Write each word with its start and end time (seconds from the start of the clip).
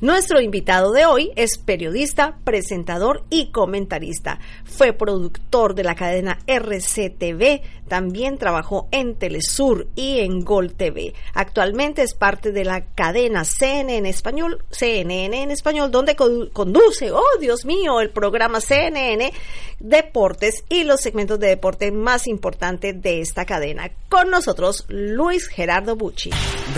Nuestro 0.00 0.40
invitado 0.40 0.92
de 0.92 1.04
hoy 1.04 1.30
es 1.36 1.58
periodista, 1.58 2.38
presentador 2.42 3.24
y 3.28 3.50
comentarista. 3.52 4.38
Fue 4.64 4.94
productor 4.94 5.74
de 5.74 5.84
la 5.84 5.94
cadena 5.94 6.38
RCTV, 6.46 7.60
también 7.86 8.38
trabajó 8.38 8.88
en 8.92 9.14
Telesur 9.16 9.88
y 9.94 10.20
en 10.20 10.40
Gol 10.40 10.72
TV. 10.72 11.12
Actualmente 11.34 12.00
es 12.02 12.14
parte 12.14 12.50
de 12.50 12.64
la 12.64 12.86
cadena 12.94 13.44
CNN 13.44 14.08
español, 14.08 14.64
CNN 14.70 15.42
en 15.42 15.50
español, 15.50 15.90
donde 15.90 16.16
co- 16.16 16.48
conduce, 16.52 17.10
oh 17.12 17.22
Dios 17.38 17.66
mío, 17.66 18.00
el 18.00 18.08
programa 18.10 18.60
CNN 18.62 19.32
Deportes 19.80 20.64
y 20.70 20.84
los 20.84 21.00
segmentos 21.02 21.38
de 21.38 21.48
deporte 21.48 21.92
más 21.92 22.26
importantes 22.26 23.00
de 23.02 23.20
esta 23.20 23.44
cadena. 23.44 23.90
Con 24.14 24.30
nosotros, 24.30 24.84
Luis 24.90 25.48
Gerardo 25.48 25.96
Bucci. 25.96 26.30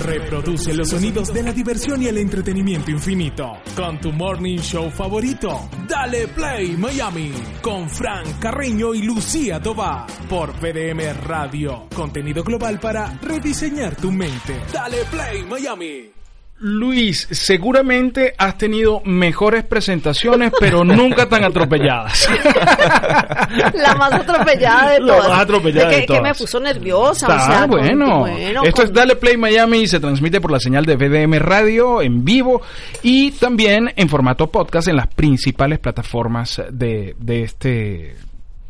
Reproduce 0.03 0.73
los 0.73 0.89
sonidos 0.89 1.35
de 1.35 1.43
la 1.43 1.53
diversión 1.53 2.03
y 2.03 2.07
el 2.07 2.17
entretenimiento 2.17 2.91
infinito 2.91 3.59
con 3.77 4.01
tu 4.01 4.11
morning 4.11 4.57
show 4.57 4.91
favorito. 4.91 5.69
Dale 5.87 6.29
Play 6.29 6.79
Miami 6.79 7.33
con 7.61 7.91
Frank 7.91 8.39
Carreño 8.39 8.95
y 8.95 9.03
Lucía 9.03 9.61
Tobar 9.61 10.07
por 10.31 10.55
PDM 10.55 11.27
Radio. 11.27 11.89
Contenido 11.95 12.43
global 12.43 12.81
para 12.81 13.19
rediseñar 13.21 13.97
tu 13.97 14.11
mente. 14.11 14.59
Dale 14.73 15.05
Play 15.05 15.45
Miami. 15.45 16.16
Luis, 16.59 17.29
seguramente 17.31 18.33
has 18.39 18.57
tenido 18.57 19.03
mejores 19.05 19.63
presentaciones, 19.65 20.53
pero 20.59 20.85
nunca 20.85 21.29
tan 21.29 21.45
atropelladas. 21.45 22.29
La 23.75 23.95
más 23.95 24.13
atropellada 24.13 24.93
de 24.93 25.01
La 25.01 25.07
todas. 25.17 25.29
más 25.29 25.41
atropellada 25.41 25.89
que, 25.91 25.95
de 25.97 26.01
que 26.03 26.07
todas. 26.07 26.23
me 26.23 26.35
puso 26.35 26.61
nerviosa. 26.61 27.29
o 27.29 27.33
Está 27.39 27.61
con- 27.61 27.71
bueno. 27.71 28.21
bueno, 28.21 28.63
Esto 28.65 28.83
con- 28.83 28.85
es 28.87 28.93
Dale 28.93 29.17
Play 29.17 29.37
Miami 29.37 29.81
y 29.81 29.87
se 29.87 30.01
transmite 30.01 30.41
por 30.41 30.51
la 30.51 30.59
señal 30.61 30.85
de 30.87 30.97
VDM 30.97 31.39
Radio 31.39 32.01
en 32.01 32.25
vivo 32.25 32.63
y 33.03 33.33
también 33.33 33.93
en 33.97 34.09
formato 34.09 34.47
podcast 34.51 34.89
en 34.89 34.97
las 34.97 35.09
principales 35.09 35.79
plataformas 35.79 36.63
de, 36.71 37.15
de 37.19 37.43
este 37.43 38.17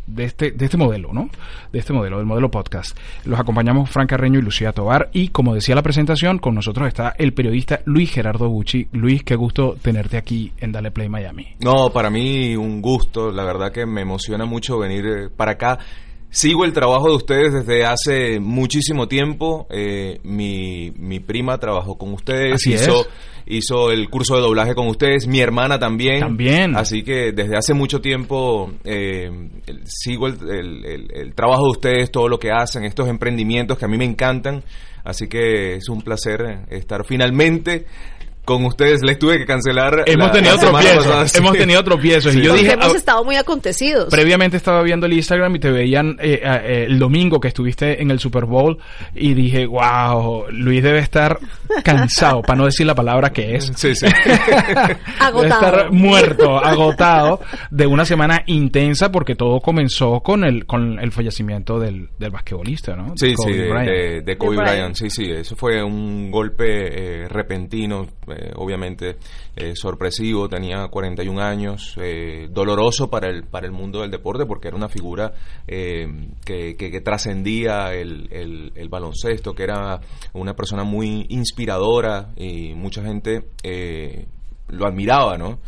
de 0.07 0.25
este, 0.25 0.51
de 0.53 0.65
este 0.65 0.77
modelo, 0.77 1.13
¿no? 1.13 1.29
De 1.73 1.79
este 1.79 1.93
modelo, 1.93 2.19
del 2.19 2.27
modelo 2.27 2.51
podcast. 2.51 2.97
Los 3.25 3.39
acompañamos 3.39 3.91
Fran 3.91 4.07
Carreño 4.07 4.39
y 4.39 4.43
Lucía 4.43 4.73
Tobar. 4.73 5.11
Y 5.13 5.29
como 5.29 5.55
decía 5.55 5.75
la 5.75 5.83
presentación, 5.83 6.39
con 6.39 6.55
nosotros 6.55 6.89
está 6.89 7.15
el 7.19 7.33
periodista 7.33 7.81
Luis 7.85 8.13
Gerardo 8.13 8.49
Bucci. 8.49 8.89
Luis, 8.93 9.23
qué 9.23 9.37
gusto 9.37 9.77
tenerte 9.81 10.17
aquí 10.17 10.53
en 10.59 10.73
Dale 10.73 10.91
Play 10.91 11.09
Miami. 11.09 11.49
No, 11.61 11.91
para 11.91 12.11
mí 12.11 12.57
un 12.57 12.81
gusto, 12.81 13.31
la 13.31 13.45
verdad 13.45 13.73
que 13.73 13.87
me 13.87 14.03
emociona 14.03 14.45
mucho 14.45 14.79
venir 14.79 15.07
eh, 15.07 15.29
para 15.35 15.53
acá. 15.53 15.79
Sigo 16.37 16.67
el 16.67 16.75
trabajo 16.75 17.09
de 17.09 17.15
ustedes 17.17 17.55
desde 17.55 17.87
hace 17.87 18.41
muchísimo 18.41 19.09
tiempo. 19.09 19.67
Eh, 19.71 20.21
mi, 20.23 20.91
mi 20.99 21.19
prima 21.19 21.57
trabajó 21.57 21.97
con 21.97 22.13
ustedes, 22.13 22.57
Así 22.57 22.75
hizo, 22.75 23.01
es. 23.01 23.09
hizo 23.47 23.91
el 23.91 24.11
curso 24.11 24.35
de 24.37 24.43
doblaje 24.43 24.75
con 24.75 24.87
ustedes, 24.87 25.27
mi 25.27 25.41
hermana 25.41 25.79
también. 25.79 26.21
También. 26.21 26.77
Así 26.77 27.03
que 27.03 27.33
desde 27.33 27.57
hace 27.57 27.73
mucho 27.73 28.03
tiempo 28.03 28.71
eh, 28.85 29.31
sigo 29.87 30.27
el, 30.27 30.37
el- 30.51 30.85
el- 30.85 31.11
el 31.15 31.35
trabajo 31.35 31.65
de 31.65 31.71
ustedes, 31.71 32.11
todo 32.11 32.29
lo 32.29 32.39
que 32.39 32.51
hacen, 32.51 32.85
estos 32.85 33.09
emprendimientos 33.09 33.79
que 33.79 33.87
a 33.87 33.89
mí 33.89 33.97
me 33.97 34.05
encantan. 34.05 34.63
Así 35.05 35.29
que 35.29 35.77
es 35.77 35.89
un 35.89 36.03
placer 36.03 36.67
estar 36.69 37.07
finalmente 37.07 37.87
con 38.47 38.65
ustedes. 38.65 39.03
Les 39.03 39.19
tuve 39.19 39.37
que 39.37 39.45
cancelar. 39.45 40.05
Hemos 40.07 40.29
la- 40.29 40.33
tenido 40.33 40.55
la 40.55 40.61
tropiezos, 40.61 41.05
pasada, 41.05 41.29
sí. 41.29 41.39
hemos 41.39 41.53
tenido 41.53 41.85
tropiezos. 41.85 42.33
Sí. 42.33 42.39
Y 42.39 42.43
yo 42.43 42.51
porque 42.53 42.63
dije, 42.63 42.73
hemos 42.75 42.95
ah, 42.95 42.97
estado 42.97 43.25
muy 43.25 43.37
acontecidos. 43.37 44.09
Previamente 44.11 44.57
estaba 44.57 44.83
viendo 44.83 45.05
el 45.05 45.13
Instagram 45.13 45.55
y 45.57 45.59
te 45.59 45.71
veían 45.71 46.17
eh, 46.21 46.41
eh, 46.43 46.87
el 46.89 46.99
domingo 46.99 47.41
que 47.41 47.49
estuviste 47.49 48.01
en 48.01 48.11
el 48.11 48.19
Super 48.21 48.47
Bowl 48.47 48.79
y 49.15 49.35
dije, 49.35 49.67
wow, 49.67 50.45
Luis 50.51 50.83
debe 50.83 51.01
estar 51.01 51.39
cansado, 51.85 52.41
para 52.43 52.57
no 52.59 52.65
decir 52.65 52.87
la 52.87 52.95
palabra 52.95 53.31
que 53.31 53.57
es. 53.57 53.71
Sí, 53.77 53.95
sí. 53.95 54.07
Debe 54.27 54.97
Agotado. 55.19 55.67
estar 55.67 55.93
muerto, 55.93 56.57
agotado 56.59 57.41
de 57.71 57.87
una 57.87 58.05
semana 58.05 58.43
intensa 58.47 59.11
porque 59.11 59.35
todo 59.35 59.61
comenzó 59.61 60.21
con 60.21 60.45
el 60.45 60.67
con 60.67 60.99
el 61.01 61.11
fallecimiento 61.13 61.79
del, 61.79 62.09
del 62.19 62.31
basquetbolista, 62.31 62.95
¿no? 62.95 63.13
Sí, 63.17 63.35
Kobe 63.35 63.53
sí, 63.53 63.59
de, 63.59 63.69
Bryant. 63.69 63.89
de- 63.89 64.21
de 64.23 64.39
Kobe 64.39 64.57
Bryant. 64.57 64.71
Bryant. 64.73 64.95
Sí, 64.97 65.11
sí, 65.11 65.25
eso 65.31 65.57
fue 65.57 65.83
un 65.83 66.31
golpe 66.31 67.25
eh, 67.25 67.29
repentino, 67.29 68.07
eh, 68.37 68.53
obviamente 68.57 69.17
eh, 69.57 69.73
sorpresivo. 69.75 70.49
Tenía 70.49 70.87
41 70.89 71.41
años, 71.43 71.95
eh, 72.01 72.49
doloroso 72.51 73.09
para 73.11 73.29
el 73.29 73.45
para 73.45 73.67
el 73.67 73.73
mundo 73.73 74.03
del 74.03 74.11
deporte 74.11 74.45
porque 74.47 74.69
era 74.69 74.77
una 74.77 74.89
figura 74.89 75.33
que, 75.67 76.77
que- 76.77 76.91
que 76.91 77.01
trascendía 77.01 77.93
el, 77.95 78.29
el- 78.31 78.73
el 78.75 78.89
baloncesto, 78.89 79.55
que 79.55 79.63
era 79.65 80.01
una 80.33 80.55
persona 80.55 80.85
muy 80.85 81.27
inspiradora 81.31 82.31
y 82.37 82.75
mucha 82.75 83.03
gente 83.03 83.45
lo 84.69 84.87
admiraba, 84.87 85.37
¿no? 85.39 85.59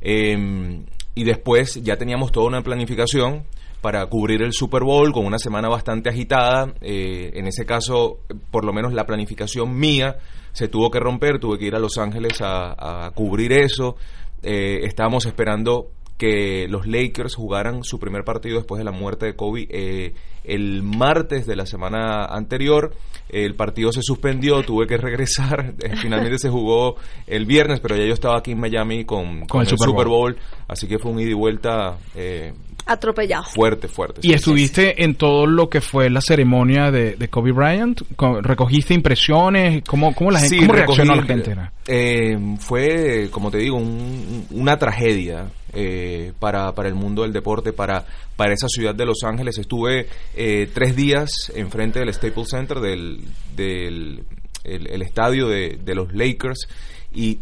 Eh, 0.00 0.82
y 1.14 1.24
después 1.24 1.82
ya 1.82 1.96
teníamos 1.96 2.32
toda 2.32 2.46
una 2.48 2.62
planificación 2.62 3.44
para 3.84 4.06
cubrir 4.06 4.40
el 4.40 4.54
Super 4.54 4.82
Bowl 4.82 5.12
con 5.12 5.26
una 5.26 5.38
semana 5.38 5.68
bastante 5.68 6.08
agitada. 6.08 6.72
Eh, 6.80 7.32
en 7.34 7.46
ese 7.46 7.66
caso, 7.66 8.20
por 8.50 8.64
lo 8.64 8.72
menos 8.72 8.94
la 8.94 9.04
planificación 9.04 9.76
mía 9.76 10.16
se 10.52 10.68
tuvo 10.68 10.90
que 10.90 11.00
romper, 11.00 11.38
tuve 11.38 11.58
que 11.58 11.66
ir 11.66 11.74
a 11.74 11.78
Los 11.78 11.98
Ángeles 11.98 12.40
a, 12.40 13.06
a 13.06 13.10
cubrir 13.10 13.52
eso. 13.52 13.96
Eh, 14.42 14.86
estábamos 14.86 15.26
esperando 15.26 15.90
que 16.16 16.66
los 16.68 16.86
Lakers 16.86 17.34
jugaran 17.34 17.82
su 17.82 17.98
primer 17.98 18.24
partido 18.24 18.56
después 18.56 18.78
de 18.78 18.84
la 18.84 18.92
muerte 18.92 19.26
de 19.26 19.36
Kobe 19.36 19.66
eh, 19.68 20.14
el 20.44 20.82
martes 20.82 21.46
de 21.46 21.56
la 21.56 21.66
semana 21.66 22.24
anterior. 22.24 22.94
El 23.28 23.54
partido 23.54 23.92
se 23.92 24.00
suspendió, 24.02 24.62
tuve 24.62 24.86
que 24.86 24.96
regresar. 24.96 25.74
Eh, 25.84 25.96
Finalmente 25.96 26.38
se 26.38 26.48
jugó 26.48 26.96
el 27.26 27.44
viernes, 27.44 27.80
pero 27.80 27.96
ya 27.96 28.06
yo 28.06 28.14
estaba 28.14 28.38
aquí 28.38 28.52
en 28.52 28.60
Miami 28.60 29.04
con, 29.04 29.44
con 29.46 29.60
el 29.60 29.66
Super 29.66 29.88
Super 29.88 30.06
Bowl. 30.06 30.32
Bowl. 30.34 30.36
Así 30.68 30.86
que 30.86 30.98
fue 30.98 31.10
un 31.10 31.20
ida 31.20 31.30
y 31.30 31.34
vuelta 31.34 31.98
eh, 32.14 32.54
Atropellado. 32.86 33.44
fuerte, 33.44 33.88
fuerte. 33.88 34.20
Y 34.22 34.28
sí. 34.28 34.34
estuviste 34.34 35.02
en 35.04 35.14
todo 35.14 35.46
lo 35.46 35.70
que 35.70 35.80
fue 35.80 36.10
la 36.10 36.20
ceremonia 36.20 36.90
de, 36.90 37.16
de 37.16 37.28
Kobe 37.28 37.52
Bryant, 37.52 38.02
Co- 38.16 38.40
recogiste 38.42 38.92
impresiones, 38.94 39.82
cómo, 39.86 40.14
cómo 40.14 40.30
la 40.30 40.40
gente, 40.40 40.54
Sí, 40.56 40.60
cómo 40.60 40.72
reaccionó 40.74 41.14
la 41.16 41.22
gente. 41.22 41.56
eh, 41.86 42.36
fue, 42.60 43.28
como 43.30 43.50
te 43.50 43.58
digo, 43.58 43.76
un- 43.78 44.46
una 44.50 44.78
tragedia 44.78 45.46
eh, 45.72 46.32
para, 46.38 46.72
para 46.74 46.88
el 46.88 46.94
mundo 46.94 47.22
del 47.22 47.32
deporte, 47.32 47.72
para, 47.72 48.04
para 48.36 48.52
esa 48.52 48.68
ciudad 48.68 48.94
de 48.94 49.06
Los 49.06 49.24
Ángeles. 49.24 49.58
Estuve 49.58 50.06
eh, 50.36 50.68
tres 50.72 50.94
días 50.94 51.50
enfrente 51.54 51.98
del 52.00 52.12
Staples 52.12 52.48
Center, 52.50 52.78
del, 52.80 53.22
del 53.56 54.24
el, 54.62 54.86
el 54.88 55.02
estadio 55.02 55.48
de, 55.48 55.78
de 55.82 55.94
los 55.94 56.12
Lakers, 56.14 56.68
y 57.14 57.38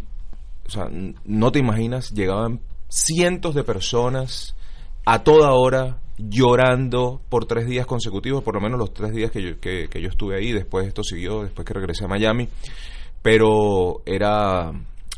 o 0.67 0.71
sea, 0.71 0.89
no 1.25 1.53
te 1.53 1.59
imaginas, 1.59 2.13
llegaban 2.13 2.61
cientos 2.89 3.55
de 3.55 3.65
personas 3.65 4.55
a 5.05 5.23
toda 5.23 5.53
hora 5.53 5.99
llorando 6.19 7.21
por 7.29 7.47
tres 7.47 7.67
días 7.67 7.87
consecutivos, 7.87 8.43
por 8.45 8.55
lo 8.55 8.61
menos 8.61 8.79
los 8.79 8.93
tres 8.93 9.13
días 9.13 9.31
que 9.31 9.43
yo, 9.43 9.61
que, 9.61 9.89
yo 10.01 10.09
estuve 10.09 10.37
ahí, 10.37 10.53
después 10.53 10.87
esto 10.87 11.03
siguió, 11.03 11.43
después 11.43 11.67
que 11.67 11.75
regresé 11.75 12.05
a 12.05 12.09
Miami, 12.09 12.49
pero 13.23 14.03
era... 14.07 14.73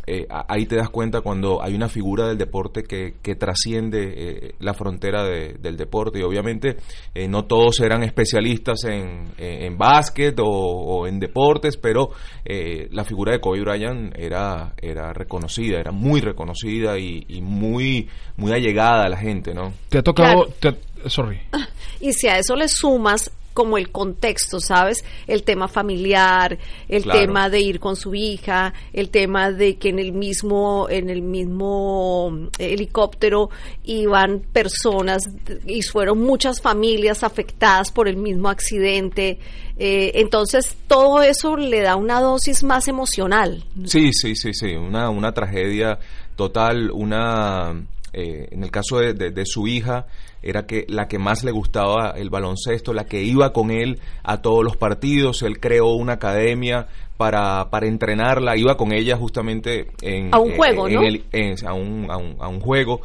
eh, 0.07 0.27
ahí 0.49 0.67
te 0.67 0.77
das 0.77 0.91
cuenta 0.91 1.21
cuando 1.21 1.63
hay 1.63 1.75
una 1.75 1.89
figura 1.89 2.29
del 2.29 2.39
deporte 2.39 2.83
que, 2.83 3.15
que 3.23 3.35
trasciende 3.37 4.13
eh, 4.17 4.55
la 4.61 4.75
frontera 4.75 5.25
de- 5.25 5.55
del 5.55 5.77
deporte 5.77 6.19
y 6.19 6.23
obviamente 6.23 6.77
eh, 7.15 7.29
no 7.29 7.45
todos 7.47 7.81
eran 7.81 8.03
especialistas 8.03 8.85
en, 8.85 9.33
en, 9.39 9.63
en 9.65 9.79
básquet 9.79 10.39
o, 10.41 10.45
o 10.47 11.07
en 11.07 11.19
deportes, 11.21 11.77
pero 11.77 12.11
eh, 12.45 12.89
la 12.93 13.05
figura 13.05 13.33
de 13.33 13.41
Kobe 13.41 13.61
Bryant 13.61 14.15
era, 14.19 14.75
era 14.81 15.13
reconocida, 15.13 15.79
era 15.81 15.93
muy 15.93 16.21
reconocida 16.21 16.99
y, 16.99 17.25
y 17.29 17.41
muy, 17.41 18.09
muy 18.37 18.53
allegada 18.53 19.05
a 19.05 19.09
la 19.09 19.17
gente, 19.17 19.55
¿no? 19.55 19.73
Te 19.89 19.99
ha 19.99 20.03
tocado, 20.03 20.47
Claro. 20.61 20.77
te- 21.03 21.09
sorry. 21.11 21.41
Y 22.01 22.13
si 22.13 22.27
a 22.29 22.39
eso 22.39 22.55
le 22.57 22.69
sumas 22.69 23.31
como 23.55 23.79
el 23.79 23.91
contexto, 23.91 24.61
¿sabes? 24.61 25.05
El 25.27 25.45
tema 25.45 25.69
familiar, 25.69 26.59
el 26.89 27.05
Claro. 27.05 27.21
tema 27.21 27.49
de 27.49 27.61
ir 27.61 27.81
con 27.81 27.97
su 27.97 28.15
hija, 28.15 28.75
el 28.93 29.09
tema 29.11 29.51
de 29.53 29.77
que 29.77 29.89
en 29.89 29.99
el 30.01 30.13
mismo 30.13 30.89
en 30.91 31.09
el 31.09 31.23
mismo 31.23 32.31
mm, 32.31 32.49
helicóptero 32.59 33.49
iban 33.85 34.41
personas 34.53 35.23
y 35.67 35.83
fueron 35.83 36.21
muchas 36.21 36.61
familias 36.61 37.23
afectadas 37.25 37.91
por 37.93 38.09
el 38.09 38.17
mismo 38.17 38.49
accidente. 38.49 39.39
Eh, 39.77 40.13
entonces 40.17 40.77
todo 40.87 41.23
eso 41.23 41.57
le 41.57 41.81
da 41.81 41.97
una 41.97 42.21
dosis 42.21 42.63
más 42.63 42.89
emocional. 42.89 43.65
Sí, 43.87 44.13
sí, 44.13 44.35
sí, 44.37 44.53
sí, 44.53 44.75
una, 44.75 45.11
una 45.11 45.33
tragedia 45.33 45.99
total, 46.37 46.91
una, 46.91 47.85
eh, 48.15 48.49
en 48.51 48.63
el 48.65 48.71
caso 48.71 48.99
de, 48.99 49.13
de- 49.15 49.31
de 49.31 49.45
su 49.47 49.67
hija, 49.67 50.07
era 50.43 50.67
que 50.67 50.85
la 50.89 51.09
que 51.09 51.19
más 51.19 51.43
le 51.45 51.51
gustaba 51.53 52.11
el 52.17 52.31
baloncesto, 52.31 52.93
la 52.93 53.05
que 53.07 53.23
iba 53.23 53.53
con 53.53 53.71
él 53.71 53.99
a 54.23 54.41
todos 54.43 54.63
los 54.65 54.77
partidos, 54.77 55.43
él 55.43 55.59
creó 55.59 55.89
una 55.95 56.15
academia 56.15 56.87
para, 57.17 57.71
para 57.71 57.87
entrenarla, 57.87 58.57
iba 58.57 58.77
con 58.77 58.93
ella 58.93 59.17
justamente 59.17 59.89
en, 60.03 60.35
A 60.35 60.39
un 60.39 60.55
juego, 60.57 60.87
en 60.89 60.95
¿no? 60.95 61.03
el- 61.03 61.25
en- 61.33 61.67
a, 61.67 61.73
un, 61.75 62.11
a, 62.11 62.17
un, 62.17 62.37
a 62.41 62.49
un 62.49 62.61
juego. 62.61 63.01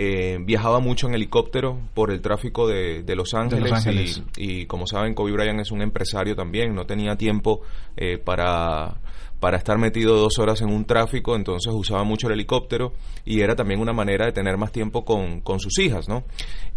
Eh, 0.00 0.38
viajaba 0.44 0.78
mucho 0.78 1.08
en 1.08 1.14
helicóptero 1.16 1.76
por 1.92 2.12
el 2.12 2.20
tráfico 2.20 2.68
de, 2.68 3.02
de 3.02 3.16
Los 3.16 3.34
Ángeles, 3.34 3.72
Ángeles. 3.72 4.22
Y, 4.36 4.60
y 4.60 4.66
como 4.66 4.86
saben 4.86 5.12
Kobe 5.12 5.32
Bryant 5.32 5.58
es 5.60 5.72
un 5.72 5.82
empresario 5.82 6.36
también, 6.36 6.72
no 6.72 6.86
tenía 6.86 7.16
tiempo 7.16 7.62
eh, 7.96 8.16
para, 8.16 8.94
para 9.40 9.56
estar 9.58 9.78
metido 9.78 10.16
dos 10.16 10.38
horas 10.38 10.60
en 10.62 10.70
un 10.70 10.84
tráfico, 10.84 11.36
entonces 11.36 11.72
usaba 11.72 12.02
mucho 12.04 12.26
el 12.26 12.34
helicóptero 12.34 12.92
y 13.24 13.40
era 13.40 13.54
también 13.54 13.80
una 13.80 13.92
manera 13.92 14.26
de 14.26 14.32
tener 14.32 14.56
más 14.56 14.72
tiempo 14.72 15.04
con, 15.04 15.40
con 15.40 15.60
sus 15.60 15.78
hijas, 15.78 16.08
¿no? 16.08 16.24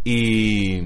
Y 0.04 0.82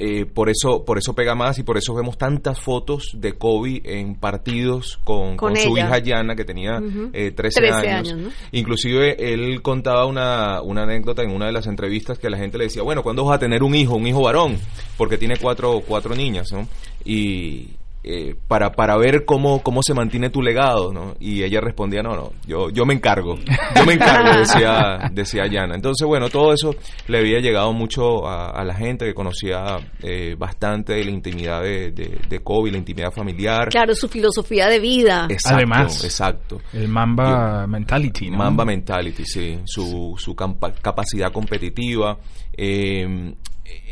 eh, 0.00 0.26
por 0.26 0.48
eso 0.48 0.84
por 0.84 0.96
eso 0.96 1.12
pega 1.14 1.34
más 1.34 1.58
y 1.58 1.64
por 1.64 1.76
eso 1.76 1.92
vemos 1.92 2.16
tantas 2.16 2.60
fotos 2.60 3.10
de 3.16 3.32
Kobe 3.32 3.82
en 3.84 4.14
partidos 4.14 4.98
con, 5.02 5.36
Con 5.36 5.54
con 5.54 5.56
su 5.56 5.76
hija 5.76 5.98
Yana 5.98 6.36
que 6.36 6.44
tenía 6.44 6.78
Ujú. 6.78 7.10
eh, 7.12 7.32
13, 7.32 7.60
13 7.60 7.74
años. 7.88 8.12
años, 8.12 8.16
¿no? 8.26 8.30
Inclusive 8.52 9.32
él 9.32 9.60
contaba 9.60 10.06
una, 10.06 10.62
una 10.62 10.84
anécdota 10.84 11.22
en 11.24 11.30
una 11.32 11.46
de 11.46 11.52
las 11.52 11.66
entrevistas 11.66 12.18
que 12.20 12.30
la 12.30 12.36
gente 12.38 12.58
le 12.58 12.64
decía, 12.64 12.82
bueno, 12.82 13.02
¿cuándo 13.02 13.24
vas 13.24 13.36
a 13.36 13.40
tener 13.40 13.64
un 13.64 13.74
hijo, 13.74 13.96
un 13.96 14.06
hijo 14.06 14.22
varón? 14.22 14.56
Porque 14.96 15.18
tiene 15.18 15.36
cuatro, 15.36 15.82
cuatro 15.84 16.14
niñas, 16.14 16.46
¿no? 16.52 16.68
Y 17.04 17.70
eh, 18.04 18.34
para, 18.46 18.72
para 18.72 18.96
ver 18.96 19.24
cómo, 19.24 19.62
cómo 19.62 19.82
se 19.82 19.92
mantiene 19.92 20.30
tu 20.30 20.40
legado, 20.40 20.92
¿no? 20.92 21.14
Y 21.20 21.42
ella 21.42 21.60
respondía, 21.60 22.02
no, 22.02 22.14
no, 22.14 22.32
yo, 22.46 22.70
yo 22.70 22.86
me 22.86 22.94
encargo, 22.94 23.36
yo 23.76 23.84
me 23.86 23.94
encargo, 23.94 24.38
decía, 24.38 25.10
decía 25.12 25.46
Yana. 25.46 25.74
Entonces, 25.74 26.06
bueno, 26.06 26.28
todo 26.28 26.52
eso 26.52 26.74
le 27.08 27.18
había 27.18 27.40
llegado 27.40 27.72
mucho 27.72 28.26
a, 28.26 28.50
a 28.50 28.64
la 28.64 28.74
gente 28.74 29.04
que 29.04 29.14
conocía 29.14 29.76
eh, 30.02 30.36
bastante 30.38 30.94
de 30.94 31.04
la 31.04 31.10
intimidad 31.10 31.62
de, 31.62 31.90
de, 31.90 32.18
de 32.28 32.40
Kobe, 32.40 32.70
la 32.70 32.78
intimidad 32.78 33.10
familiar. 33.10 33.68
Claro, 33.68 33.94
su 33.94 34.08
filosofía 34.08 34.68
de 34.68 34.78
vida. 34.78 35.26
Exacto, 35.28 35.56
Además. 35.56 36.04
exacto. 36.04 36.60
El 36.72 36.88
Mamba 36.88 37.66
Mentality, 37.66 38.30
¿no? 38.30 38.38
Mamba 38.38 38.64
Mentality, 38.64 39.24
sí, 39.24 39.58
su, 39.64 40.14
su 40.16 40.34
capacidad 40.34 41.32
competitiva. 41.32 42.16
Eh, 42.56 43.34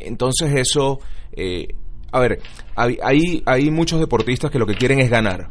entonces 0.00 0.54
eso, 0.54 1.00
eh, 1.32 1.68
a 2.12 2.20
ver, 2.20 2.40
hay, 2.74 3.42
hay, 3.46 3.70
muchos 3.70 4.00
deportistas 4.00 4.50
que 4.50 4.58
lo 4.58 4.66
que 4.66 4.74
quieren 4.74 5.00
es 5.00 5.10
ganar. 5.10 5.50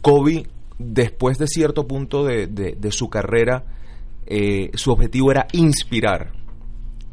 Kobe, 0.00 0.46
después 0.78 1.38
de 1.38 1.46
cierto 1.46 1.86
punto 1.86 2.24
de, 2.24 2.46
de- 2.46 2.92
su 2.92 3.08
carrera, 3.08 3.64
eh, 4.26 4.70
su 4.74 4.90
objetivo 4.92 5.30
era 5.30 5.46
inspirar. 5.52 6.32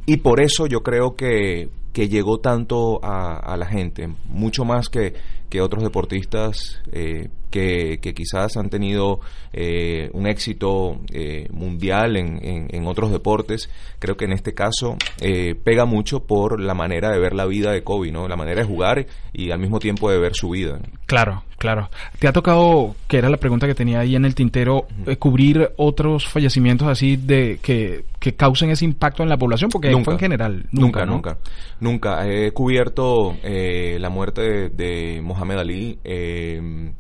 Y 0.06 0.18
por 0.18 0.42
eso 0.42 0.66
yo 0.66 0.82
creo 0.82 1.16
que, 1.16 1.70
que 1.94 2.10
llegó 2.10 2.40
tanto 2.40 3.00
a 3.04 3.56
la 3.58 3.66
gente, 3.68 4.08
mucho 4.26 4.66
más 4.66 4.90
que, 4.90 5.14
que 5.50 5.62
otros 5.62 5.84
deportistas 5.84 6.82
eh, 6.92 7.30
que, 7.50 7.98
que 8.00 8.14
quizás 8.14 8.58
han 8.58 8.70
tenido 8.70 9.20
eh, 9.54 10.10
un 10.14 10.28
éxito 10.28 11.00
eh, 11.12 11.48
mundial 11.52 12.16
en, 12.18 12.38
en- 12.46 12.68
en 12.70 12.86
otros 12.88 13.12
deportes. 13.12 13.70
Creo 13.98 14.16
que 14.16 14.26
en 14.26 14.34
este 14.34 14.54
caso 14.54 14.98
eh, 15.20 15.56
pega 15.56 15.86
mucho 15.86 16.20
por 16.22 16.60
la 16.62 16.76
manera 16.76 17.10
de 17.12 17.20
ver 17.20 17.34
la 17.34 17.48
vida 17.48 17.72
de 17.72 17.84
Kobe, 17.84 18.12
¿no? 18.12 18.28
La 18.28 18.36
manera 18.36 18.62
de 18.62 18.68
jugar 18.68 19.08
y 19.34 19.50
al 19.52 19.60
mismo 19.60 19.80
tiempo 19.80 20.12
de 20.12 20.20
ver 20.20 20.36
su 20.36 20.50
vida. 20.52 20.80
Claro, 21.08 21.44
claro. 21.58 21.90
¿Te 22.20 22.28
ha 22.28 22.34
tocado, 22.34 22.96
que 23.08 23.18
era 23.18 23.30
la 23.32 23.38
pregunta 23.38 23.66
que 23.66 23.74
tenía 23.74 24.02
ahí 24.02 24.16
en 24.16 24.26
el 24.26 24.36
tintero, 24.36 24.86
eh, 25.08 25.18
cubrir 25.18 25.72
otros 25.78 26.28
fallecimientos 26.28 26.88
así 26.88 27.16
de 27.16 27.58
que, 27.64 28.04
que 28.20 28.36
causen 28.36 28.70
ese 28.70 28.86
impacto 28.86 29.24
en 29.24 29.30
la 29.30 29.38
población? 29.38 29.72
Porque 29.72 29.92
fue 30.04 30.14
en 30.14 30.20
general. 30.20 30.66
Nunca, 30.72 31.04
¿no? 31.04 31.14
nunca. 31.14 31.38
Nunca. 31.80 32.28
He 32.28 32.52
cubierto 32.52 33.36
eh, 33.42 33.98
la 34.00 34.10
muerte 34.12 34.42
de, 34.42 34.70
de 34.70 35.22
Mohamed 35.24 35.39
Ali, 35.60 36.00
eh, 36.04 36.92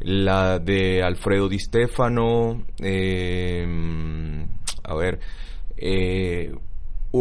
la 0.00 0.58
de 0.58 1.02
Alfredo 1.02 1.48
Di 1.48 1.58
Stefano, 1.58 2.64
eh, 2.78 3.66
a 4.82 4.94
ver, 4.94 5.18
eh, 5.76 6.52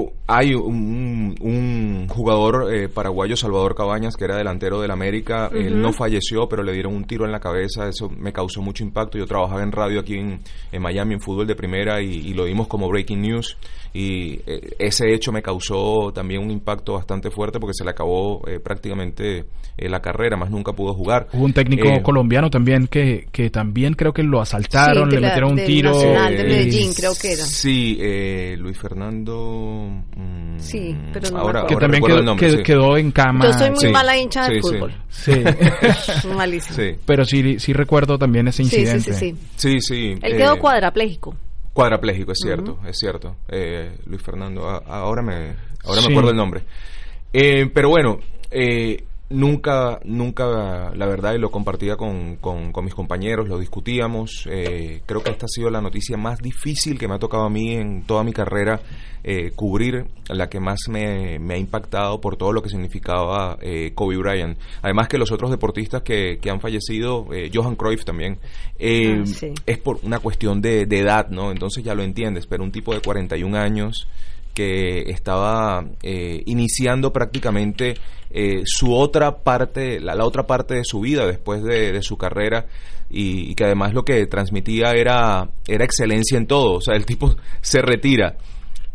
u- 0.01 0.11
hay 0.27 0.53
un, 0.53 1.35
un 1.39 2.07
jugador 2.09 2.73
eh, 2.73 2.89
paraguayo, 2.89 3.35
Salvador 3.35 3.75
Cabañas, 3.75 4.15
que 4.15 4.25
era 4.25 4.37
delantero 4.37 4.81
del 4.81 4.91
América. 4.91 5.49
Él 5.53 5.81
no 5.81 5.93
falleció, 5.93 6.47
pero 6.49 6.63
le 6.63 6.73
dieron 6.73 6.95
un 6.95 7.05
tiro 7.05 7.25
en 7.25 7.31
la 7.31 7.39
cabeza. 7.39 7.87
Eso 7.87 8.09
me 8.09 8.33
causó 8.33 8.61
mucho 8.61 8.83
impacto. 8.83 9.17
Yo 9.17 9.25
trabajaba 9.25 9.61
en 9.63 9.71
radio 9.71 9.99
aquí 9.99 10.15
en, 10.15 10.39
en 10.71 10.81
Miami, 10.81 11.13
en 11.15 11.21
fútbol 11.21 11.47
de 11.47 11.55
primera, 11.55 12.01
y, 12.01 12.07
y 12.11 12.33
lo 12.33 12.45
dimos 12.45 12.67
como 12.67 12.89
breaking 12.89 13.21
news. 13.21 13.57
Y 13.93 14.39
eh, 14.45 14.75
ese 14.79 15.13
hecho 15.13 15.31
me 15.31 15.41
causó 15.41 16.11
también 16.13 16.41
un 16.43 16.51
impacto 16.51 16.93
bastante 16.93 17.29
fuerte 17.31 17.59
porque 17.59 17.73
se 17.73 17.85
le 17.85 17.91
acabó 17.91 18.41
eh, 18.47 18.59
prácticamente 18.59 19.45
eh, 19.77 19.89
la 19.89 20.01
carrera, 20.01 20.35
más 20.35 20.49
nunca 20.51 20.73
pudo 20.73 20.93
jugar. 20.93 21.27
Hubo 21.31 21.45
un 21.45 21.53
técnico 21.53 21.87
Eh, 21.87 22.01
colombiano 22.01 22.49
también 22.49 22.87
que, 22.87 23.27
que 23.31 23.49
también 23.49 23.93
creo 23.93 24.11
que 24.11 24.23
lo 24.23 24.41
asaltaron, 24.41 25.09
Sí, 25.09 25.15
le 25.15 25.21
la- 25.21 25.27
metieron 25.29 25.51
un 25.51 25.65
tiro. 25.65 25.91
Nacional 25.91 26.35
de 26.35 26.41
eh, 26.41 26.45
Medellín, 26.45 26.93
creo 26.93 27.13
que 27.19 27.31
era. 27.33 27.45
Sí, 27.45 27.97
eh, 28.01 28.55
Luis 28.59 28.77
Fernando. 28.77 29.84
Mm, 29.89 30.59
Sí, 30.59 30.95
pero 31.13 31.29
no 31.29 31.35
me 31.35 31.41
ahora, 31.41 31.65
que 31.67 31.73
ahora 31.73 31.83
también 31.85 32.03
quedó, 32.03 32.17
el 32.19 32.25
nombre, 32.25 32.47
que- 32.49 32.57
sí. 32.57 32.63
quedó 32.63 32.97
en 32.97 33.11
cama. 33.11 33.45
Yo 33.45 33.53
soy 33.53 33.69
muy 33.71 33.79
Sí, 33.79 33.87
mala 33.89 34.17
hincha 34.17 34.47
del 34.47 34.61
sí, 34.61 34.67
sí. 34.69 34.73
fútbol. 34.75 34.93
Sí. 35.09 35.31
Malísimo. 36.35 36.75
Sí, 36.75 36.95
Pero 37.05 37.25
sí, 37.25 37.59
sí 37.59 37.73
recuerdo 37.73 38.17
también 38.17 38.47
ese 38.47 38.63
Sí, 38.63 38.69
sí, 38.69 38.79
incidente. 38.81 39.13
sí, 39.13 39.31
sí. 39.31 39.37
sí, 39.55 39.79
sí. 39.81 40.19
Él 40.21 40.33
eh, 40.33 40.37
quedó 40.37 40.57
cuadrapléjico. 40.57 41.35
Cuadrapléjico, 41.73 42.31
es 42.31 42.39
cierto, 42.41 42.79
es 42.87 42.97
cierto. 42.97 43.35
Eh, 43.49 43.97
Luis 44.05 44.21
Fernando, 44.21 44.69
a- 44.69 44.77
ahora 44.87 45.21
me, 45.21 45.55
ahora 45.83 46.01
Sí. 46.01 46.07
me 46.07 46.13
acuerdo 46.13 46.31
el 46.31 46.37
nombre. 46.37 46.61
Eh, 47.33 47.69
pero 47.73 47.89
bueno, 47.89 48.19
eh, 48.49 49.03
nunca, 49.29 49.99
nunca, 50.05 50.91
la 50.95 51.05
verdad, 51.07 51.33
y 51.33 51.39
lo 51.39 51.49
compartía 51.51 51.95
con, 51.95 52.35
con, 52.37 52.71
con 52.71 52.85
mis 52.85 52.93
compañeros, 52.93 53.47
lo 53.47 53.57
discutíamos. 53.59 54.47
eh, 54.49 55.01
creo 55.05 55.23
que 55.23 55.31
esta 55.31 55.45
ha 55.45 55.49
sido 55.49 55.69
la 55.69 55.81
noticia 55.81 56.17
más 56.17 56.39
difícil 56.39 56.97
que 56.99 57.07
me 57.07 57.15
ha 57.15 57.19
tocado 57.19 57.43
a 57.43 57.49
mí 57.49 57.73
en 57.73 58.03
toda 58.03 58.23
mi 58.23 58.33
carrera 58.33 58.79
eh, 59.23 59.51
cubrir, 59.55 60.05
la 60.29 60.47
que 60.49 60.59
más 60.59 60.79
me, 60.87 61.39
me 61.39 61.55
ha 61.55 61.57
impactado 61.57 62.21
por 62.21 62.37
todo 62.37 62.53
lo 62.53 62.61
que 62.61 62.69
significaba 62.69 63.57
eh, 63.61 63.91
Kobe 63.95 64.17
Bryant. 64.17 64.57
Además 64.83 65.07
que 65.07 65.17
los 65.17 65.31
otros 65.31 65.49
deportistas 65.49 66.03
que, 66.03 66.37
que 66.39 66.51
han 66.51 66.61
fallecido, 66.61 67.25
eh, 67.33 67.49
Johan 67.51 67.75
Cruyff 67.75 68.05
también, 68.05 68.37
eh, 68.77 69.21
Ah, 69.21 69.25
sí. 69.25 69.53
es 69.65 69.77
por 69.79 69.99
una 70.03 70.19
cuestión 70.19 70.61
de, 70.61 70.85
de 70.85 70.99
edad, 70.99 71.29
¿no? 71.29 71.51
Entonces 71.51 71.83
ya 71.83 71.95
lo 71.95 72.03
entiendes, 72.03 72.45
pero 72.45 72.63
un 72.63 72.71
tipo 72.71 72.93
de 72.93 73.01
41 73.01 73.57
años 73.57 74.07
que 74.55 75.01
estaba 75.11 75.85
eh, 76.01 76.41
iniciando 76.47 77.13
prácticamente 77.13 77.93
eh, 78.31 78.61
su 78.65 78.95
otra 78.95 79.43
parte, 79.43 79.99
la, 79.99 80.15
la 80.15 80.25
otra 80.25 80.47
parte 80.47 80.73
de 80.75 80.83
su 80.83 81.01
vida 81.01 81.27
después 81.27 81.61
de, 81.63 81.91
de 81.91 82.01
su 82.01 82.17
carrera 82.17 82.65
y, 83.09 83.51
y 83.51 83.55
que 83.55 83.65
además 83.65 83.93
lo 83.93 84.03
que 84.03 84.25
transmitía 84.25 84.91
era, 84.93 85.47
era 85.67 85.85
excelencia 85.85 86.37
en 86.37 86.47
todo, 86.47 86.73
o 86.77 86.81
sea, 86.81 86.95
el 86.95 87.05
tipo 87.05 87.35
se 87.61 87.81
retira, 87.81 88.37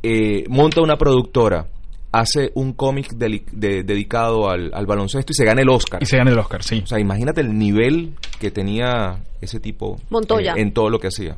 eh, 0.03 0.45
monta 0.49 0.81
una 0.81 0.97
productora, 0.97 1.67
hace 2.13 2.51
un 2.55 2.73
cómic 2.73 3.13
de- 3.13 3.85
dedicado 3.85 4.51
al, 4.51 4.73
al 4.75 4.87
baloncesto 4.87 5.31
y 5.33 5.35
se 5.37 5.45
gana 5.45 5.63
el 5.63 5.69
Oscar. 5.69 6.03
Y 6.03 6.07
se 6.07 6.17
gana 6.17 6.33
el 6.33 6.39
Oscar, 6.39 6.63
sí. 6.65 6.81
O 6.83 6.87
sea, 6.87 6.99
imagínate 6.99 7.41
el 7.41 7.57
nivel 7.57 8.15
que 8.41 8.51
tenía 8.51 9.23
ese 9.41 9.61
tipo 9.61 9.97
Montoya. 10.11 10.55
eh, 10.57 10.61
en 10.61 10.73
todo 10.73 10.91
lo 10.91 10.99
que 10.99 11.07
hacía. 11.07 11.37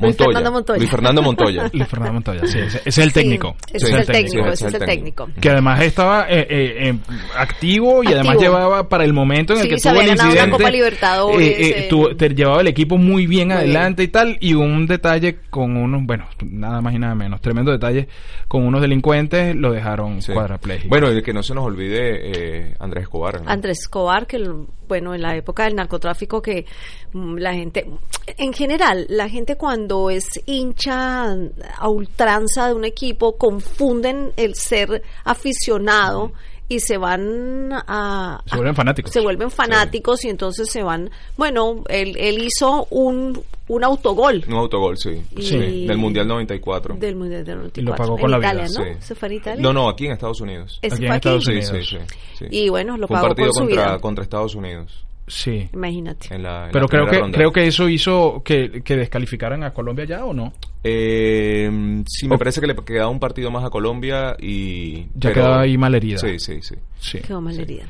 Luis 0.00 0.16
Fernando 0.16 0.50
Montoya. 0.52 0.78
Luis 0.78 0.90
Fernando 0.90 1.22
Montoya. 1.22 1.70
Luis 1.72 1.88
Fernando 1.88 2.12
Montoya, 2.14 2.46
sí. 2.46 2.58
Ese, 2.58 2.78
ese 2.78 2.88
es 2.88 2.98
el 2.98 3.12
técnico. 3.12 3.56
Sí, 3.66 3.76
ese 3.76 3.86
Sí, 3.86 3.92
es 3.92 3.98
el 4.00 4.06
técnico, 4.06 4.46
ese 4.48 4.66
es 4.68 4.74
el 4.74 4.80
técnico. 4.80 5.28
Que 5.40 5.50
además 5.50 5.82
estaba 5.82 6.26
eh, 6.28 6.46
eh, 6.48 6.88
eh, 6.88 6.98
activo 7.36 8.02
y 8.02 8.08
además 8.08 8.36
llevaba 8.38 8.88
para 8.88 9.04
el 9.04 9.12
momento 9.12 9.52
en 9.52 9.58
el 9.60 9.64
Sí, 9.64 9.68
que 9.70 9.78
se 9.78 9.90
tuvo 9.90 10.00
el 10.00 10.10
una 10.10 10.24
incidente. 10.24 10.50
Copa 10.50 10.70
Libertadores, 10.70 11.48
eh, 11.58 11.86
tuvo- 11.90 12.16
te 12.16 12.28
llevaba 12.30 12.60
el 12.60 12.66
equipo 12.68 12.96
muy 12.96 13.26
bien 13.26 13.48
Muy 13.48 13.56
adelante 13.58 14.02
y 14.02 14.08
tal. 14.08 14.36
Y 14.40 14.54
un 14.54 14.86
detalle 14.86 15.38
con 15.50 15.76
unos, 15.76 16.02
bueno, 16.04 16.26
nada 16.44 16.80
más 16.80 16.94
y 16.94 16.98
nada 16.98 17.14
menos, 17.14 17.40
tremendo 17.40 17.70
detalle, 17.72 18.08
con 18.48 18.64
unos 18.66 18.80
delincuentes 18.80 19.54
lo 19.56 19.72
dejaron 19.72 20.22
Sí. 20.22 20.32
cuadrapléjico. 20.32 20.88
Bueno, 20.88 21.12
y 21.12 21.22
que 21.22 21.32
no 21.32 21.42
se 21.42 21.54
nos 21.54 21.64
olvide 21.64 22.68
eh, 22.70 22.74
Andrés 22.78 23.02
Escobar. 23.04 23.42
¿no? 23.42 23.50
Andrés 23.50 23.78
Escobar, 23.80 24.26
que 24.26 24.36
el- 24.36 24.66
bueno, 24.90 25.14
en 25.14 25.22
la 25.22 25.36
época 25.36 25.66
del 25.66 25.76
narcotráfico 25.76 26.42
que 26.42 26.66
mm, 27.12 27.36
la 27.36 27.54
gente, 27.54 27.86
en 28.26 28.52
general, 28.52 29.06
la 29.08 29.28
gente 29.28 29.54
cuando 29.54 30.10
es 30.10 30.28
hincha 30.46 31.32
a 31.78 31.88
ultranza 31.88 32.66
de 32.66 32.74
un 32.74 32.84
equipo, 32.84 33.38
confunden 33.38 34.32
el 34.36 34.56
ser 34.56 35.00
aficionado 35.22 36.32
y 36.70 36.78
se 36.80 36.96
van 36.98 37.68
a... 37.72 38.40
Se 38.46 38.54
vuelven 38.56 38.74
fanáticos. 38.76 39.12
Se 39.12 39.20
vuelven 39.20 39.50
fanáticos 39.50 40.24
y 40.24 40.28
entonces 40.28 40.70
se 40.70 40.82
van... 40.84 41.10
Bueno, 41.36 41.82
él, 41.88 42.16
él 42.16 42.38
hizo 42.44 42.86
un, 42.90 43.42
un 43.66 43.84
autogol. 43.84 44.44
Un 44.48 44.54
autogol, 44.54 44.96
sí. 44.96 45.20
Y- 45.36 45.42
Sí, 45.42 45.86
Del 45.86 45.98
Mundial 45.98 46.28
94. 46.28 46.94
Del 46.94 47.16
Mundial 47.16 47.44
del 47.44 47.56
94. 47.58 47.82
Y 47.82 47.84
lo 47.84 47.96
pagó 47.96 48.16
con 48.16 48.26
en 48.26 48.30
la 48.30 48.38
Italia, 48.38 48.64
vida, 48.68 48.78
¿no? 48.78 48.84
Sí. 48.84 48.90
¿Se 49.00 49.14
fue 49.16 49.28
a 49.28 49.32
Italia? 49.32 49.60
No, 49.62 49.72
no, 49.72 49.88
aquí 49.88 50.06
en 50.06 50.12
Estados 50.12 50.40
Unidos. 50.40 50.78
Aquí 50.78 50.86
en 50.86 51.12
aquí. 51.12 51.16
Estados 51.16 51.44
Sí, 51.44 51.50
Unidos. 51.50 51.68
sí, 51.88 51.96
sí, 51.98 51.98
sí. 52.38 52.44
Y 52.50 52.68
bueno, 52.68 52.96
lo 52.96 53.08
Fue 53.08 53.16
un 53.16 53.22
pagó 53.22 53.28
partido 53.34 53.48
con 53.48 53.54
su 53.54 53.60
contra, 53.68 53.84
vida. 53.86 53.98
contra 54.00 54.22
Estados 54.24 54.54
Unidos. 54.54 55.04
Sí. 55.30 55.68
Imagínate. 55.72 56.34
En 56.34 56.42
la, 56.42 56.66
en 56.66 56.72
Pero 56.72 56.84
la 56.84 56.88
creo 56.88 57.06
que 57.06 57.18
ronda. 57.18 57.36
creo 57.36 57.52
que 57.52 57.66
eso 57.66 57.88
hizo 57.88 58.42
que, 58.44 58.82
que 58.82 58.96
descalificaran 58.96 59.62
a 59.64 59.72
Colombia 59.72 60.04
ya 60.04 60.24
o 60.24 60.34
no. 60.34 60.52
Eh, 60.82 62.02
sí, 62.06 62.26
me 62.28 62.34
O- 62.34 62.38
parece 62.38 62.60
que 62.60 62.66
le 62.66 62.74
quedaba 62.74 63.08
un 63.08 63.20
partido 63.20 63.50
más 63.50 63.64
a 63.64 63.70
Colombia 63.70 64.36
y... 64.38 65.02
Ya 65.14 65.30
pero- 65.30 65.34
quedaba 65.34 65.60
ahí 65.62 65.78
malherida. 65.78 66.18
Sí, 66.18 66.38
sí, 66.38 66.60
sí. 66.62 66.74
Sí. 66.98 67.18
Quedó 67.20 67.40
mal 67.40 67.58
herida. 67.58 67.84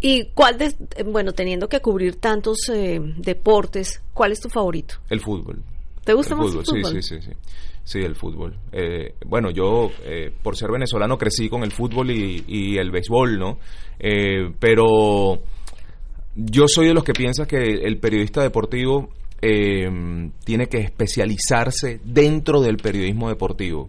¿Y 0.00 0.26
cuál 0.34 0.56
de, 0.58 0.74
bueno, 1.04 1.32
teniendo 1.32 1.68
que 1.68 1.80
cubrir 1.80 2.16
tantos 2.16 2.68
eh, 2.72 3.00
deportes, 3.16 4.02
cuál 4.14 4.32
es 4.32 4.40
tu 4.40 4.48
favorito? 4.48 4.94
El 5.10 5.20
fútbol. 5.20 5.62
¿Te 6.04 6.12
gusta 6.14 6.34
el 6.34 6.38
más 6.40 6.46
fútbol? 6.48 6.60
el 6.60 6.66
fútbol? 6.84 7.02
Sí, 7.02 7.08
sí, 7.08 7.20
sí, 7.20 7.30
sí. 7.30 7.36
Sí, 7.84 7.98
el 8.00 8.16
fútbol. 8.16 8.56
Eh, 8.72 9.14
bueno, 9.26 9.50
yo, 9.50 9.90
eh, 10.04 10.32
por 10.42 10.56
ser 10.56 10.70
venezolano, 10.72 11.16
crecí 11.16 11.48
con 11.48 11.62
el 11.62 11.70
fútbol 11.70 12.10
y, 12.10 12.44
y 12.48 12.78
el 12.78 12.90
béisbol, 12.90 13.38
¿no? 13.38 13.58
Eh, 14.00 14.50
pero 14.58 15.40
yo 16.36 16.68
soy 16.68 16.86
de 16.88 16.94
los 16.94 17.02
que 17.04 17.12
piensa 17.14 17.46
que 17.46 17.56
el 17.56 17.98
periodista 17.98 18.42
deportivo 18.42 19.08
eh, 19.42 19.88
tiene 20.44 20.66
que 20.68 20.78
especializarse 20.78 22.00
dentro 22.04 22.60
del 22.60 22.76
periodismo 22.76 23.28
deportivo. 23.28 23.88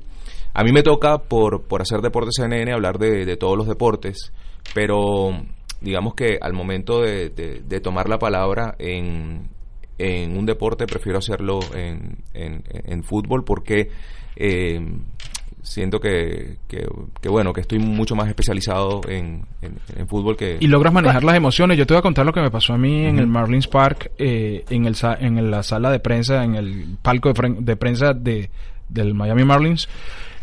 A 0.53 0.63
mí 0.63 0.71
me 0.71 0.81
toca, 0.81 1.19
por, 1.19 1.63
por 1.63 1.81
hacer 1.81 1.99
Deportes 2.01 2.33
CNN, 2.37 2.71
hablar 2.73 2.97
de, 2.97 3.25
de 3.25 3.37
todos 3.37 3.55
los 3.57 3.67
deportes, 3.67 4.31
pero 4.73 5.29
digamos 5.81 6.15
que 6.15 6.37
al 6.41 6.53
momento 6.53 7.01
de, 7.01 7.29
de- 7.29 7.79
tomar 7.79 8.09
la 8.09 8.17
palabra 8.17 8.75
en, 8.79 9.49
en 9.99 10.35
un 10.37 10.45
deporte, 10.47 10.87
prefiero 10.87 11.19
hacerlo 11.19 11.59
en, 11.75 12.17
en- 12.33 12.63
en 12.71 13.03
fútbol 13.03 13.43
porque 13.43 13.89
eh, 14.35 14.79
siento 15.67 15.99
que, 15.99 16.57
que, 16.67 16.87
que, 17.21 17.29
bueno, 17.29 17.53
que 17.53 17.61
estoy 17.61 17.79
mucho 17.79 18.15
más 18.15 18.27
especializado 18.27 19.01
en, 19.07 19.45
en- 19.61 19.77
en 19.95 20.07
fútbol 20.07 20.35
que... 20.37 20.57
Y 20.59 20.67
logras 20.67 20.93
manejar 20.93 21.23
las 21.23 21.35
emociones. 21.35 21.77
Yo 21.77 21.85
te 21.85 21.93
voy 21.93 21.99
a 21.99 22.01
contar 22.01 22.25
lo 22.25 22.33
que 22.33 22.41
me 22.41 22.49
pasó 22.51 22.73
a 22.73 22.77
mí 22.77 23.05
en 23.05 23.19
el 23.19 23.27
Marlins 23.27 23.67
Park, 23.67 24.11
eh, 24.17 24.63
en, 24.69 24.85
el, 24.85 24.95
en 25.19 25.51
la 25.51 25.63
sala 25.63 25.91
de 25.91 25.99
prensa, 25.99 26.43
en 26.43 26.55
el 26.55 26.97
palco 27.01 27.31
de, 27.33 27.55
de 27.59 27.75
prensa 27.75 28.13
de, 28.13 28.49
del 28.89 29.13
Miami 29.13 29.43
Marlins. 29.43 29.87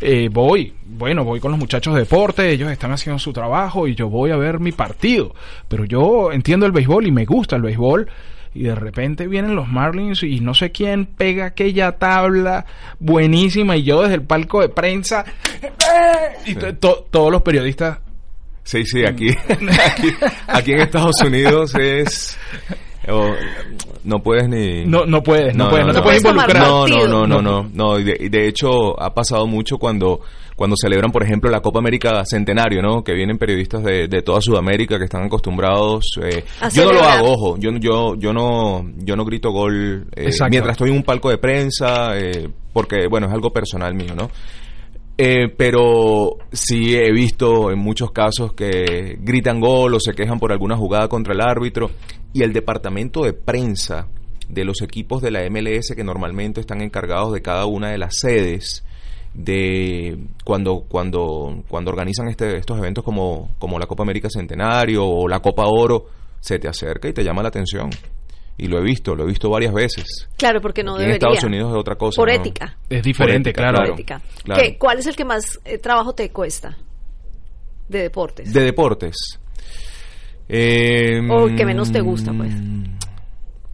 Eh, 0.01 0.29
voy, 0.31 0.73
bueno, 0.85 1.23
voy 1.23 1.39
con 1.39 1.51
los 1.51 1.59
muchachos 1.59 1.93
de 1.93 2.01
deporte, 2.01 2.51
ellos 2.51 2.69
están 2.69 2.91
haciendo 2.91 3.17
su 3.17 3.31
trabajo 3.33 3.87
y 3.87 3.95
yo 3.95 4.09
voy 4.09 4.31
a 4.31 4.35
ver 4.37 4.59
mi 4.59 4.71
partido. 4.73 5.33
Pero 5.67 5.85
yo 5.85 6.31
entiendo 6.31 6.65
el 6.65 6.71
béisbol 6.71 7.07
y 7.07 7.11
me 7.11 7.25
gusta 7.25 7.55
el 7.55 7.61
béisbol. 7.61 8.07
Y 8.55 8.63
de 8.63 8.73
repente 8.75 9.27
vienen 9.27 9.53
los 9.53 9.67
Marlins 9.67 10.23
y 10.23 10.39
no 10.39 10.53
sé 10.53 10.71
quién 10.71 11.05
pega 11.05 11.47
aquella 11.47 11.91
tabla 11.97 12.65
buenísima 12.99 13.75
y 13.75 13.83
yo 13.83 14.01
desde 14.01 14.15
el 14.15 14.21
palco 14.23 14.61
de 14.61 14.69
prensa 14.69 15.25
y 16.45 16.55
to- 16.55 16.73
to- 16.77 17.05
todos 17.11 17.31
los 17.31 17.41
periodistas 17.41 17.99
Sí, 18.63 18.83
sí, 18.85 19.05
aquí, 19.05 19.27
aquí, 19.85 20.07
aquí 20.47 20.71
en 20.71 20.79
Estados 20.81 21.21
Unidos 21.21 21.75
es... 21.75 22.37
o- 23.09 23.35
no 24.05 24.19
puedes 24.23 24.47
ni... 24.49 24.85
No, 24.85 25.05
no 25.05 25.21
puedes, 25.21 25.55
no, 25.55 25.69
puedes, 25.69 25.85
no, 25.85 25.91
te 25.91 25.97
no. 25.99 26.03
puedes 26.03 26.23
involucrar. 26.23 26.63
No, 26.63 26.87
no, 26.87 27.07
no, 27.07 27.27
no, 27.27 27.41
no, 27.41 27.69
no. 27.73 27.97
De 27.97 28.47
hecho 28.47 28.99
ha 29.01 29.13
pasado 29.13 29.45
mucho 29.47 29.77
cuando 29.77 30.21
cuando 30.55 30.75
celebran, 30.81 31.11
por 31.11 31.23
ejemplo, 31.23 31.49
la 31.49 31.61
Copa 31.61 31.79
América 31.79 32.23
Centenario, 32.25 32.81
¿no? 32.81 33.03
Que 33.03 33.13
vienen 33.13 33.37
periodistas 33.37 33.83
de, 33.83 34.07
de 34.07 34.21
toda 34.21 34.41
Sudamérica 34.41 34.97
que 34.97 35.03
están 35.05 35.23
acostumbrados. 35.23 36.05
eh, 36.23 36.43
yo 36.73 36.85
no 36.85 36.93
lo 36.93 37.03
hago, 37.03 37.31
ojo. 37.33 37.57
Yo, 37.57 37.71
yo, 37.77 38.15
yo 38.15 38.33
no, 38.33 38.89
yo 38.97 39.15
no 39.15 39.25
grito 39.25 39.51
gol 39.51 40.07
eh, 40.15 40.29
mientras 40.49 40.73
estoy 40.73 40.91
en 40.91 40.97
un 40.97 41.03
palco 41.03 41.29
de 41.29 41.37
prensa, 41.37 42.17
eh, 42.17 42.49
porque 42.71 43.07
bueno 43.09 43.27
es 43.27 43.33
algo 43.33 43.51
personal 43.51 43.93
mío, 43.93 44.15
¿no? 44.15 44.29
Eh, 45.17 45.47
pero 45.55 46.37
sí 46.51 46.93
he 46.95 47.11
visto 47.13 47.71
en 47.71 47.79
muchos 47.79 48.11
casos 48.11 48.51
que 48.51 49.17
gritan 49.21 49.61
gol 49.61 49.93
o 49.93 49.99
se 49.99 50.13
quejan 50.13 50.39
por 50.39 50.51
alguna 50.51 50.75
jugada 50.75 51.07
contra 51.07 51.33
el 51.33 51.39
árbitro 51.39 51.89
y 52.33 52.43
el 52.43 52.51
departamento 52.51 53.23
de 53.23 53.31
prensa 53.31 54.09
de 54.49 54.65
los 54.65 54.81
equipos 54.81 55.21
de 55.21 55.31
la 55.31 55.49
MLS 55.49 55.93
que 55.95 56.03
normalmente 56.03 56.59
están 56.59 56.81
encargados 56.81 57.31
de 57.31 57.41
cada 57.41 57.65
una 57.65 57.91
de 57.91 57.97
las 57.97 58.17
sedes 58.19 58.83
de 59.37 60.17
cuando 60.45 60.85
cuando 60.87 61.63
cuando 61.67 61.91
organizan 61.91 62.29
este, 62.29 62.57
estos 62.57 62.77
eventos 62.77 63.03
como, 63.03 63.51
como 63.59 63.77
la 63.77 63.85
Copa 63.85 64.03
América 64.03 64.29
Centenario 64.29 65.05
o 65.05 65.27
la 65.27 65.39
Copa 65.41 65.65
Oro 65.67 66.05
se 66.39 66.57
te 66.57 66.67
acerca 66.69 67.09
y 67.09 67.13
te 67.13 67.21
llama 67.23 67.41
la 67.43 67.49
atención 67.49 67.89
y 68.57 68.67
lo 68.67 68.77
he 68.79 68.81
visto 68.81 69.13
lo 69.13 69.23
he 69.23 69.27
visto 69.27 69.49
varias 69.49 69.73
veces 69.73 70.29
Claro, 70.37 70.61
porque 70.61 70.83
no 70.83 70.93
Aquí 70.93 71.03
en 71.03 71.09
debería. 71.09 71.27
Estados 71.27 71.43
Unidos 71.43 71.71
es 71.73 71.77
otra 71.77 71.95
cosa 71.95 72.15
Por 72.15 72.29
¿no? 72.29 72.33
ética. 72.35 72.77
Es 72.89 73.03
diferente, 73.03 73.51
Por 73.51 73.61
ética, 73.65 73.71
claro. 73.73 73.93
Ética. 73.93 74.21
claro. 74.43 74.61
¿Qué- 74.63 74.77
¿Cuál 74.77 74.99
es 74.99 75.07
el 75.07 75.15
que 75.17 75.25
más 75.25 75.59
eh, 75.65 75.77
trabajo 75.79 76.13
te 76.15 76.29
cuesta 76.31 76.77
de 77.89 78.01
deportes? 78.03 78.53
De 78.53 78.61
deportes. 78.63 79.15
Eh, 80.47 81.19
O 81.29 81.47
el 81.47 81.55
que 81.55 81.65
menos 81.65 81.91
te 81.91 81.99
gusta, 82.01 82.31
pues. 82.31 82.53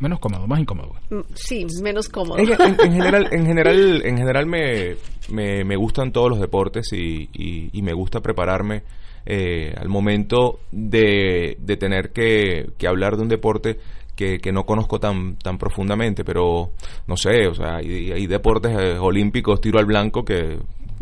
Menos 0.02 0.20
cómodo, 0.20 0.48
más 0.48 0.60
incómodo. 0.60 0.96
Mm, 1.10 1.20
Sí, 1.36 1.66
menos 1.82 2.10
cómodo. 2.10 2.38
En, 2.40 2.50
en- 2.52 2.78
en 2.82 2.92
general, 2.94 3.28
en 3.32 3.46
general, 3.46 4.02
en 4.04 4.18
general 4.18 4.46
me, 4.48 4.96
me, 5.30 5.64
me 5.64 5.76
gustan 5.78 6.12
todos 6.12 6.30
los 6.30 6.40
deportes 6.42 6.92
y, 6.92 7.30
y- 7.34 7.70
y 7.72 7.82
me 7.82 7.94
gusta 7.94 8.20
prepararme 8.20 8.84
eh, 9.26 9.74
al 9.78 9.88
momento 9.88 10.60
de, 10.72 11.56
de 11.60 11.78
tener 11.78 12.12
que, 12.12 12.72
que 12.78 12.88
hablar 12.88 13.16
de 13.16 13.22
un 13.22 13.30
deporte 13.30 13.78
que, 14.16 14.40
que 14.40 14.52
no 14.52 14.66
conozco 14.66 15.00
tan, 15.00 15.36
tan 15.38 15.58
profundamente, 15.58 16.24
pero 16.24 16.72
no 17.08 17.16
sé, 17.16 17.48
o 17.48 17.54
sea, 17.54 17.76
hay, 17.78 18.12
hay 18.12 18.28
deportes 18.28 18.72
eh, 18.78 18.98
olímpicos, 19.00 19.62
tiro 19.62 19.80
al 19.80 19.86
blanco, 19.86 20.26
que 20.26 20.58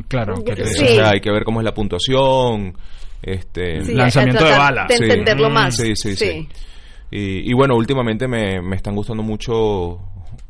Claro. 0.08 0.36
que 0.44 0.56
te- 0.56 0.66
Sí. 0.66 0.84
o 0.84 0.88
sea, 0.88 1.10
hay 1.12 1.20
que 1.22 1.32
ver 1.32 1.44
cómo 1.44 1.60
es 1.62 1.66
la 1.66 1.74
puntuación, 1.74 2.74
este, 3.22 3.84
Sí, 3.84 3.94
Lanzamiento 3.94 4.44
de 4.44 4.50
tratar 4.50 4.74
bala. 4.74 4.86
De 4.88 4.96
Sí. 4.98 5.04
entenderlo 5.04 5.50
Mm, 5.50 5.54
más. 5.54 5.76
sí, 5.76 5.92
sí, 5.96 6.16
sí. 6.16 6.48
Y, 7.12 7.50
y 7.50 7.54
bueno, 7.54 7.76
últimamente 7.76 8.28
me, 8.28 8.62
me 8.62 8.76
están 8.76 8.96
gustando 8.96 9.24
mucho 9.24 10.00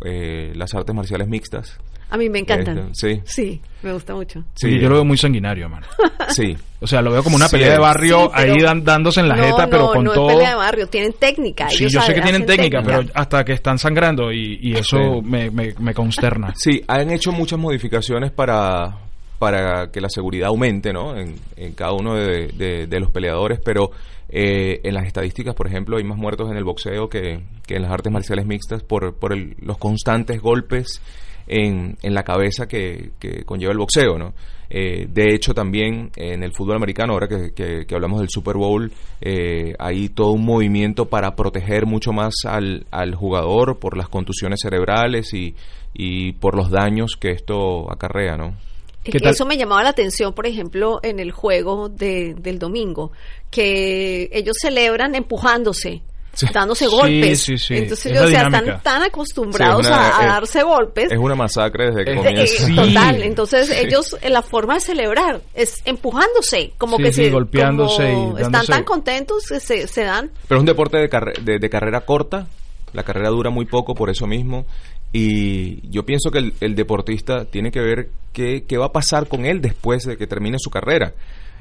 eh, 0.03 0.51
las 0.55 0.73
artes 0.73 0.95
marciales 0.95 1.27
mixtas. 1.27 1.77
A 2.11 2.17
mí 2.17 2.27
me 2.27 2.39
encantan. 2.39 2.89
Este, 2.91 3.17
sí. 3.17 3.21
Sí, 3.25 3.61
me 3.83 3.93
gusta 3.93 4.15
mucho. 4.15 4.43
Sí, 4.55 4.79
yo 4.79 4.89
lo 4.89 4.95
veo 4.95 5.05
muy 5.05 5.17
sanguinario, 5.17 5.65
hermano. 5.65 5.85
Sí. 6.29 6.55
O 6.81 6.87
sea, 6.87 7.01
lo 7.01 7.11
veo 7.11 7.23
como 7.23 7.35
una 7.35 7.47
Sí, 7.47 7.57
pelea 7.57 7.73
de 7.73 7.79
barrio 7.79 8.25
Sí, 8.25 8.29
ahí 8.33 8.59
dan- 8.61 8.83
dándose 8.83 9.19
en 9.19 9.27
la 9.29 9.35
no, 9.35 9.43
jeta, 9.43 9.67
pero 9.69 9.83
no, 9.87 9.93
con 9.93 10.03
no 10.05 10.13
todo. 10.13 10.29
es 10.29 10.35
pelea 10.35 10.49
de 10.51 10.55
barrio, 10.55 10.87
tienen 10.87 11.13
técnica. 11.13 11.69
Sí, 11.69 11.87
yo 11.87 12.01
sé 12.01 12.13
que 12.13 12.21
tienen 12.21 12.43
hacen 12.43 12.45
técnica, 12.47 12.81
pero 12.83 13.01
hasta 13.13 13.43
que 13.45 13.53
están 13.53 13.77
sangrando 13.77 14.31
y, 14.31 14.59
y 14.61 14.73
eso 14.73 14.97
Sí. 14.97 15.21
me, 15.23 15.51
me, 15.51 15.73
me 15.79 15.93
consterna. 15.93 16.53
Sí, 16.57 16.81
han 16.87 17.11
hecho 17.11 17.31
muchas 17.31 17.59
modificaciones 17.59 18.31
para, 18.31 18.97
para 19.39 19.91
que 19.91 20.01
la 20.01 20.09
seguridad 20.09 20.47
aumente, 20.47 20.91
¿no? 20.93 21.15
En, 21.17 21.35
en 21.57 21.73
cada 21.73 21.91
uno 21.93 22.15
de, 22.15 22.47
de- 22.47 22.87
de 22.87 22.99
los 22.99 23.11
peleadores, 23.11 23.59
pero 23.63 23.91
eh, 24.29 24.79
en 24.83 24.93
las 24.93 25.05
estadísticas, 25.05 25.55
por 25.55 25.67
ejemplo, 25.67 25.97
hay 25.97 26.03
más 26.03 26.17
muertos 26.17 26.49
en 26.51 26.57
el 26.57 26.63
boxeo 26.63 27.09
que, 27.09 27.41
que 27.65 27.75
en 27.75 27.81
las 27.83 27.91
artes 27.91 28.11
marciales 28.11 28.45
mixtas 28.45 28.83
por, 28.83 29.15
por 29.15 29.33
el- 29.33 29.55
los 29.61 29.77
constantes 29.77 30.41
golpes 30.41 31.01
en, 31.47 31.97
en 32.03 32.13
la 32.13 32.23
cabeza 32.23 32.67
que, 32.67 33.11
que 33.19 33.43
conlleva 33.43 33.71
el 33.71 33.79
boxeo, 33.79 34.17
¿no? 34.19 34.33
Eh, 34.69 35.07
de 35.11 35.33
hecho, 35.33 35.55
también 35.55 36.11
en 36.15 36.43
el 36.43 36.53
fútbol 36.53 36.75
americano, 36.75 37.13
ahora 37.13 37.27
que, 37.27 37.53
que- 37.87 37.95
hablamos 37.95 38.19
del 38.19 38.29
Super 38.29 38.55
Bowl, 38.55 38.91
eh, 39.19 39.73
hay 39.79 40.09
todo 40.09 40.33
un 40.33 40.45
movimiento 40.45 41.05
para 41.09 41.35
proteger 41.35 41.87
mucho 41.87 42.11
más 42.13 42.35
al, 42.45 42.85
al 42.91 43.15
jugador 43.15 43.79
por 43.79 43.97
las 43.97 44.09
contusiones 44.09 44.59
cerebrales 44.61 45.33
y, 45.33 45.55
y 45.95 46.33
por 46.33 46.55
los 46.55 46.69
daños 46.69 47.15
que 47.19 47.31
esto 47.31 47.91
acarrea, 47.91 48.37
¿no? 48.37 48.53
Es 48.99 49.05
¿Qué 49.05 49.11
que 49.13 49.19
tal? 49.19 49.31
Eso 49.33 49.45
me 49.45 49.57
llamaba 49.57 49.81
la 49.83 49.89
atención, 49.89 50.33
por 50.33 50.45
ejemplo, 50.45 50.99
en 51.03 51.19
el 51.19 51.31
juego 51.31 51.87
de, 51.89 52.35
del 52.37 52.59
domingo, 52.59 53.11
que 53.49 54.29
ellos 54.31 54.57
celebran 54.61 55.15
empujándose. 55.15 56.01
Sí. 56.31 56.45
dándose 56.53 56.87
golpes. 56.87 57.41
sí, 57.41 57.57
sí. 57.57 57.75
Entonces, 57.75 58.17
o 58.21 58.27
sea, 58.27 58.43
están 58.43 58.81
tan 58.81 59.01
acostumbrados 59.01 59.85
una- 59.85 60.09
a, 60.09 60.19
a 60.19 60.21
es- 60.21 60.27
darse 60.27 60.63
golpes. 60.63 61.11
Es 61.11 61.17
una 61.17 61.35
masacre 61.35 61.87
desde 61.91 62.05
que 62.05 62.11
Eh, 62.11 62.13
Eh, 62.13 62.17
comienza. 62.17 62.65
Sí. 62.65 62.75
Total, 62.75 63.23
entonces 63.23 63.69
ellos, 63.71 64.15
eh, 64.21 64.29
la 64.29 64.41
forma 64.41 64.75
de 64.75 64.79
celebrar 64.79 65.41
es 65.53 65.81
empujándose, 65.85 66.71
como 66.77 66.95
Sí, 66.97 67.03
que 67.03 67.11
sí, 67.13 67.23
se, 67.25 67.29
golpeándose 67.31 68.13
como 68.13 68.39
y 68.39 68.41
están 68.43 68.65
tan 68.67 68.83
contentos 68.85 69.47
que 69.49 69.59
se, 69.59 69.87
se 69.87 70.03
dan. 70.03 70.31
Pero 70.47 70.59
es 70.59 70.61
un 70.61 70.65
deporte 70.67 70.97
de, 70.97 71.09
carre- 71.09 71.33
de, 71.41 71.57
de 71.59 71.69
carrera 71.69 72.01
corta, 72.01 72.47
la 72.93 73.03
carrera 73.03 73.29
dura 73.29 73.49
muy 73.49 73.65
poco 73.65 73.93
por 73.93 74.09
eso 74.09 74.25
mismo, 74.27 74.65
y 75.11 75.89
yo 75.89 76.05
pienso 76.05 76.29
que 76.31 76.39
el, 76.39 76.53
el 76.61 76.75
deportista 76.75 77.45
tiene 77.45 77.71
que 77.71 77.79
ver 77.79 78.09
qué, 78.31 78.65
qué 78.67 78.77
va 78.77 78.87
a 78.87 78.91
pasar 78.91 79.27
con 79.27 79.45
él 79.45 79.61
después 79.61 80.03
de 80.03 80.17
que 80.17 80.27
termine 80.27 80.57
su 80.59 80.69
carrera. 80.69 81.13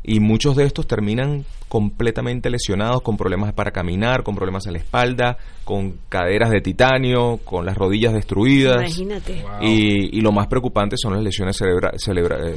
Y 0.03 0.21
muchos 0.21 0.57
de 0.57 0.65
estos 0.65 0.87
terminan 0.87 1.45
completamente 1.69 2.49
lesionados, 2.49 3.03
con 3.03 3.19
problemas 3.19 3.53
para 3.53 3.73
caminar, 3.73 4.23
con 4.23 4.35
problemas 4.35 4.67
en 4.67 4.73
la 4.73 4.79
espalda, 4.79 5.37
con 5.65 5.99
caderas 6.09 6.51
de 6.51 6.63
titanio, 6.63 7.39
con 7.45 7.67
las 7.67 7.77
rodillas 7.77 8.15
destruidas. 8.15 8.77
Imagínate. 8.99 9.45
Y, 9.61 10.17
y 10.19 10.21
lo 10.23 10.33
más 10.33 10.47
preocupante 10.47 10.97
son 10.97 11.13
las 11.13 11.23
lesiones 11.23 11.61
cerebra- 11.61 11.93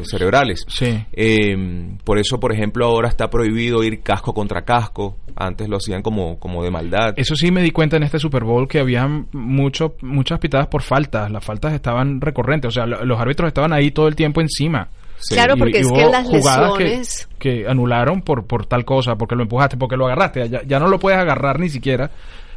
cerebrales. 0.05 0.65
Sí. 0.69 1.03
Eh, 1.11 1.89
por 2.05 2.19
eso, 2.19 2.39
por 2.39 2.53
ejemplo, 2.53 2.85
ahora 2.85 3.09
está 3.09 3.29
prohibido 3.29 3.83
ir 3.83 4.01
casco 4.01 4.33
contra 4.33 4.61
casco. 4.63 5.17
Antes 5.35 5.67
lo 5.67 5.77
hacían 5.77 6.01
como, 6.01 6.39
como 6.39 6.63
de 6.63 6.71
maldad. 6.71 7.13
Eso 7.17 7.35
sí 7.35 7.51
me 7.51 7.61
di 7.63 7.71
cuenta 7.71 7.97
en 7.97 8.03
este 8.03 8.17
Super 8.19 8.43
Bowl 8.45 8.67
que 8.67 8.79
había 8.79 9.07
mucho, 9.33 9.95
muchas 10.01 10.39
pitadas 10.39 10.67
por 10.67 10.83
faltas. 10.83 11.29
Las 11.31 11.43
faltas 11.43 11.73
estaban 11.73 12.21
recurrentes. 12.21 12.69
O 12.69 12.71
sea, 12.71 12.85
lo- 12.85 13.03
los 13.03 13.19
árbitros 13.19 13.47
estaban 13.47 13.73
ahí 13.73 13.91
todo 13.91 14.07
el 14.07 14.15
tiempo 14.15 14.39
encima. 14.39 14.89
Sí. 15.21 15.35
Claro, 15.35 15.55
porque 15.57 15.79
y 15.79 15.81
es 15.81 15.91
que 15.91 16.05
las 16.05 16.27
jugadas 16.27 16.77
que- 16.77 16.83
lesiones... 16.83 17.29
Que, 17.39 17.65
anularon 17.67 18.21
por, 18.21 18.45
por 18.45 18.65
tal 18.65 18.85
cosa, 18.85 19.15
porque 19.15 19.35
lo 19.35 19.43
empujaste, 19.43 19.77
porque 19.77 19.97
lo 19.97 20.05
agarraste. 20.05 20.47
Ya, 20.49 20.61
ya 20.63 20.79
no 20.79 20.87
lo 20.87 20.99
puedes 20.99 21.19
agarrar 21.19 21.59
ni 21.59 21.69
siquiera, 21.69 22.11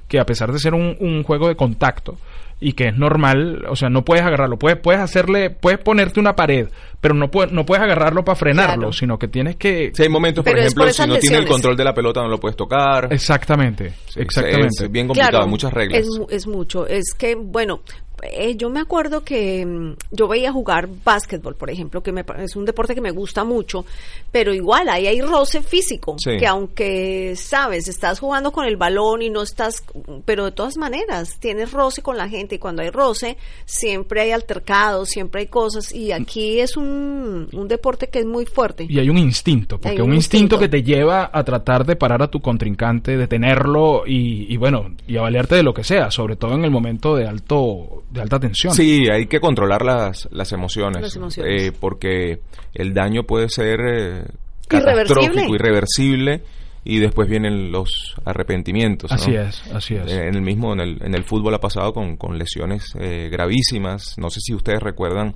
que 0.08 0.18
a 0.20 0.26
pesar 0.26 0.52
de 0.52 0.58
ser 0.58 0.74
un, 0.74 0.96
un 1.00 1.22
juego 1.22 1.48
de 1.48 1.56
contacto 1.56 2.18
y 2.60 2.72
que 2.74 2.88
es 2.88 2.96
normal, 2.96 3.64
o 3.68 3.76
sea, 3.76 3.88
no 3.90 4.04
puedes 4.04 4.24
agarrarlo. 4.24 4.58
Puedes, 4.58 4.78
puedes 4.78 5.00
hacerle, 5.00 5.50
puedes 5.50 5.78
ponerte 5.80 6.20
una 6.20 6.34
pared, 6.36 6.68
pero 7.00 7.12
no, 7.14 7.30
puedes 7.30 7.52
no 7.52 7.66
puedes 7.66 7.82
agarrarlo 7.82 8.24
para 8.24 8.36
frenarlo, 8.36 8.74
Claro. 8.76 8.92
sino 8.92 9.18
que 9.18 9.28
tienes 9.28 9.56
que... 9.56 9.90
Sí, 9.94 10.02
hay 10.04 10.08
momentos, 10.08 10.44
por 10.44 10.52
Pero 10.52 10.62
ejemplo, 10.64 10.84
por 10.84 10.92
si 10.92 11.06
no 11.06 11.16
tiene 11.18 11.38
el 11.38 11.46
control 11.46 11.76
de 11.76 11.84
la 11.84 11.92
pelota 11.92 12.22
no 12.22 12.28
lo 12.28 12.38
puedes 12.38 12.56
tocar. 12.56 13.08
Exactamente, 13.12 13.92
exactamente. 14.16 14.84
Es 14.84 14.90
bien 14.90 15.06
complicado, 15.08 15.30
Claro, 15.32 15.46
muchas 15.48 15.72
reglas. 15.72 16.06
Es 16.30 16.46
mucho. 16.46 16.86
Es 16.86 17.12
que, 17.18 17.34
bueno, 17.34 17.80
eh, 18.24 18.56
yo 18.56 18.70
me 18.70 18.80
acuerdo 18.80 19.22
que 19.24 19.64
mm, 19.64 19.94
yo 20.10 20.28
veía 20.28 20.52
jugar 20.52 20.88
básquetbol, 21.04 21.54
por 21.54 21.70
ejemplo, 21.70 22.02
que 22.02 22.12
me, 22.12 22.24
es 22.38 22.56
un 22.56 22.64
deporte 22.64 22.94
que 22.94 23.00
me 23.00 23.10
gusta 23.10 23.44
mucho, 23.44 23.84
pero 24.32 24.52
igual 24.54 24.88
ahí 24.88 25.06
hay 25.06 25.20
roce 25.20 25.62
físico, 25.62 26.16
Sí. 26.18 26.36
que 26.38 26.46
aunque, 26.46 27.34
sabes, 27.36 27.88
estás 27.88 28.20
jugando 28.20 28.52
con 28.52 28.64
el 28.66 28.76
balón 28.76 29.22
y 29.22 29.30
no 29.30 29.42
estás, 29.42 29.82
pero 30.24 30.44
de 30.46 30.52
todas 30.52 30.76
maneras, 30.76 31.38
tienes 31.38 31.72
roce 31.72 32.02
con 32.02 32.16
la 32.16 32.28
gente 32.28 32.54
y 32.56 32.58
cuando 32.58 32.82
hay 32.82 32.90
roce, 32.90 33.36
siempre 33.64 34.20
hay 34.22 34.30
altercados, 34.32 35.08
siempre 35.08 35.42
hay 35.42 35.46
cosas 35.48 35.92
y 35.94 36.12
aquí 36.12 36.60
es 36.60 36.76
un, 36.76 37.48
un 37.52 37.68
deporte 37.68 38.08
que 38.08 38.20
es 38.20 38.26
muy 38.26 38.46
fuerte. 38.46 38.86
Y 38.88 38.98
hay 38.98 39.08
un 39.10 39.18
instinto, 39.18 39.76
porque 39.78 39.90
Hay 39.90 40.00
un 40.00 40.10
un 40.10 40.14
instinto, 40.16 40.56
instinto. 40.56 40.58
que 40.58 40.68
te 40.68 40.82
lleva 40.82 41.30
a 41.32 41.44
tratar 41.44 41.84
de 41.86 41.96
parar 41.96 42.22
a 42.22 42.28
tu 42.28 42.40
contrincante, 42.40 43.16
detenerlo 43.16 44.04
y, 44.06 44.52
y 44.52 44.56
bueno, 44.56 44.94
y 45.06 45.16
a 45.16 45.22
valerte 45.22 45.54
de 45.54 45.62
lo 45.62 45.74
que 45.74 45.84
sea, 45.84 46.10
sobre 46.10 46.36
todo 46.36 46.54
en 46.54 46.64
el 46.64 46.70
momento 46.70 47.14
de 47.16 47.26
alto 47.26 48.02
de 48.14 48.22
alta 48.22 48.38
tensión. 48.40 48.72
Sí, 48.74 49.08
hay 49.10 49.26
que 49.26 49.40
controlar 49.40 49.84
las, 49.84 50.28
las 50.30 50.52
emociones. 50.52 51.02
Las 51.02 51.16
emociones. 51.16 51.62
eh, 51.62 51.72
porque 51.78 52.40
el 52.72 52.94
daño 52.94 53.24
puede 53.24 53.48
ser 53.48 53.80
eh, 53.80 54.24
Irreversible. 54.70 55.04
catastrófico, 55.14 55.54
irreversible, 55.54 56.42
y 56.84 56.98
después 56.98 57.28
vienen 57.28 57.72
los 57.72 58.14
arrepentimientos. 58.24 59.10
¿no? 59.10 59.14
Así 59.16 59.34
es, 59.34 59.62
así 59.72 59.94
es. 59.96 60.10
Eh, 60.12 60.28
En 60.28 60.34
el 60.34 60.42
mismo, 60.42 60.72
en 60.74 60.80
el, 60.80 61.02
en 61.02 61.14
el 61.14 61.24
fútbol 61.24 61.54
ha 61.54 61.60
pasado 61.60 61.92
con, 61.92 62.16
con 62.16 62.38
lesiones 62.38 62.84
eh, 63.00 63.28
gravísimas. 63.32 64.16
No 64.18 64.30
sé 64.30 64.40
si 64.40 64.54
ustedes 64.54 64.80
recuerdan 64.80 65.34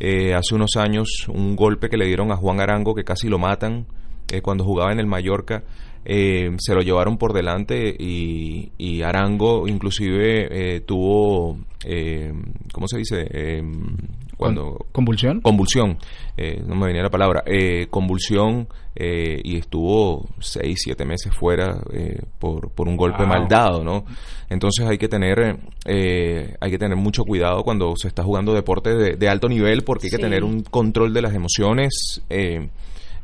eh, 0.00 0.34
hace 0.34 0.54
unos 0.54 0.76
años 0.76 1.08
un 1.28 1.56
golpe 1.56 1.88
que 1.88 1.96
le 1.96 2.06
dieron 2.06 2.30
a 2.32 2.36
Juan 2.36 2.60
Arango 2.60 2.94
que 2.94 3.04
casi 3.04 3.28
lo 3.28 3.38
matan 3.38 3.86
eh, 4.30 4.42
cuando 4.42 4.64
jugaba 4.64 4.92
en 4.92 4.98
el 5.00 5.06
Mallorca. 5.06 5.62
Eh, 6.10 6.50
se 6.58 6.74
lo 6.74 6.80
llevaron 6.80 7.18
por 7.18 7.34
delante 7.34 7.94
y, 7.98 8.72
y 8.78 9.02
Arango 9.02 9.68
inclusive 9.68 10.48
eh, 10.76 10.80
tuvo, 10.80 11.58
eh, 11.84 12.32
¿cómo 12.72 12.88
se 12.88 12.96
dice? 12.96 13.26
Eh, 13.30 13.62
cuando 14.38 14.74
Con- 14.78 14.86
¿Convulsión? 14.92 15.40
convulsión, 15.42 15.98
eh, 16.36 16.62
no 16.66 16.76
me 16.76 16.86
venía 16.86 17.02
la 17.02 17.10
palabra, 17.10 17.42
eh, 17.44 17.88
convulsión 17.90 18.68
eh, 18.96 19.38
y 19.44 19.58
estuvo 19.58 20.24
seis, 20.38 20.78
siete 20.82 21.04
meses 21.04 21.34
fuera 21.34 21.78
eh, 21.92 22.22
por, 22.38 22.70
por 22.70 22.88
un 22.88 22.96
golpe 22.96 23.18
Wow. 23.24 23.28
mal 23.28 23.46
dado, 23.48 23.84
¿no? 23.84 24.04
Entonces 24.48 24.86
hay 24.86 24.96
que 24.96 25.08
tener 25.08 25.58
eh, 25.84 26.54
hay 26.58 26.70
que 26.70 26.78
tener 26.78 26.96
mucho 26.96 27.24
cuidado 27.24 27.62
cuando 27.64 27.92
se 27.96 28.08
está 28.08 28.22
jugando 28.22 28.54
deporte 28.54 28.94
de, 28.96 29.16
de 29.16 29.28
alto 29.28 29.46
nivel 29.48 29.82
porque 29.84 30.06
hay 30.06 30.10
que 30.10 30.16
Sí. 30.16 30.22
tener 30.22 30.42
un 30.42 30.62
control 30.62 31.12
de 31.12 31.20
las 31.20 31.34
emociones 31.34 32.22
eh, 32.30 32.68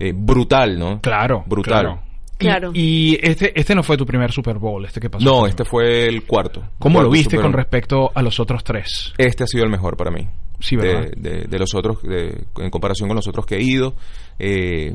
eh, 0.00 0.12
brutal, 0.14 0.78
¿no? 0.78 1.00
Claro, 1.00 1.44
Brutal. 1.46 1.80
claro. 1.82 2.00
Y- 2.34 2.44
Claro. 2.44 2.70
Y, 2.74 3.18
este, 3.22 3.58
este 3.58 3.74
no 3.74 3.82
fue 3.82 3.96
tu 3.96 4.04
primer 4.04 4.32
Super 4.32 4.58
Bowl, 4.58 4.84
este 4.84 5.00
que 5.00 5.08
pasó. 5.10 5.24
No, 5.24 5.46
este 5.46 5.64
fue 5.64 6.06
el 6.06 6.24
cuarto. 6.24 6.62
¿Cómo 6.78 7.00
lo 7.02 7.08
viste 7.10 7.30
Super 7.36 7.42
con 7.42 7.52
Bowl. 7.52 7.58
respecto 7.60 8.10
a 8.14 8.22
los 8.22 8.40
otros 8.40 8.64
tres? 8.64 9.12
Este 9.18 9.44
ha 9.44 9.46
sido 9.46 9.64
el 9.64 9.70
mejor 9.70 9.96
para 9.96 10.10
mí. 10.10 10.26
Sí, 10.60 10.76
de, 10.76 10.82
¿verdad? 10.86 11.10
de- 11.16 11.44
de 11.48 11.58
los 11.58 11.74
otros, 11.74 12.02
de- 12.02 12.44
en 12.58 12.70
comparación 12.70 13.08
con 13.08 13.16
los 13.16 13.28
otros 13.28 13.46
que 13.46 13.56
he 13.56 13.62
ido. 13.62 13.94
Eh, 14.38 14.94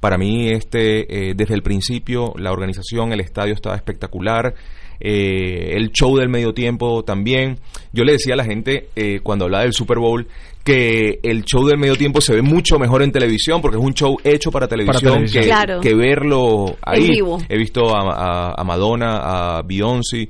para 0.00 0.16
mí, 0.16 0.48
este, 0.50 1.30
eh, 1.30 1.34
desde 1.34 1.54
el 1.54 1.62
principio, 1.62 2.32
la 2.36 2.52
organización, 2.52 3.12
el 3.12 3.20
estadio 3.20 3.52
estaba 3.54 3.74
espectacular. 3.76 4.54
Eh, 5.00 5.74
el 5.76 5.90
show 5.92 6.16
del 6.16 6.28
medio 6.28 6.52
tiempo 6.52 7.04
también. 7.04 7.58
Yo 7.92 8.04
le 8.04 8.12
decía 8.12 8.34
a 8.34 8.36
la 8.36 8.44
gente 8.44 8.88
eh, 8.96 9.20
cuando 9.22 9.44
hablaba 9.44 9.64
del 9.64 9.72
Super 9.72 9.98
Bowl 9.98 10.26
que 10.64 11.20
el 11.22 11.44
show 11.44 11.66
del 11.66 11.78
medio 11.78 11.96
tiempo 11.96 12.20
se 12.20 12.34
ve 12.34 12.42
mucho 12.42 12.78
mejor 12.78 13.02
en 13.02 13.10
televisión 13.12 13.62
porque 13.62 13.78
es 13.78 13.82
un 13.82 13.94
show 13.94 14.16
hecho 14.24 14.50
para 14.50 14.68
televisión, 14.68 15.12
televisión. 15.14 15.42
Que, 15.44 15.48
Claro. 15.48 15.80
que 15.80 15.94
verlo 15.94 16.76
ahí. 16.82 17.04
En 17.04 17.10
vivo. 17.10 17.38
He 17.48 17.56
visto 17.56 17.96
a, 17.96 18.00
a- 18.12 18.54
a 18.60 18.64
Madonna, 18.64 19.16
a 19.58 19.62
Beyoncé 19.62 20.28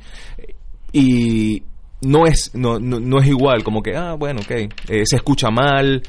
y 0.93 1.63
no 2.03 2.27
es 2.27 2.55
no, 2.55 2.79
no, 2.79 3.01
no 3.01 3.19
es 3.21 3.27
igual 3.29 3.65
como 3.65 3.83
que 3.83 3.95
ah 3.97 4.15
bueno 4.15 4.41
ok 4.41 4.51
eh, 4.89 5.03
se 5.05 5.17
escucha 5.17 5.51
mal 5.51 6.03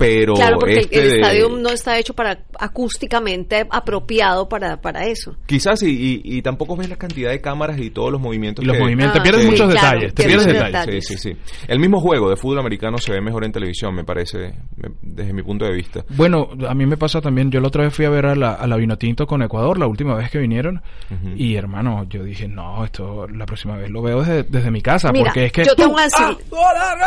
pero 0.00 0.32
Claro, 0.32 0.58
porque 0.58 0.72
el- 0.72 0.78
este 0.80 0.98
el, 1.02 1.10
de- 1.10 1.16
estadio 1.16 1.48
no 1.50 1.68
está 1.68 1.98
hecho 1.98 2.14
para 2.14 2.38
acústicamente 2.58 3.66
apropiado 3.70 4.48
para, 4.48 4.80
para 4.80 5.04
eso. 5.04 5.36
quizás 5.44 5.82
y, 5.82 5.90
y, 5.90 6.22
y 6.38 6.42
tampoco 6.42 6.74
ves 6.74 6.88
la 6.88 6.96
cantidad 6.96 7.30
de 7.30 7.40
cámaras 7.42 7.78
y 7.78 7.90
todos 7.90 8.10
los 8.10 8.18
movimientos 8.20 8.64
Y 8.64 8.66
los 8.66 8.76
que- 8.76 8.82
movimientos, 8.82 9.18
Ah, 9.18 9.22
te 9.22 9.28
pierdes 9.28 9.44
sí, 9.44 9.50
muchos 9.50 9.70
claro, 9.70 9.86
detalles, 10.00 10.14
te 10.14 10.24
pierdes 10.24 10.46
detalles. 10.46 10.72
detalles. 10.72 11.06
Sí, 11.06 11.16
sí, 11.18 11.34
sí. 11.34 11.64
El 11.68 11.78
mismo 11.80 12.00
juego 12.00 12.30
de 12.30 12.36
fútbol 12.36 12.60
americano 12.60 12.96
se 12.96 13.12
ve 13.12 13.20
mejor 13.20 13.44
en 13.44 13.52
televisión, 13.52 13.94
me 13.94 14.04
parece, 14.04 14.38
me- 14.76 14.90
desde 15.02 15.32
mi 15.34 15.42
punto 15.42 15.66
de 15.66 15.72
vista. 15.74 16.02
Bueno, 16.16 16.48
a 16.66 16.74
mí 16.74 16.86
me 16.86 16.96
pasa 16.96 17.20
también, 17.20 17.50
yo 17.50 17.60
la 17.60 17.68
otra 17.68 17.84
vez 17.84 17.94
fui 17.94 18.06
a 18.06 18.10
ver 18.10 18.24
a 18.24 18.34
la, 18.34 18.54
a 18.54 18.66
la 18.66 18.76
Vinotinto 18.76 19.26
con 19.26 19.42
Ecuador, 19.42 19.78
la 19.78 19.86
última 19.86 20.14
vez 20.16 20.30
que 20.30 20.38
vinieron, 20.38 20.82
Ujú. 21.10 21.34
y 21.36 21.56
hermano, 21.56 22.04
yo 22.08 22.24
dije, 22.24 22.48
no, 22.48 22.84
esto 22.86 23.28
la 23.28 23.44
próxima 23.44 23.76
vez 23.76 23.90
lo 23.90 24.00
veo 24.00 24.20
desde, 24.20 24.44
desde 24.44 24.70
mi 24.70 24.80
casa, 24.80 25.10
Mira, 25.12 25.26
porque 25.26 25.44
es 25.46 25.52
que... 25.52 25.64
yo 25.64 25.74
te 25.74 25.86
voy 25.86 26.00
a 26.00 26.04
decir- 26.04 26.38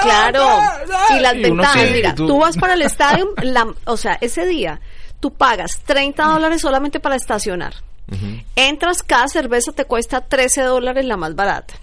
Claro, 0.01 0.45
y 1.17 1.21
las 1.21 1.34
Y 1.36 1.38
uno 1.45 1.56
ventajas, 1.63 1.91
mira, 1.91 2.15
tú- 2.15 2.27
tú... 2.27 2.39
vas 2.39 2.58
para 2.58 2.73
el 2.75 2.83
estadio, 2.84 3.30
la- 3.41 3.74
o 3.86 3.98
sea, 3.98 4.17
ese 4.22 4.46
día 4.46 4.80
tú 5.19 5.32
pagas 5.34 5.82
30 5.86 6.24
dólares 6.26 6.62
solamente 6.62 7.00
para 7.00 7.15
estacionar. 7.15 7.74
Entras, 8.56 9.02
cada 9.02 9.28
cerveza 9.28 9.72
te 9.72 9.86
cuesta 9.86 10.22
13 10.22 10.62
dólares 10.63 11.06
la 11.06 11.17
más 11.17 11.36
barata. 11.36 11.74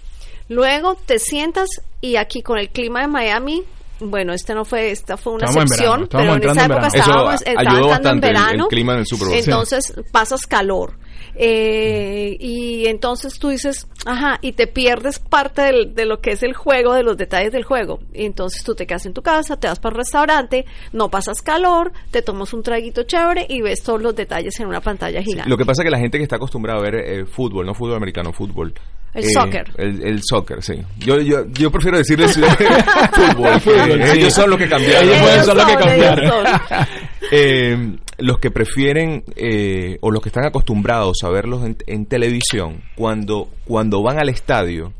Luego 0.47 0.95
te 0.95 1.19
sientas 1.19 1.69
y 2.01 2.15
aquí 2.17 2.41
con 2.41 2.57
el 2.57 2.69
clima 2.69 3.01
de 3.01 3.07
Miami, 3.07 3.63
bueno, 4.01 4.33
este 4.33 4.53
no 4.53 4.65
fue, 4.65 4.91
esta 4.91 5.15
fue 5.17 5.33
una 5.33 5.45
Estábamos 5.45 5.71
en 5.71 5.73
excepción, 5.73 5.99
verano, 6.01 6.07
pero 6.11 6.33
en 6.35 6.41
esa 6.57 6.65
en 6.65 6.71
época 6.71 6.89
verano. 6.89 7.31
estábamos, 7.37 7.43
ayudó 7.57 7.83
en 7.83 7.89
bastante 7.89 8.27
el- 8.27 8.35
el 8.35 8.41
verano. 8.41 8.67
clima 8.67 9.05
Super 9.05 9.27
Bowl. 9.27 9.37
Entonces 9.37 9.93
pasas 10.11 10.45
calor. 10.47 10.97
Eh, 11.35 12.35
y 12.39 12.87
entonces 12.87 13.39
tú 13.39 13.49
dices, 13.49 13.87
ajá, 14.05 14.37
y 14.41 14.51
te 14.51 14.67
pierdes 14.67 15.19
parte 15.19 15.61
del- 15.61 15.95
de 15.95 16.05
lo 16.05 16.19
que 16.19 16.31
es 16.31 16.43
el 16.43 16.53
juego, 16.53 16.93
de 16.93 17.03
los 17.03 17.15
detalles 17.17 17.51
del 17.51 17.63
juego. 17.63 17.99
Y 18.13 18.25
entonces 18.25 18.63
tú 18.63 18.75
te 18.75 18.85
quedas 18.85 19.05
en 19.05 19.13
tu 19.13 19.21
casa, 19.21 19.57
te 19.57 19.67
vas 19.67 19.79
para 19.79 19.93
el 19.93 19.97
restaurante, 19.99 20.65
no 20.93 21.09
pasas 21.09 21.41
calor, 21.41 21.91
te 22.11 22.21
tomas 22.21 22.53
un 22.53 22.63
traguito 22.63 23.03
chévere 23.03 23.45
y 23.49 23.61
ves 23.61 23.81
todos 23.81 24.01
los 24.01 24.15
detalles 24.15 24.59
en 24.59 24.67
una 24.67 24.81
pantalla 24.81 25.21
gigante. 25.21 25.49
Lo 25.49 25.57
que 25.57 25.65
pasa 25.65 25.81
es 25.81 25.85
que 25.85 25.91
la 25.91 25.99
gente 25.99 26.17
que 26.17 26.23
está 26.23 26.35
acostumbrada 26.35 26.79
a 26.79 26.83
ver 26.83 26.95
eh, 26.95 27.25
fútbol, 27.25 27.65
no 27.65 27.73
fútbol 27.73 27.95
americano, 27.95 28.33
fútbol. 28.33 28.73
El 29.13 29.25
eh, 29.25 29.29
soccer. 29.33 29.71
El, 29.77 30.03
el 30.07 30.21
soccer, 30.23 30.63
sí. 30.63 30.75
Yo, 30.99 31.19
yo, 31.19 31.45
yo 31.51 31.69
prefiero 31.71 31.97
decirles 31.97 32.33
fútbol. 32.33 33.59
Fútbol, 33.59 33.97
que 33.99 34.07
sí. 34.07 34.19
Ellos 34.19 34.33
son 34.33 34.49
los 34.49 34.57
que 34.59 34.69
cambiaron. 34.69 35.09
Ellos 35.09 35.31
Ellos 35.33 35.45
son 35.45 35.57
los 35.57 35.65
que 35.65 35.75
cambiaron. 35.75 36.45
Eh, 37.33 37.95
los 38.17 38.39
que 38.39 38.51
prefieren 38.51 39.23
eh, 39.37 39.97
o 40.01 40.11
los 40.11 40.21
que 40.21 40.27
están 40.29 40.45
acostumbrados 40.45 41.19
a 41.23 41.29
verlos 41.29 41.63
en, 41.63 41.77
en 41.87 42.05
televisión, 42.05 42.81
cuando, 42.95 43.47
cuando 43.63 44.03
van 44.03 44.19
al 44.19 44.27
estadio, 44.27 44.91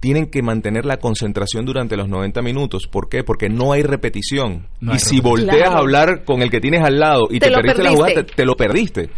tienen 0.00 0.30
que 0.30 0.40
mantener 0.42 0.86
la 0.86 0.96
concentración 0.96 1.66
durante 1.66 1.96
los 1.98 2.08
90 2.08 2.40
minutos. 2.40 2.86
¿Por 2.90 3.10
qué? 3.10 3.22
Porque 3.24 3.50
no 3.50 3.72
hay 3.72 3.82
repetición. 3.82 4.68
No 4.80 4.94
y 4.94 4.98
si 4.98 5.16
repetición. 5.16 5.22
volteas 5.22 5.56
Claro. 5.58 5.76
a 5.76 5.78
hablar 5.80 6.24
con 6.24 6.40
el 6.40 6.50
que 6.50 6.60
tienes 6.60 6.82
al 6.82 6.98
lado 6.98 7.26
y 7.30 7.38
Te 7.38 7.48
te, 7.50 7.54
perdiste 7.54 7.82
la 7.82 7.90
jugada, 7.90 8.24
te 8.24 8.44
lo 8.46 8.54
perdiste. 8.56 9.10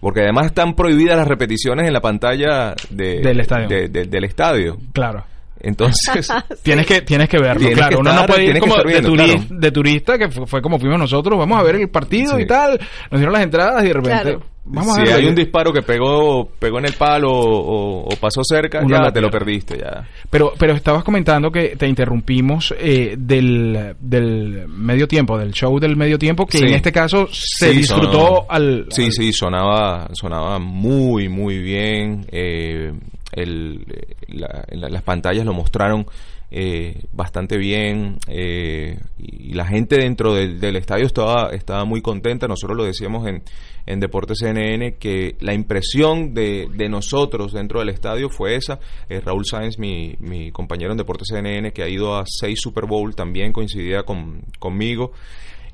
Porque 0.00 0.20
además 0.22 0.46
están 0.46 0.74
prohibidas 0.74 1.16
las 1.16 1.28
repeticiones 1.28 1.86
en 1.86 1.92
la 1.92 2.00
pantalla 2.00 2.74
de- 2.88 3.20
Del 3.20 3.40
estadio. 3.40 3.68
de- 3.68 3.88
de- 3.88 4.04
del 4.06 4.24
estadio. 4.24 4.78
Claro. 4.92 5.24
Entonces, 5.62 6.26
Tienes 6.62 6.86
que, 6.86 7.02
tienes 7.02 7.28
que 7.28 7.38
verlo, 7.38 7.58
Tienes 7.60 7.76
claro. 7.76 7.90
que 7.96 8.00
Uno 8.00 8.12
no 8.14 8.24
puede 8.26 8.44
ir 8.46 8.58
como 8.60 8.76
de, 8.76 8.84
viendo, 8.84 9.12
claro. 9.12 9.32
de 9.50 9.70
turista, 9.72 10.16
que 10.18 10.30
fue, 10.30 10.46
fue 10.46 10.62
como 10.62 10.78
fuimos 10.78 10.98
nosotros, 10.98 11.38
vamos 11.38 11.58
a 11.58 11.62
ver 11.62 11.74
el 11.76 11.90
partido 11.90 12.36
Sí. 12.36 12.42
y 12.42 12.46
tal. 12.46 12.80
Nos 13.10 13.20
dieron 13.20 13.32
las 13.34 13.42
entradas 13.42 13.84
y 13.84 13.88
de 13.88 13.92
repente 13.92 14.22
Claro. 14.22 14.42
Vamos 14.72 14.94
si 14.96 15.10
a 15.10 15.16
hay 15.16 15.26
un 15.26 15.34
disparo 15.34 15.72
que 15.72 15.82
pegó 15.82 16.48
pegó 16.58 16.78
en 16.78 16.86
el 16.86 16.92
palo 16.94 17.30
o, 17.30 18.04
o 18.04 18.16
pasó 18.20 18.42
cerca, 18.44 18.80
ya 18.88 19.12
te 19.12 19.20
lo 19.20 19.30
perdiste 19.30 19.78
ya. 19.78 20.06
Pero, 20.30 20.52
pero 20.58 20.74
estabas 20.74 21.02
comentando 21.04 21.50
que 21.50 21.76
te 21.76 21.88
interrumpimos 21.88 22.74
eh, 22.78 23.14
del, 23.18 23.96
del 24.00 24.66
medio 24.68 25.06
tiempo, 25.08 25.36
del 25.38 25.52
show 25.52 25.78
del 25.78 25.96
medio 25.96 26.18
tiempo, 26.18 26.46
que 26.46 26.58
Sí. 26.58 26.64
en 26.64 26.74
este 26.74 26.92
caso 26.92 27.26
se 27.30 27.70
Sí, 27.72 27.78
disfrutó 27.78 28.18
sonó- 28.20 28.46
al, 28.48 28.86
Sí, 28.90 29.04
al- 29.06 29.12
sí, 29.12 29.32
sonaba, 29.32 30.08
sonaba 30.12 30.58
muy, 30.58 31.28
muy 31.28 31.58
bien. 31.58 32.26
eh, 32.30 32.92
el, 33.32 33.84
eh, 33.88 34.14
la- 34.28 34.64
la- 34.72 34.88
las 34.88 35.02
pantallas 35.02 35.44
lo 35.46 35.52
mostraron 35.52 36.06
eh, 36.50 37.04
bastante 37.12 37.56
bien 37.56 38.18
eh, 38.26 38.98
y, 39.18 39.54
la 39.54 39.66
gente 39.66 39.96
dentro 39.96 40.34
del, 40.34 40.58
del 40.60 40.76
estadio 40.76 41.06
estaba, 41.06 41.50
estaba 41.50 41.84
muy 41.84 42.02
contenta. 42.02 42.46
Nosotros 42.48 42.76
lo 42.76 42.84
decíamos 42.84 43.26
en, 43.26 43.42
en 43.86 44.00
Deportes 44.00 44.38
CNN 44.38 44.96
que 44.96 45.36
la 45.40 45.54
impresión 45.54 46.34
de, 46.34 46.68
de 46.72 46.88
nosotros 46.88 47.52
dentro 47.52 47.80
del 47.80 47.88
estadio 47.90 48.28
fue 48.28 48.56
esa. 48.56 48.78
Eh, 49.08 49.20
Raúl 49.20 49.44
Sáenz, 49.44 49.78
mi, 49.78 50.14
mi 50.20 50.50
compañero 50.50 50.92
en 50.92 50.98
Deportes 50.98 51.28
CNN, 51.28 51.72
que 51.72 51.82
ha 51.82 51.88
ido 51.88 52.16
a 52.16 52.24
seis 52.26 52.60
Super 52.60 52.86
Bowl, 52.86 53.14
también 53.14 53.52
coincidía 53.52 54.02
con, 54.02 54.42
conmigo. 54.58 55.12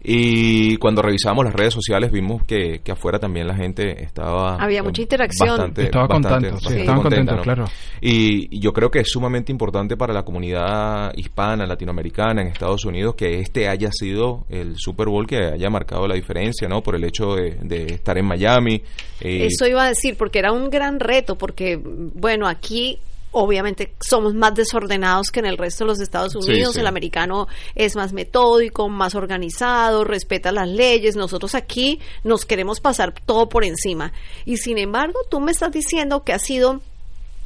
Y 0.03 0.77
cuando 0.77 1.03
revisamos 1.03 1.45
las 1.45 1.55
redes 1.55 1.75
sociales 1.75 2.13
vimos 2.13 2.45
que, 2.45 2.81
que 2.85 2.93
afuera 2.93 3.19
también 3.19 3.47
la 3.49 3.55
gente 3.57 4.03
estaba... 4.03 4.57
Había 4.57 4.81
eh, 4.81 4.83
mucha 4.83 5.03
interacción. 5.03 5.49
Bastante, 5.49 5.83
Estaba 5.85 6.07
bastante- 6.07 6.29
contento, 6.29 6.59
sí, 6.59 6.65
bastante 6.65 6.81
estaban 6.81 7.03
contenta, 7.03 7.33
contentos, 7.37 7.55
claro. 7.55 7.71
Y, 8.01 8.57
y 8.57 8.61
yo 8.61 8.73
creo 8.73 8.91
que 8.91 9.01
es 9.01 9.09
sumamente 9.11 9.51
importante 9.51 9.97
para 9.97 10.13
la 10.15 10.23
comunidad 10.25 11.13
hispana, 11.17 11.67
latinoamericana, 11.67 12.43
en 12.43 12.49
Estados 12.49 12.85
Unidos, 12.85 13.15
que 13.17 13.41
este 13.41 13.69
haya 13.69 13.91
sido 13.91 14.45
el 14.49 14.75
Super 14.77 15.09
Bowl 15.09 15.27
que 15.27 15.39
haya 15.39 15.71
marcado 15.71 16.07
la 16.07 16.15
diferencia, 16.15 16.69
¿no? 16.69 16.83
Por 16.83 16.95
el 16.95 17.05
hecho 17.05 17.35
de, 17.35 17.57
de 17.63 17.87
estar 17.87 18.17
en 18.19 18.27
Miami. 18.27 18.83
eh, 19.21 19.47
Eso 19.47 19.67
iba 19.67 19.85
a 19.85 19.89
decir, 19.89 20.17
porque 20.17 20.39
era 20.39 20.53
un 20.53 20.71
gran 20.71 21.01
reto, 21.01 21.37
porque, 21.37 21.81
bueno, 21.83 22.47
aquí 22.47 22.99
obviamente 23.39 23.93
somos 24.01 24.33
más 24.35 24.55
desordenados 24.55 25.31
que 25.31 25.41
en 25.41 25.47
el 25.47 25.59
resto 25.59 25.85
de 25.85 25.89
los 25.89 26.01
Estados 26.01 26.35
Unidos. 26.35 26.73
sí. 26.75 26.81
El 26.81 26.87
americano 26.87 27.49
es 27.75 27.95
más 27.95 28.13
metódico, 28.15 28.89
más 28.89 29.15
organizado, 29.15 30.05
respeta 30.05 30.53
las 30.53 30.69
leyes. 30.69 31.17
Nosotros 31.17 31.55
aquí 31.55 32.01
nos 32.25 32.47
queremos 32.47 32.81
pasar 32.81 33.13
todo 33.27 33.49
por 33.49 33.63
encima. 33.65 34.13
Y 34.47 34.57
sin 34.57 34.79
embargo, 34.79 35.19
tú 35.31 35.41
me 35.41 35.53
estás 35.53 35.71
diciendo 35.71 36.25
que 36.25 36.33
ha 36.33 36.39
sido 36.39 36.81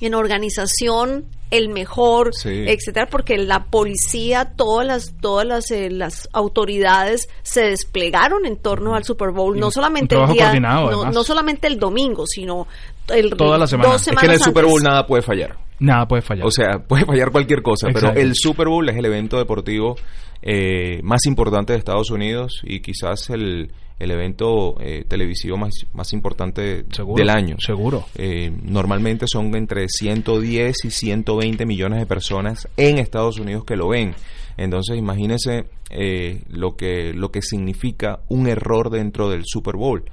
en 0.00 0.14
organización 0.14 1.24
el 1.50 1.68
mejor, 1.68 2.32
Sí. 2.34 2.64
etcétera, 2.68 3.08
porque 3.10 3.36
la 3.36 3.64
policía, 3.64 4.52
todas 4.56 4.86
las, 4.86 5.14
todas 5.20 5.44
las, 5.44 5.70
eh, 5.72 5.90
las 5.90 6.28
autoridades 6.32 7.28
se 7.42 7.62
desplegaron 7.70 8.46
en 8.46 8.56
torno 8.56 8.94
al 8.94 9.02
Super 9.04 9.30
Bowl, 9.32 9.56
Y 9.56 9.60
no 9.60 9.70
solamente 9.72 10.14
el 10.14 10.32
día, 10.32 10.52
no, 10.60 11.10
no 11.10 11.24
solamente 11.24 11.66
el 11.66 11.78
domingo, 11.80 12.24
sino 12.26 12.68
el 13.08 13.30
Toda 13.36 13.58
la 13.58 13.66
semana. 13.66 13.90
dos 13.92 14.02
es 14.02 14.04
que 14.06 14.10
en 14.12 14.18
semanas 14.20 14.36
el 14.40 14.44
Super. 14.44 14.64
Bowl 14.64 14.82
nada 14.82 15.04
puede 15.06 15.22
fallar. 15.22 15.56
Nada 15.80 16.06
puede 16.06 16.22
fallar. 16.22 16.46
O 16.46 16.50
sea, 16.50 16.78
puede 16.88 17.04
fallar 17.04 17.30
cualquier 17.30 17.62
cosa, 17.62 17.88
Exacto. 17.88 18.12
pero 18.14 18.20
el 18.26 18.32
Super 18.34 18.68
Bowl 18.68 18.88
es 18.88 18.96
el 18.96 19.04
evento 19.04 19.38
deportivo 19.38 19.96
eh, 20.42 21.00
más 21.02 21.26
importante 21.26 21.72
de 21.72 21.78
Estados 21.78 22.10
Unidos 22.10 22.60
y 22.64 22.80
quizás 22.80 23.28
el, 23.30 23.72
el 23.98 24.10
evento 24.10 24.76
eh, 24.80 25.04
televisivo 25.06 25.58
más, 25.58 25.72
más 25.92 26.12
importante 26.14 26.84
Seguro, 26.90 27.18
del 27.18 27.28
año. 27.30 27.56
seguro. 27.58 28.06
Eh, 28.14 28.50
normalmente 28.62 29.26
son 29.26 29.54
entre 29.54 29.86
110 29.88 30.84
y 30.84 30.90
120 30.90 31.66
millones 31.66 31.98
de 32.00 32.06
personas 32.06 32.66
en 32.76 32.98
Estados 32.98 33.38
Unidos 33.38 33.64
que 33.64 33.76
lo 33.76 33.88
ven. 33.88 34.14
Entonces, 34.56 34.96
imagínense 34.96 35.66
eh, 35.90 36.42
lo 36.48 36.76
que 36.76 37.12
lo 37.14 37.30
que 37.30 37.42
significa 37.42 38.20
un 38.28 38.46
error 38.46 38.90
dentro 38.90 39.28
del 39.30 39.42
Super 39.44 39.76
Bowl. 39.76 40.04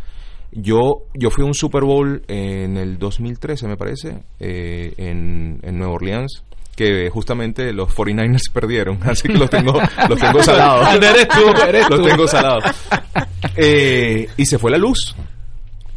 Yo 0.60 1.04
yo 1.13 1.30
fui 1.30 1.43
a 1.43 1.48
un 1.48 1.54
Super 1.54 1.84
Bowl 1.84 2.24
en 2.28 2.78
el 2.78 2.98
2013, 2.98 3.67
me 3.67 3.78
parece, 3.78 4.24
eh, 4.39 4.93
en, 4.98 5.60
en 5.62 5.78
Nueva 5.78 5.93
Orleans 5.93 6.43
que 6.76 7.10
justamente 7.10 7.74
los 7.74 7.89
49ers 7.89 8.52
perdieron, 8.54 9.00
así 9.02 9.28
que 9.28 9.34
los 9.34 9.50
tengo 9.50 9.74
los 10.08 10.20
tengo 10.20 10.43
salados. 10.43 10.93
Eres 10.96 11.28
tú, 11.28 11.63
eres 11.67 11.89
los 11.89 12.06
tengo 12.06 12.28
salados. 12.28 12.63
Eh, 13.60 14.28
y 14.38 14.46
se 14.46 14.60
fue 14.60 14.70
la 14.70 14.78
luz. 14.78 15.15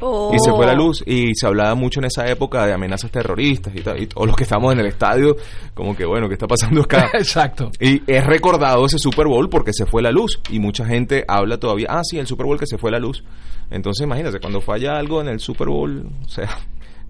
Oh. 0.00 0.32
Y 0.34 0.38
se 0.38 0.50
fue 0.50 0.66
la 0.66 0.74
luz 0.74 1.02
y 1.06 1.34
se 1.34 1.46
hablaba 1.46 1.74
mucho 1.74 2.00
en 2.00 2.06
esa 2.06 2.26
época 2.26 2.66
de 2.66 2.72
amenazas 2.72 3.10
terroristas 3.10 3.74
y 3.74 3.80
tal, 3.80 4.00
y 4.02 4.06
todos 4.06 4.26
los 4.26 4.36
que 4.36 4.44
estamos 4.44 4.72
en 4.72 4.80
el 4.80 4.86
estadio, 4.86 5.36
como 5.74 5.96
que 5.96 6.04
bueno, 6.04 6.28
¿qué 6.28 6.34
está 6.34 6.46
pasando 6.46 6.82
acá? 6.82 7.10
Exacto. 7.14 7.70
Y 7.80 8.02
es 8.10 8.24
recordado 8.26 8.86
ese 8.86 8.98
Super 8.98 9.26
Bowl 9.26 9.48
porque 9.48 9.72
se 9.72 9.86
fue 9.86 10.02
la 10.02 10.10
luz 10.10 10.40
y 10.50 10.58
mucha 10.58 10.84
gente 10.84 11.24
habla 11.28 11.58
todavía, 11.58 11.88
ah, 11.90 12.02
sí, 12.02 12.18
el 12.18 12.26
Super 12.26 12.46
Bowl 12.46 12.58
que 12.58 12.66
se 12.66 12.78
fue 12.78 12.90
la 12.90 12.98
luz. 12.98 13.22
Entonces 13.70 14.04
imagínate, 14.04 14.40
cuando 14.40 14.60
falla 14.60 14.96
algo 14.96 15.20
en 15.20 15.28
el 15.28 15.40
Super 15.40 15.68
Bowl, 15.68 16.08
o 16.24 16.28
sea, 16.28 16.48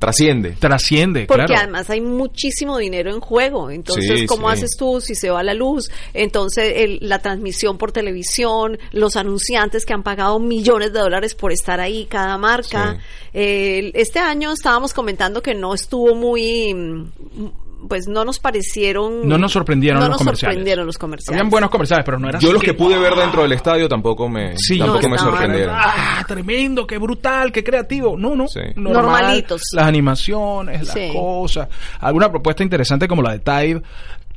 trasciende. 0.00 0.56
Trasciende, 0.58 1.26
Porque 1.26 1.44
claro. 1.44 1.62
además 1.62 1.88
hay 1.90 2.00
muchísimo 2.00 2.76
dinero 2.78 3.12
en 3.14 3.20
juego. 3.20 3.70
Entonces, 3.70 4.20
Sí, 4.20 4.26
¿cómo 4.26 4.48
sí. 4.48 4.54
haces 4.56 4.70
tú 4.76 5.00
si 5.00 5.14
se 5.14 5.30
va 5.30 5.44
la 5.44 5.54
luz? 5.54 5.88
Entonces, 6.14 6.72
el- 6.76 6.98
la 7.02 7.20
transmisión 7.20 7.78
por 7.78 7.92
televisión, 7.92 8.78
los 8.90 9.14
anunciantes 9.14 9.86
que 9.86 9.92
han 9.92 10.02
pagado 10.02 10.40
millones 10.40 10.92
de 10.92 10.98
dólares 10.98 11.36
por 11.36 11.52
estar 11.52 11.78
ahí, 11.78 12.06
cada 12.06 12.36
marca. 12.38 12.94
Sí. 12.94 13.00
Eh, 13.34 13.92
este 13.94 14.18
año 14.18 14.50
estábamos 14.52 14.92
comentando 14.92 15.40
que 15.42 15.54
no 15.54 15.72
estuvo 15.74 16.16
muy... 16.16 16.74
Pues 17.90 18.06
no 18.06 18.24
nos 18.24 18.38
parecieron... 18.38 19.28
No 19.28 19.36
nos 19.36 19.50
sorprendieron 19.52 19.98
no 19.98 20.06
los 20.06 20.10
nos 20.12 20.18
comerciales. 20.18 20.54
sorprendieron 20.54 20.86
los 20.86 20.96
comerciales. 20.96 21.38
Habían 21.40 21.50
buenos 21.50 21.70
comerciales, 21.70 22.04
pero 22.06 22.20
no 22.20 22.28
era 22.28 22.38
Yo 22.38 22.52
los 22.52 22.62
que 22.62 22.72
pude 22.72 22.96
ver 22.96 23.14
dentro 23.16 23.42
del 23.42 23.50
estadio 23.52 23.88
tampoco 23.88 24.28
me, 24.28 24.56
Sí, 24.56 24.78
tampoco 24.78 25.02
no 25.02 25.08
me 25.08 25.18
sorprendieron. 25.18 25.74
Ah, 25.76 26.24
tremendo, 26.26 26.86
qué 26.86 26.98
brutal, 26.98 27.50
qué 27.50 27.64
creativo. 27.64 28.16
No, 28.16 28.36
no. 28.36 28.46
Sí. 28.46 28.60
normal, 28.76 29.02
Normalitos. 29.02 29.62
Las 29.74 29.86
animaciones, 29.86 30.86
las 30.86 30.94
Sí. 30.94 31.10
cosas. 31.12 31.68
Alguna 31.98 32.30
propuesta 32.30 32.62
interesante 32.62 33.08
como 33.08 33.22
la 33.22 33.32
de 33.32 33.40
Tide, 33.40 33.82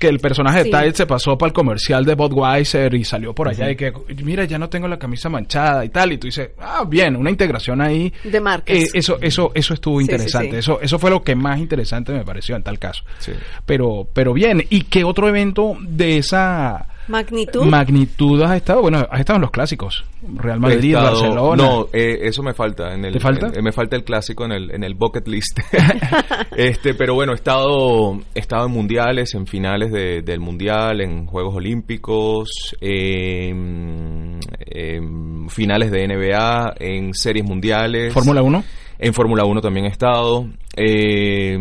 que 0.04 0.10
el 0.10 0.20
personaje 0.20 0.64
Sí. 0.64 0.70
de 0.70 0.78
Tide 0.78 0.94
se 0.96 1.06
pasó 1.06 1.38
para 1.38 1.48
el 1.48 1.54
comercial 1.54 2.04
de 2.04 2.16
Budweiser 2.16 2.94
y 2.94 3.06
salió 3.06 3.34
por 3.34 3.48
allá 3.48 3.72
y 3.72 3.78
que, 3.78 3.94
mira, 4.22 4.44
ya 4.44 4.60
no 4.60 4.68
tengo 4.68 4.86
la 4.90 5.00
camisa 5.00 5.30
manchada 5.30 5.86
y 5.86 5.90
tal. 5.90 6.12
Y 6.12 6.18
tú 6.18 6.28
dices, 6.28 6.50
ah, 6.60 6.84
bien, 6.86 7.16
una 7.16 7.30
integración 7.30 7.80
ahí. 7.80 8.12
De 8.26 8.42
marcas. 8.42 8.76
Eh, 8.76 8.86
eso, 8.94 9.18
eso, 9.22 9.52
eso 9.56 9.74
estuvo 9.74 10.00
Sí, 10.00 10.06
sí, 10.06 10.12
interesante. 10.12 10.52
sí. 10.52 10.58
Eso, 10.58 10.82
eso 10.82 11.00
fue 11.00 11.10
lo 11.10 11.24
que 11.24 11.36
más 11.36 11.58
interesante 11.60 12.12
me 12.12 12.26
pareció 12.26 12.58
en 12.58 12.64
tal 12.64 12.80
caso. 12.80 13.04
Sí. 13.20 13.32
Pero, 13.66 14.06
pero 14.14 14.34
bien. 14.34 14.66
¿Y 14.70 14.82
qué 14.84 15.06
otro 15.06 15.30
evento 15.30 15.78
de 15.80 16.18
esa 16.18 16.88
Magnitud. 17.08 17.64
magnitud 17.66 18.42
has 18.44 18.56
estado? 18.56 18.82
Bueno, 18.82 19.06
has 19.10 19.20
estado 19.20 19.38
en 19.38 19.42
los 19.42 19.52
clásicos. 19.52 20.06
Real 20.36 20.60
Madrid, 20.60 20.96
estado- 20.96 21.12
Barcelona. 21.22 21.64
No, 21.64 21.88
eh, 21.92 22.20
eso 22.24 22.42
me 22.44 22.54
falta. 22.54 22.94
En 22.94 23.04
el, 23.06 23.14
¿Te 23.14 23.20
falta? 23.20 23.52
en- 23.54 23.64
me 23.64 23.72
falta 23.72 23.96
el 23.96 24.04
clásico 24.04 24.46
en 24.46 24.52
el, 24.54 24.72
en 24.72 24.84
el 24.84 24.94
bucket 24.96 25.28
list. 25.28 25.60
este, 26.58 26.94
pero 26.94 27.14
bueno, 27.14 27.34
he 27.34 27.36
estado, 27.36 28.20
he 28.34 28.40
estado 28.40 28.66
en 28.68 28.72
mundiales, 28.72 29.34
en 29.36 29.46
finales 29.48 29.92
de- 29.92 30.22
del 30.22 30.40
mundial, 30.40 31.02
en 31.02 31.26
Juegos 31.26 31.56
Olímpicos, 31.56 32.50
en, 32.82 34.40
en 34.60 35.50
finales 35.50 35.92
de 35.92 36.08
NBA, 36.08 36.74
en 36.80 37.14
series 37.14 37.46
mundiales. 37.46 38.14
Fórmula 38.14 38.42
1. 38.42 38.64
En 39.00 39.14
Fórmula 39.14 39.44
1 39.44 39.60
también 39.60 39.86
he 39.88 39.90
estado. 39.90 40.48
eh, 40.78 41.58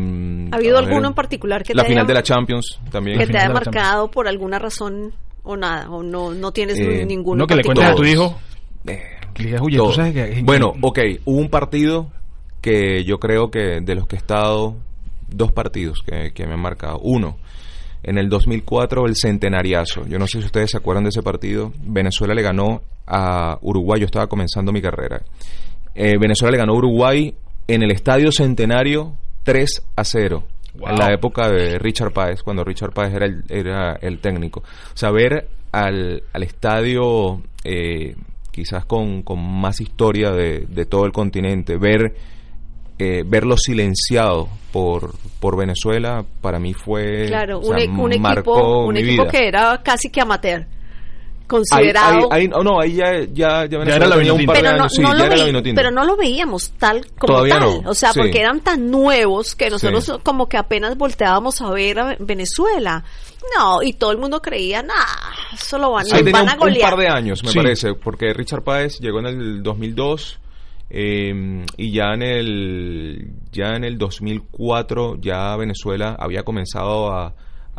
¿Ha 0.52 0.56
habido 0.56 0.76
a 0.78 0.80
ver, 0.82 0.90
alguno 0.90 1.08
en 1.08 1.14
particular 1.14 1.64
que 1.64 1.74
La 1.74 1.82
te 1.82 1.88
final 1.88 2.02
haya- 2.04 2.08
de 2.08 2.14
la 2.14 2.22
Champions 2.22 2.78
también. 2.92 3.18
que 3.18 3.26
te 3.26 3.38
haya 3.38 3.48
marcado 3.52 4.10
por 4.10 4.28
alguna 4.28 4.58
razón 4.60 5.12
o 5.42 5.56
nada? 5.56 5.90
¿O 5.90 6.02
no, 6.02 6.32
no 6.32 6.52
tienes 6.52 6.78
Eh, 6.78 7.04
ninguno 7.06 7.38
No, 7.40 7.46
que 7.46 7.56
le 7.56 7.64
cuentes 7.64 7.86
a 7.86 7.94
tu 7.94 8.04
hijo. 8.04 8.38
Eh, 8.86 9.02
Que 9.34 9.42
le 9.42 9.48
digas, 9.50 9.62
oye, 9.64 9.76
tú 9.78 9.92
sabes 9.92 10.12
que... 10.14 10.42
Bueno, 10.42 10.72
ok, 10.80 10.98
hubo 11.24 11.38
un 11.38 11.48
partido 11.48 12.10
que 12.60 13.04
yo 13.04 13.18
creo 13.18 13.50
que 13.50 13.80
de 13.80 13.94
los 13.94 14.06
que 14.06 14.16
he 14.16 14.18
estado, 14.18 14.76
dos 15.28 15.52
partidos 15.52 15.98
que, 16.06 16.32
que 16.32 16.46
me 16.46 16.54
han 16.54 16.60
marcado. 16.60 16.98
Uno, 17.00 17.38
en 18.02 18.18
el 18.18 18.28
2004, 18.28 19.06
el 19.06 19.16
centenariazo. 19.16 20.06
Yo 20.06 20.18
no 20.18 20.26
sé 20.26 20.40
si 20.40 20.46
ustedes 20.46 20.70
se 20.70 20.76
acuerdan 20.76 21.04
de 21.04 21.10
ese 21.10 21.22
partido. 21.22 21.72
Venezuela 21.82 22.34
le 22.34 22.42
ganó 22.42 22.82
a 23.06 23.58
Uruguay, 23.62 24.00
yo 24.00 24.06
estaba 24.06 24.26
comenzando 24.28 24.72
mi 24.72 24.80
carrera. 24.82 25.22
Eh, 25.94 26.18
Venezuela 26.18 26.52
le 26.52 26.58
ganó 26.58 26.72
a 26.74 26.76
Uruguay 26.76 27.34
en 27.68 27.82
el 27.82 27.90
Estadio 27.90 28.30
Centenario 28.32 29.14
3 29.44 29.82
a 29.96 30.04
0. 30.04 30.44
Wow. 30.74 30.88
En 30.90 30.96
la 30.96 31.12
época 31.12 31.48
de 31.50 31.78
Richard 31.78 32.12
Páez, 32.12 32.42
cuando 32.42 32.64
Richard 32.64 32.92
Páez 32.92 33.14
era 33.14 33.26
el, 33.26 33.44
era 33.48 33.94
el 34.00 34.18
técnico. 34.20 34.60
O 34.60 34.96
sea, 34.96 35.10
ver 35.10 35.48
al, 35.70 36.22
al 36.32 36.42
estadio 36.42 37.42
eh, 37.64 38.14
quizás 38.50 38.84
con, 38.86 39.22
con 39.22 39.38
más 39.60 39.80
historia 39.80 40.30
de, 40.30 40.60
de 40.68 40.84
todo 40.86 41.04
el 41.04 41.12
continente, 41.12 41.76
ver 41.76 42.14
eh, 42.98 43.22
verlo 43.26 43.56
silenciado 43.56 44.48
por, 44.72 45.14
por 45.40 45.56
Venezuela, 45.58 46.24
para 46.40 46.58
mí 46.58 46.72
fue... 46.72 47.26
Claro, 47.26 47.58
o 47.58 47.64
sea, 47.64 47.76
un, 47.90 48.12
e- 48.12 48.16
un 48.16 48.22
marcó 48.22 48.52
equipo, 48.54 48.86
un 48.86 48.96
equipo 48.96 49.22
vida. 49.24 49.30
que 49.30 49.48
era 49.48 49.82
casi 49.82 50.08
que 50.10 50.20
amateur, 50.20 50.66
considerado. 51.52 52.28
ahí- 52.32 52.42
ahí- 52.46 52.50
oh, 52.54 52.62
no, 52.62 52.80
ahí 52.80 52.94
ya, 52.94 53.12
ya, 53.32 53.66
ya 53.66 53.78
Venezuela 53.78 53.94
era 53.96 54.06
la 54.08 54.14
un 54.16 54.22
Vinotinto. 54.22 54.52
pero 54.54 54.76
no, 54.76 54.88
sí, 54.88 55.02
lo 55.02 55.62
pero 55.74 55.90
no 55.90 56.04
lo 56.04 56.16
veíamos 56.16 56.70
tal 56.78 57.06
como 57.18 57.34
Todavía 57.34 57.58
tal. 57.58 57.82
no, 57.82 57.90
O 57.90 57.94
sea, 57.94 58.12
sí. 58.12 58.18
porque 58.20 58.40
eran 58.40 58.60
tan 58.60 58.90
nuevos 58.90 59.54
que 59.54 59.70
nosotros 59.70 60.04
Sí. 60.04 60.12
como 60.22 60.48
que 60.48 60.56
apenas 60.56 60.96
volteábamos 60.96 61.60
a 61.62 61.70
ver 61.70 61.98
a 62.00 62.16
Venezuela. 62.18 63.04
No, 63.58 63.82
y 63.82 63.92
todo 63.94 64.12
el 64.12 64.18
mundo 64.18 64.40
creía, 64.40 64.82
nah, 64.82 64.94
van, 65.90 66.06
Ahí 66.06 66.10
nos 66.12 66.18
tenía 66.24 66.32
van 66.32 66.42
un, 66.44 66.48
a 66.48 66.52
un 66.54 66.58
golear. 66.60 66.90
par 66.90 66.98
de 66.98 67.08
años, 67.08 67.42
me 67.44 67.50
Sí. 67.50 67.56
parece, 67.58 67.94
porque 67.94 68.32
Richard 68.32 68.62
Páez 68.62 68.98
llegó 69.00 69.18
en 69.20 69.26
el 69.26 69.62
2002, 69.62 70.38
Eh, 70.94 71.64
y 71.78 71.90
ya 71.90 72.12
en 72.12 72.22
el 72.22 73.26
ya 73.50 73.68
en 73.76 73.84
el 73.84 73.96
2004 73.96 75.16
ya 75.18 75.56
Venezuela 75.56 76.14
había 76.18 76.42
comenzado 76.42 77.10
a, 77.10 77.34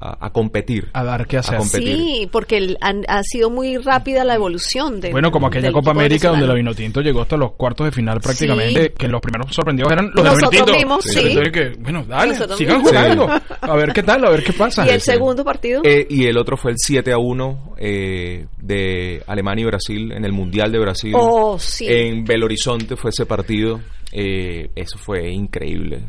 a, 0.05 0.25
a 0.25 0.29
competir. 0.31 0.89
A 0.93 1.03
dar 1.03 1.25
qué 1.27 1.37
hacer. 1.37 1.55
A 1.55 1.57
competir. 1.59 1.95
Sí, 1.95 2.29
porque 2.31 2.57
el- 2.57 2.77
han- 2.81 3.05
ha 3.07 3.23
sido 3.23 3.49
muy 3.49 3.77
rápida 3.77 4.23
la 4.23 4.35
evolución 4.35 4.99
de 4.99 5.11
Bueno, 5.11 5.31
como 5.31 5.47
aquella 5.47 5.63
del 5.65 5.73
Copa 5.73 5.91
América 5.91 6.29
donde 6.29 6.47
la. 6.47 6.53
Vinotinto 6.53 7.01
llegó 7.01 7.21
hasta 7.21 7.37
los 7.37 7.53
cuartos 7.53 7.85
de 7.85 7.91
final 7.91 8.19
prácticamente, 8.21 8.83
Sí. 8.83 8.89
que 8.97 9.07
los 9.07 9.21
primeros 9.21 9.53
sorprendidos 9.53 9.91
eran 9.91 10.05
los 10.13 10.15
de 10.15 10.23
Nosotros 10.23 10.51
Vinotinto. 10.51 10.73
mismos, 10.77 11.03
sí. 11.05 11.19
Entonces, 11.19 11.51
que, 11.53 11.69
bueno, 11.81 12.05
dale, 12.07 12.33
Nosotros 12.33 12.57
sigan 12.57 12.77
mismos. 12.81 12.91
jugando. 12.91 13.29
A 13.61 13.75
ver 13.75 13.93
qué 13.93 14.03
tal, 14.03 14.25
a 14.25 14.29
ver 14.29 14.43
qué 14.43 14.53
pasa. 14.53 14.85
¿Y 14.85 14.89
el 14.89 15.01
segundo 15.01 15.43
partido? 15.43 15.81
Eh, 15.83 16.05
y 16.09 16.25
el 16.27 16.37
otro 16.37 16.57
fue 16.57 16.71
el 16.71 16.77
7 16.77 17.11
a 17.11 17.17
1 17.17 17.75
eh, 17.77 18.45
de 18.59 19.23
Alemania 19.27 19.63
y 19.63 19.65
Brasil 19.65 20.11
en 20.11 20.25
el 20.25 20.31
Mundial 20.31 20.71
de 20.71 20.79
Brasil. 20.79 21.13
Oh, 21.15 21.57
sí. 21.59 21.87
En 21.89 22.23
Belo 22.25 22.45
Horizonte 22.45 22.95
fue 22.95 23.09
ese 23.09 23.25
partido. 23.25 23.79
Eh, 24.11 24.69
eso 24.75 24.97
fue 24.97 25.31
increíble. 25.31 25.99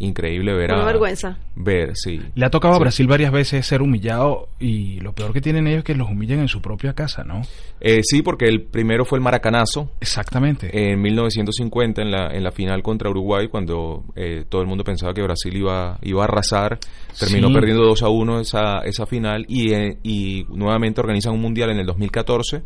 Increíble 0.00 0.52
ver 0.54 0.72
a... 0.72 0.76
Una 0.76 0.84
vergüenza. 0.86 1.38
Ver, 1.54 1.92
sí. 1.94 2.20
Le 2.34 2.46
ha 2.46 2.50
tocado 2.50 2.74
a. 2.74 2.78
Brasil 2.78 3.06
varias 3.06 3.30
veces 3.30 3.64
ser 3.66 3.80
humillado 3.80 4.48
y 4.58 4.98
lo 5.00 5.14
peor 5.14 5.32
que 5.32 5.40
tienen 5.40 5.66
ellos 5.66 5.78
es 5.78 5.84
que 5.84 5.94
los 5.94 6.10
humillan 6.10 6.40
en 6.40 6.48
su 6.48 6.60
propia 6.60 6.94
casa, 6.94 7.22
¿no? 7.24 7.42
Eh, 7.80 8.00
sí, 8.02 8.22
porque 8.22 8.46
el 8.46 8.62
primero 8.62 9.04
fue 9.04 9.18
el 9.18 9.22
Maracanazo. 9.22 9.90
Exactamente. 10.00 10.70
En 10.92 11.00
1950, 11.00 12.02
en 12.02 12.10
la, 12.10 12.26
en 12.34 12.42
la 12.42 12.50
final 12.50 12.82
contra 12.82 13.08
Uruguay, 13.08 13.48
cuando 13.48 14.04
eh, 14.16 14.44
todo 14.48 14.62
el 14.62 14.66
mundo 14.66 14.82
pensaba 14.84 15.14
que 15.14 15.22
Brasil 15.22 15.56
iba, 15.56 15.98
iba 16.02 16.22
a 16.22 16.24
arrasar, 16.24 16.78
terminó 17.18 17.48
Sí. 17.48 17.54
perdiendo 17.54 17.84
2 17.84 18.02
a 18.02 18.08
1 18.08 18.40
esa, 18.40 18.78
esa 18.84 19.06
final 19.06 19.44
y, 19.48 19.72
eh, 19.72 19.98
y 20.02 20.44
nuevamente 20.48 21.00
organizan 21.00 21.34
un 21.34 21.40
mundial 21.40 21.70
en 21.70 21.78
el 21.78 21.86
2014 21.86 22.62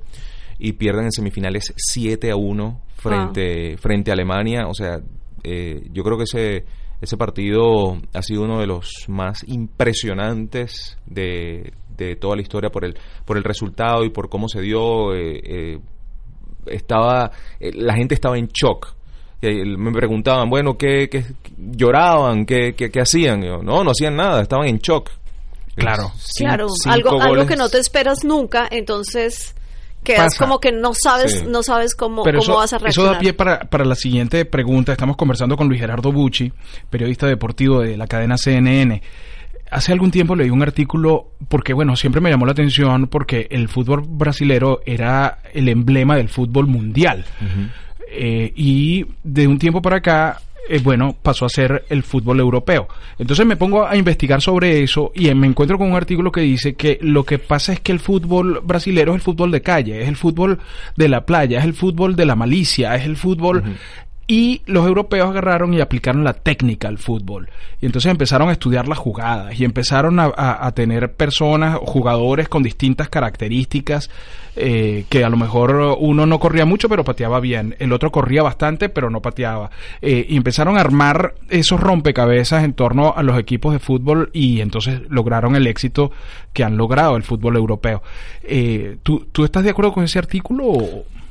y 0.59 0.73
pierden 0.73 1.05
en 1.05 1.12
semifinales 1.12 1.73
7 1.77 2.31
a 2.31 2.37
1 2.37 2.81
frente, 2.97 3.77
frente 3.77 4.11
a 4.11 4.14
Alemania. 4.14 4.67
O 4.67 4.75
sea, 4.75 5.01
eh, 5.45 5.87
yo 5.93 6.03
creo 6.03 6.17
que 6.17 6.25
ese, 6.25 6.64
ese 7.00 7.16
partido 7.16 7.98
ha 8.12 8.22
sido 8.22 8.42
uno 8.42 8.61
de 8.61 8.66
los 8.66 8.90
más 9.08 9.44
impresionantes 9.48 10.98
de, 11.06 11.72
de 11.96 12.16
toda 12.16 12.37
la 12.37 12.42
historia 12.42 12.70
por 12.70 12.84
el, 12.84 12.96
por 13.24 13.37
el 13.37 13.44
resultado 13.44 14.04
y 14.04 14.11
por 14.11 14.28
cómo 14.28 14.48
se 14.48 14.61
dio. 14.61 15.14
eh, 15.14 15.40
eh, 15.44 15.78
estaba 16.66 17.30
eh, 17.61 17.72
la 17.74 17.94
gente 17.94 18.14
estaba 18.14 18.37
en 18.38 18.48
shock 18.48 18.94
me 19.40 19.92
preguntaban 19.92 20.50
bueno 20.50 20.76
qué, 20.76 21.08
qué- 21.08 21.24
lloraban 21.56 22.44
qué, 22.44 22.74
qué, 22.76 22.90
qué 22.90 23.00
hacían 23.00 23.42
yo, 23.42 23.62
no 23.62 23.84
no 23.84 23.92
hacían 23.92 24.16
nada 24.16 24.42
estaban 24.42 24.66
en 24.66 24.78
shock 24.78 25.11
Claro. 25.76 26.11
Claro, 26.37 26.66
cinco 26.68 26.92
algo, 26.92 27.22
algo 27.22 27.46
que 27.46 27.54
no 27.54 27.68
te 27.68 27.78
esperas 27.78 28.24
nunca, 28.24 28.66
entonces 28.68 29.54
quedas 30.14 30.35
Pasa. 30.35 30.44
como 30.44 30.59
que 30.61 30.73
no 30.73 30.92
sabes, 30.94 31.40
Sí. 31.40 31.44
no 31.49 31.62
sabes 31.62 31.94
cómo, 31.94 32.23
Pero 32.23 32.38
cómo 32.40 32.53
eso, 32.53 32.59
vas 32.59 32.73
a 32.73 32.77
eso 32.77 32.85
reaccionar. 32.85 33.12
da 33.14 33.18
pie 33.21 33.33
para, 33.35 33.61
para 33.61 33.85
la 33.85 33.94
siguiente 33.94 34.44
pregunta. 34.44 34.92
Estamos 34.92 35.16
conversando 35.16 35.57
con 35.57 35.68
Luis 35.68 35.81
Gerardo 35.81 36.11
Bucci, 36.12 36.53
periodista 36.90 37.27
deportivo 37.27 37.81
de 37.81 37.97
la 37.97 38.07
cadena 38.07 38.37
CNN. 38.38 39.03
Hace 39.71 39.92
algún 39.92 40.11
tiempo 40.11 40.35
leí 40.35 40.49
un 40.49 40.62
artículo 40.62 41.33
porque, 41.49 41.75
bueno, 41.75 41.94
siempre 41.94 42.21
me 42.23 42.31
llamó 42.31 42.47
la 42.47 42.53
atención 42.53 43.07
porque 43.09 43.49
el 43.51 43.68
fútbol 43.68 44.03
brasilero 44.07 44.81
era 44.87 45.38
el 45.53 45.68
emblema 45.68 46.16
del 46.16 46.31
fútbol 46.31 46.66
mundial. 46.66 47.27
Eh, 48.11 48.53
y 48.57 49.05
de 49.23 49.47
un 49.47 49.59
tiempo 49.59 49.83
para 49.83 49.97
acá, 49.99 50.40
eh, 50.68 50.81
bueno, 50.83 51.16
pasó 51.22 51.46
a 51.46 51.48
ser 51.48 51.85
el 51.88 52.02
fútbol 52.02 52.40
europeo. 52.40 52.88
Entonces 53.18 53.46
me 53.46 53.57
pongo 53.57 53.87
a 53.87 53.96
investigar 53.96 54.40
sobre 54.40 54.83
eso 54.83 55.12
y 55.14 55.33
me 55.35 55.46
encuentro 55.46 55.78
con 55.78 55.90
un 55.90 55.96
artículo 55.96 56.31
que 56.31 56.40
dice 56.42 56.74
que 56.74 56.98
lo 57.00 57.24
que 57.24 57.38
pasa 57.38 57.72
es 57.72 57.81
que 57.81 57.92
el 57.92 58.00
fútbol 58.00 58.61
brasilero 58.62 59.12
es 59.12 59.16
el 59.16 59.22
fútbol 59.22 59.50
de 59.50 59.62
calle, 59.62 60.02
es 60.02 60.09
el 60.09 60.16
fútbol 60.16 60.59
de 60.96 61.09
la 61.09 61.24
playa, 61.24 61.59
es 61.59 61.64
el 61.64 61.74
fútbol 61.74 62.16
de 62.16 62.26
la 62.26 62.37
malicia, 62.37 62.94
es 62.94 63.04
el 63.04 63.16
fútbol... 63.16 63.62
Y 64.31 64.61
los 64.67 64.87
europeos 64.87 65.31
agarraron 65.31 65.73
y 65.73 65.81
aplicaron 65.81 66.23
la 66.23 66.35
técnica 66.35 66.87
al 66.87 66.99
fútbol. 66.99 67.49
Y 67.81 67.87
entonces 67.87 68.11
empezaron 68.11 68.51
a 68.51 68.53
estudiar 68.53 68.87
las 68.87 68.99
jugadas 68.99 69.59
y 69.59 69.64
empezaron 69.64 70.21
a, 70.21 70.31
a- 70.37 70.71
tener 70.73 71.14
personas, 71.14 71.79
jugadores 71.81 72.47
con 72.47 72.62
distintas 72.62 73.09
características, 73.09 74.11
eh, 74.55 75.07
que 75.09 75.25
a 75.25 75.31
lo 75.31 75.38
mejor 75.38 75.97
uno 75.99 76.27
no 76.27 76.38
corría 76.41 76.67
mucho 76.67 76.91
pero 76.91 77.05
pateaba 77.05 77.41
bien, 77.41 77.75
el 77.79 77.91
otro 77.93 78.11
corría 78.11 78.43
bastante 78.43 78.91
pero 78.91 79.09
no 79.09 79.23
pateaba. 79.23 79.71
Eh, 80.03 80.27
y 80.29 80.37
empezaron 80.37 80.77
a 80.77 80.81
armar 80.83 81.35
esos 81.49 81.81
rompecabezas 81.81 82.64
en 82.64 82.75
torno 82.75 83.14
a 83.17 83.23
los 83.23 83.38
equipos 83.38 83.73
de 83.73 83.79
fútbol 83.79 84.29
y 84.35 84.61
entonces 84.61 85.01
lograron 85.09 85.57
el 85.57 85.67
éxito 85.67 86.12
que 86.53 86.64
han 86.64 86.77
logrado 86.77 87.17
el 87.17 87.23
fútbol 87.23 87.57
europeo. 87.57 88.03
Eh, 88.43 88.99
¿tú, 89.03 89.27
¿Tú 89.33 89.45
estás 89.47 89.64
de 89.64 89.71
acuerdo 89.71 89.93
con 89.95 90.05
ese 90.05 90.19
artículo? 90.19 90.75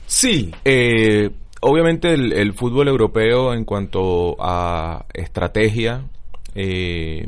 sí 0.07 0.51
eh, 0.65 1.29
obviamente 1.61 2.13
el, 2.13 2.33
el 2.33 2.53
fútbol 2.53 2.87
europeo 2.87 3.53
en 3.53 3.65
cuanto 3.65 4.35
a 4.39 5.05
estrategia 5.13 6.05
eh, 6.55 7.27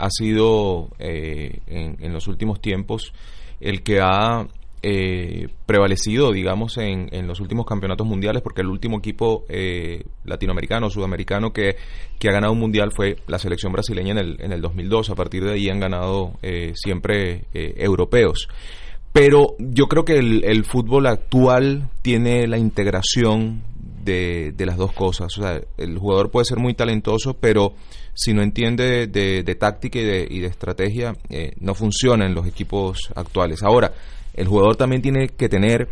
ha 0.00 0.08
sido 0.10 0.88
eh, 0.98 1.60
en, 1.66 1.96
en 2.00 2.12
los 2.12 2.26
últimos 2.26 2.60
tiempos 2.60 3.12
el 3.60 3.82
que 3.82 4.00
ha 4.00 4.46
eh, 4.82 5.48
prevalecido, 5.66 6.32
digamos, 6.32 6.78
en, 6.78 7.08
en 7.12 7.26
los 7.26 7.40
últimos 7.40 7.66
campeonatos 7.66 8.06
mundiales, 8.06 8.40
porque 8.40 8.62
el 8.62 8.68
último 8.68 8.98
equipo 8.98 9.44
eh, 9.50 10.02
latinoamericano, 10.24 10.88
sudamericano 10.88 11.52
que, 11.52 11.76
que 12.18 12.28
ha 12.30 12.32
ganado 12.32 12.54
un 12.54 12.60
mundial 12.60 12.90
fue 12.90 13.16
la 13.26 13.38
selección 13.38 13.72
brasileña 13.72 14.12
en 14.12 14.18
el, 14.18 14.36
en 14.40 14.52
el 14.52 14.62
2002. 14.62 15.10
A 15.10 15.14
partir 15.14 15.44
de 15.44 15.52
ahí 15.52 15.68
han 15.68 15.80
ganado 15.80 16.32
siempre 16.72 17.44
europeos. 17.52 18.48
Pero 19.12 19.56
yo 19.58 19.86
creo 19.86 20.06
que 20.06 20.18
el, 20.18 20.44
el 20.44 20.64
fútbol 20.64 21.06
actual 21.08 21.90
tiene 22.00 22.46
la 22.46 22.56
integración 22.56 23.62
de, 24.02 24.52
de 24.52 24.66
las 24.66 24.76
dos 24.76 24.92
cosas. 24.92 25.36
O 25.38 25.42
sea, 25.42 25.60
el 25.76 25.98
jugador 25.98 26.30
puede 26.30 26.44
ser 26.44 26.58
muy 26.58 26.74
talentoso, 26.74 27.34
pero 27.34 27.74
si 28.14 28.32
no 28.32 28.42
entiende 28.42 29.06
de, 29.06 29.42
de 29.42 29.54
táctica 29.54 29.98
y 29.98 30.04
de, 30.04 30.26
y 30.28 30.40
de 30.40 30.46
estrategia, 30.46 31.16
eh, 31.28 31.52
no 31.60 31.74
funciona 31.74 32.26
en 32.26 32.34
los 32.34 32.46
equipos 32.46 33.10
actuales. 33.14 33.62
Ahora, 33.62 33.92
el 34.34 34.46
jugador 34.46 34.76
también 34.76 35.02
tiene 35.02 35.28
que 35.28 35.48
tener 35.48 35.88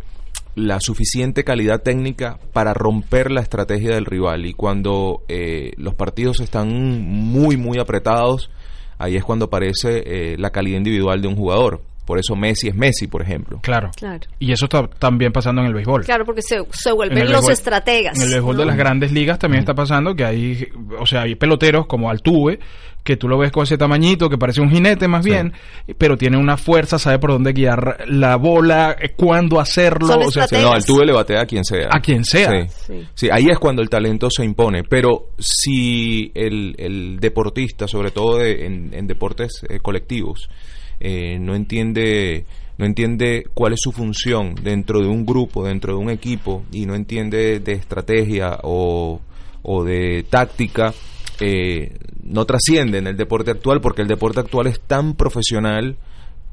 la 0.55 0.79
suficiente 0.79 1.43
calidad 1.43 1.81
técnica 1.81 2.39
para 2.53 2.73
romper 2.73 3.31
la 3.31 3.41
estrategia 3.41 3.93
del 3.93 4.05
rival. 4.05 4.45
Y 4.45 4.53
cuando 4.53 5.23
eh, 5.27 5.71
los 5.77 5.95
partidos 5.95 6.39
están 6.41 6.69
muy, 6.69 7.57
muy 7.57 7.79
apretados, 7.79 8.49
ahí 8.97 9.15
es 9.15 9.23
cuando 9.23 9.45
aparece 9.45 10.03
eh, 10.05 10.35
la 10.37 10.49
calidad 10.51 10.77
individual 10.77 11.21
de 11.21 11.27
un 11.27 11.35
jugador. 11.35 11.81
Por 12.09 12.17
eso 12.17 12.35
Messi 12.35 12.69
es 12.69 12.75
Messi, 12.75 13.05
por 13.05 13.21
ejemplo. 13.21 13.59
Claro. 13.61 13.91
Claro. 13.95 14.21
Y 14.39 14.51
eso 14.51 14.65
está 14.65 14.87
también 14.87 15.31
pasando 15.31 15.61
en 15.61 15.67
el 15.67 15.75
béisbol. 15.75 16.05
Claro, 16.05 16.25
porque 16.25 16.41
se, 16.41 16.57
se 16.71 16.89
En 16.89 16.95
vuelven 16.95 17.19
el 17.19 17.31
los 17.31 17.45
béisbol- 17.45 17.51
estrategas. 17.51 18.17
En 18.17 18.23
el 18.23 18.29
béisbol 18.31 18.55
¿no? 18.55 18.61
de 18.61 18.65
las 18.65 18.77
grandes 18.77 19.11
ligas 19.11 19.37
también 19.37 19.59
está 19.59 19.75
pasando 19.75 20.15
que 20.15 20.25
hay, 20.25 20.67
o 20.99 21.05
sea, 21.05 21.21
hay 21.21 21.35
peloteros 21.35 21.85
como 21.85 22.09
Altuve, 22.09 22.57
que 23.03 23.15
tú 23.15 23.27
lo 23.27 23.37
ves 23.37 23.51
con 23.51 23.61
ese 23.63 23.77
tamañito, 23.77 24.27
que 24.27 24.39
parece 24.39 24.59
un 24.59 24.71
jinete 24.71 25.07
más 25.07 25.23
Sí. 25.23 25.29
bien, 25.29 25.53
pero 25.99 26.17
tiene 26.17 26.37
una 26.37 26.57
fuerza, 26.57 26.97
sabe 26.97 27.19
por 27.19 27.31
dónde 27.31 27.53
guiar 27.53 28.03
la 28.07 28.35
bola, 28.37 28.95
cuándo 29.15 29.59
hacerlo, 29.59 30.07
Son 30.07 30.23
o 30.23 30.31
sea. 30.31 30.47
No, 30.61 30.71
Altuve 30.73 31.05
le 31.05 31.13
batea 31.13 31.41
a 31.41 31.45
quien 31.45 31.63
sea. 31.63 31.89
A 31.91 31.99
quien 32.01 32.25
sea. 32.25 32.49
Sí. 32.67 32.67
Sí. 32.87 33.07
Sí, 33.13 33.29
ahí 33.31 33.45
es 33.49 33.59
cuando 33.59 33.83
el 33.83 33.89
talento 33.89 34.29
se 34.31 34.43
impone. 34.43 34.83
Pero 34.83 35.27
si 35.37 36.31
el, 36.33 36.75
el 36.79 37.19
deportista, 37.19 37.87
sobre 37.87 38.09
todo 38.11 38.37
de- 38.39 38.65
en, 38.65 38.93
en 38.93 39.05
deportes 39.05 39.61
eh, 39.69 39.79
colectivos, 39.79 40.49
eh, 40.99 41.37
no 41.39 41.55
entiende 41.55 42.45
no 42.77 42.85
entiende 42.85 43.45
cuál 43.53 43.73
es 43.73 43.79
su 43.81 43.91
función 43.91 44.55
dentro 44.55 45.01
de 45.01 45.07
un 45.07 45.25
grupo, 45.25 45.65
dentro 45.65 45.93
de 45.93 45.99
un 45.99 46.09
equipo, 46.09 46.63
y 46.71 46.85
no 46.85 46.95
entiende 46.95 47.59
de 47.59 47.73
estrategia 47.73 48.57
o, 48.63 49.19
o 49.63 49.83
de 49.83 50.25
táctica, 50.29 50.93
eh, 51.41 51.93
no 52.23 52.45
trasciende 52.45 52.99
en 52.99 53.07
el 53.07 53.17
deporte 53.17 53.51
actual, 53.51 53.81
porque 53.81 54.01
el 54.01 54.07
deporte 54.07 54.39
actual 54.39 54.67
es 54.67 54.79
tan 54.79 55.15
profesional 55.15 55.97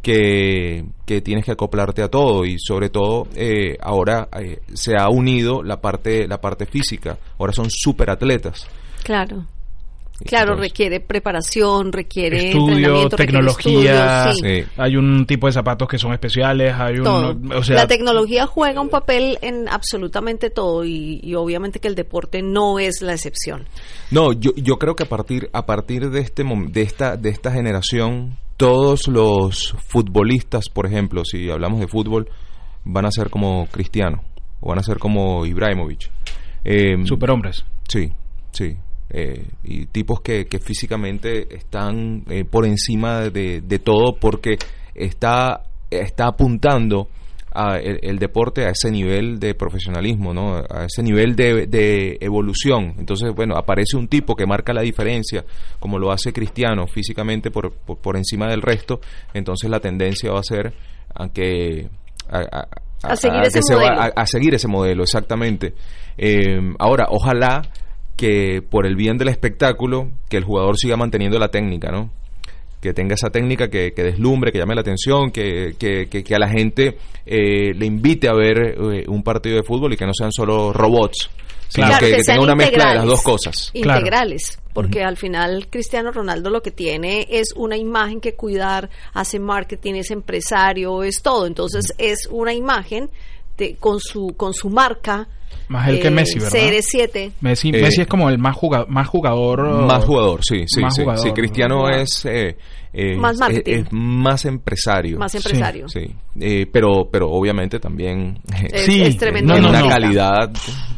que, 0.02 0.84
que 1.04 1.20
tienes 1.20 1.44
que 1.44 1.52
acoplarte 1.52 2.02
a 2.02 2.08
todo 2.08 2.44
y 2.44 2.58
sobre 2.58 2.90
todo 2.90 3.28
eh, 3.36 3.76
ahora 3.80 4.28
eh, 4.40 4.60
se 4.74 4.96
ha 4.96 5.08
unido 5.08 5.62
la 5.62 5.80
parte 5.80 6.28
la 6.28 6.40
parte 6.40 6.64
física 6.66 7.18
ahora 7.38 7.52
son 7.52 7.66
super 7.70 8.10
atletas 8.10 8.68
Claro. 9.02 9.46
Claro, 10.24 10.52
Entonces, 10.52 10.70
requiere 10.70 11.00
preparación, 11.00 11.92
requiere 11.92 12.48
estudio, 12.48 12.76
entrenamiento, 12.76 13.16
requiere 13.18 13.32
tecnología, 13.32 14.30
estudio, 14.30 14.56
sí. 14.56 14.62
Sí. 14.62 14.70
hay 14.78 14.96
un 14.96 15.26
tipo 15.26 15.46
de 15.46 15.52
zapatos 15.52 15.88
que 15.88 15.98
son 15.98 16.12
especiales, 16.14 16.72
hay 16.74 16.98
un, 17.00 17.52
o 17.52 17.62
sea, 17.62 17.76
la 17.76 17.86
tecnología 17.86 18.46
juega 18.46 18.80
un 18.80 18.88
papel 18.88 19.38
en 19.42 19.68
absolutamente 19.68 20.48
todo 20.48 20.84
y, 20.86 21.20
y 21.22 21.34
obviamente 21.34 21.80
que 21.80 21.88
el 21.88 21.94
deporte 21.94 22.40
no 22.40 22.78
es 22.78 23.02
la 23.02 23.12
excepción. 23.12 23.66
no 24.10 24.32
yo, 24.32 24.52
yo 24.56 24.78
creo 24.78 24.96
que 24.96 25.02
a 25.02 25.08
partir 25.08 25.50
a 25.52 25.66
partir 25.66 26.08
de 26.08 26.20
este 26.20 26.44
de 26.44 26.82
esta 26.82 27.16
de 27.18 27.28
esta 27.28 27.52
generación 27.52 28.38
todos 28.56 29.08
los 29.08 29.74
futbolistas 29.86 30.70
por 30.70 30.86
ejemplo 30.86 31.24
si 31.26 31.50
hablamos 31.50 31.78
de 31.78 31.88
fútbol 31.88 32.30
van 32.84 33.04
a 33.04 33.10
ser 33.10 33.28
como 33.28 33.66
Cristiano 33.66 34.22
o 34.60 34.70
van 34.70 34.78
a 34.78 34.82
ser 34.82 34.98
como 34.98 35.44
Ibrahimovic 35.44 36.10
Eh, 36.64 36.96
superhombres. 37.04 37.64
Sí, 37.88 38.12
sí. 38.52 38.76
Eh, 39.10 39.44
y 39.62 39.86
tipos 39.86 40.20
que, 40.20 40.46
que 40.46 40.58
físicamente 40.58 41.54
están 41.54 42.24
eh, 42.28 42.44
por 42.44 42.66
encima 42.66 43.20
de, 43.30 43.60
de 43.60 43.78
todo 43.78 44.16
porque 44.16 44.58
está, 44.94 45.62
está 45.90 46.26
apuntando 46.26 47.08
a 47.52 47.78
el, 47.78 48.00
el 48.02 48.18
deporte 48.18 48.64
a 48.66 48.70
ese 48.70 48.90
nivel 48.90 49.38
de 49.38 49.54
profesionalismo, 49.54 50.34
¿no? 50.34 50.56
A 50.56 50.84
ese 50.86 51.02
nivel 51.02 51.36
de, 51.36 51.66
de 51.68 52.18
evolución. 52.20 52.94
Entonces, 52.98 53.32
bueno, 53.34 53.56
aparece 53.56 53.96
un 53.96 54.08
tipo 54.08 54.34
que 54.34 54.44
marca 54.44 54.74
la 54.74 54.82
diferencia, 54.82 55.44
como 55.78 55.98
lo 55.98 56.10
hace 56.10 56.32
Cristiano 56.32 56.86
físicamente 56.86 57.50
por, 57.50 57.72
por, 57.72 57.98
por 57.98 58.16
encima 58.16 58.48
del 58.48 58.60
resto, 58.60 59.00
entonces 59.32 59.70
la 59.70 59.80
tendencia 59.80 60.30
va 60.32 60.40
a 60.40 60.42
ser 60.42 60.74
a 61.14 61.28
que... 61.28 61.88
a- 62.28 62.40
a- 62.40 62.68
A 63.04 63.16
seguir 63.16 63.40
ese 63.42 63.62
se 63.62 63.74
va- 63.74 63.80
modelo. 63.82 64.00
a- 64.02 64.12
a 64.22 64.26
seguir 64.26 64.54
ese 64.54 64.68
modelo, 64.68 65.02
exactamente. 65.04 65.74
Eh, 66.18 66.60
ahora, 66.78 67.06
ojalá 67.08 67.62
que 68.16 68.62
por 68.62 68.86
el 68.86 68.96
bien 68.96 69.18
del 69.18 69.28
espectáculo, 69.28 70.10
que 70.28 70.36
el 70.38 70.44
jugador 70.44 70.76
siga 70.78 70.96
manteniendo 70.96 71.38
la 71.38 71.48
técnica, 71.48 71.90
¿no? 71.90 72.10
Que 72.80 72.92
tenga 72.94 73.14
esa 73.14 73.30
técnica 73.30 73.68
que, 73.68 73.92
que 73.92 74.02
deslumbre, 74.02 74.52
que 74.52 74.58
llame 74.58 74.74
la 74.74 74.80
atención, 74.82 75.30
que, 75.30 75.74
que, 75.78 76.08
que- 76.08 76.22
que 76.24 76.34
a 76.34 76.38
la 76.38 76.48
gente 76.48 76.98
eh, 77.26 77.74
le 77.74 77.86
invite 77.86 78.28
a 78.28 78.32
ver 78.34 78.76
eh, 78.78 79.04
un 79.08 79.22
partido 79.22 79.56
de 79.56 79.62
fútbol 79.64 79.92
y 79.92 79.96
que 79.96 80.06
no 80.06 80.12
sean 80.14 80.30
solo 80.32 80.72
robots, 80.72 81.28
sino 81.68 81.88
Claro, 81.88 82.06
que, 82.06 82.22
tenga 82.22 82.42
una 82.42 82.54
mezcla 82.54 82.90
de 82.90 82.94
las 82.96 83.06
dos 83.06 83.22
cosas. 83.22 83.70
Claro. 83.72 83.98
Integrales, 84.00 84.58
porque 84.72 85.02
al 85.02 85.16
final 85.16 85.66
Cristiano 85.68 86.12
Ronaldo 86.12 86.48
lo 86.50 86.62
que 86.62 86.70
tiene 86.70 87.26
es 87.30 87.52
una 87.56 87.76
imagen 87.76 88.20
que 88.20 88.34
cuidar, 88.34 88.88
hace 89.14 89.40
marketing, 89.40 89.94
es 89.94 90.10
empresario, 90.10 91.02
es 91.02 91.22
todo. 91.22 91.46
Entonces 91.46 91.92
es 91.98 92.28
una 92.30 92.54
imagen 92.54 93.10
de, 93.58 93.74
con 93.76 93.98
su 94.00 94.34
con 94.36 94.54
su 94.54 94.70
marca. 94.70 95.28
Más 95.68 95.88
él 95.88 96.00
que 96.00 96.10
Messi, 96.10 96.38
¿verdad? 96.38 96.58
CR7. 96.58 97.32
Messi, 97.40 97.68
Eh, 97.70 97.82
Messi 97.82 98.00
es 98.02 98.06
como 98.06 98.28
el 98.30 98.38
más 98.38 98.54
jugador, 98.56 98.88
más 98.88 99.08
jugador. 99.08 99.86
Más 99.86 100.04
jugador, 100.04 100.40
sí, 100.44 100.64
sí, 100.66 100.80
Más 100.80 100.94
sí. 100.94 101.02
jugador. 101.02 101.22
Sí, 101.24 101.32
Cristiano 101.32 101.78
Wow. 101.78 101.88
es, 101.88 102.24
eh, 102.24 102.56
eh, 102.92 103.16
Más 103.16 103.36
es- 103.50 103.62
es 103.66 103.86
más 103.92 104.44
empresario. 104.44 105.18
Más 105.18 105.34
empresario. 105.34 105.88
Sí, 105.88 106.06
eh, 106.40 106.66
pero, 106.72 107.08
pero 107.10 107.30
obviamente 107.30 107.80
también 107.80 108.38
eh, 108.54 108.68
Es, 108.72 108.82
Sí, 108.86 109.02
es 109.02 109.16
tremendo. 109.16 109.52
no, 109.52 109.56
en 109.56 109.62
no, 109.64 109.68
una 109.70 109.80
no. 109.80 109.88
calidad 109.88 110.50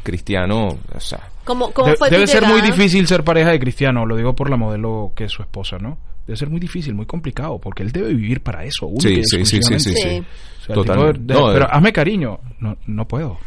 cristiano, 0.02 0.68
o 0.94 1.00
sea, 1.00 1.20
¿Cómo, 1.44 1.70
cómo 1.72 1.94
fue 1.96 2.10
debe 2.10 2.26
ser 2.26 2.46
muy 2.46 2.60
difícil 2.60 3.06
ser 3.06 3.24
pareja 3.24 3.50
de 3.50 3.58
Cristiano, 3.58 4.04
lo 4.04 4.16
digo 4.16 4.34
por 4.34 4.50
la 4.50 4.56
modelo 4.56 5.12
que 5.16 5.24
es 5.24 5.32
su 5.32 5.42
esposa, 5.42 5.78
¿no? 5.78 5.96
Debe 6.26 6.36
ser 6.36 6.50
muy 6.50 6.60
difícil, 6.60 6.94
muy 6.94 7.06
complicado, 7.06 7.58
porque 7.58 7.82
él 7.82 7.90
debe 7.90 8.12
vivir 8.12 8.42
para 8.42 8.62
eso. 8.64 8.86
única 8.86 9.08
Sí, 9.08 9.22
sí, 9.24 9.44
sí, 9.46 9.62
sí, 9.62 9.78
sí, 9.80 9.90
Sí. 9.92 9.94
sí. 9.94 9.98
O 10.00 10.02
sea, 10.04 10.20
el 10.68 10.74
Total. 10.74 11.26
de- 11.26 11.34
No, 11.34 11.46
pero 11.54 11.64
eh. 11.64 11.68
hazme 11.70 11.90
cariño. 11.92 12.38
No, 12.60 12.76
no 12.86 13.08
puedo. 13.08 13.38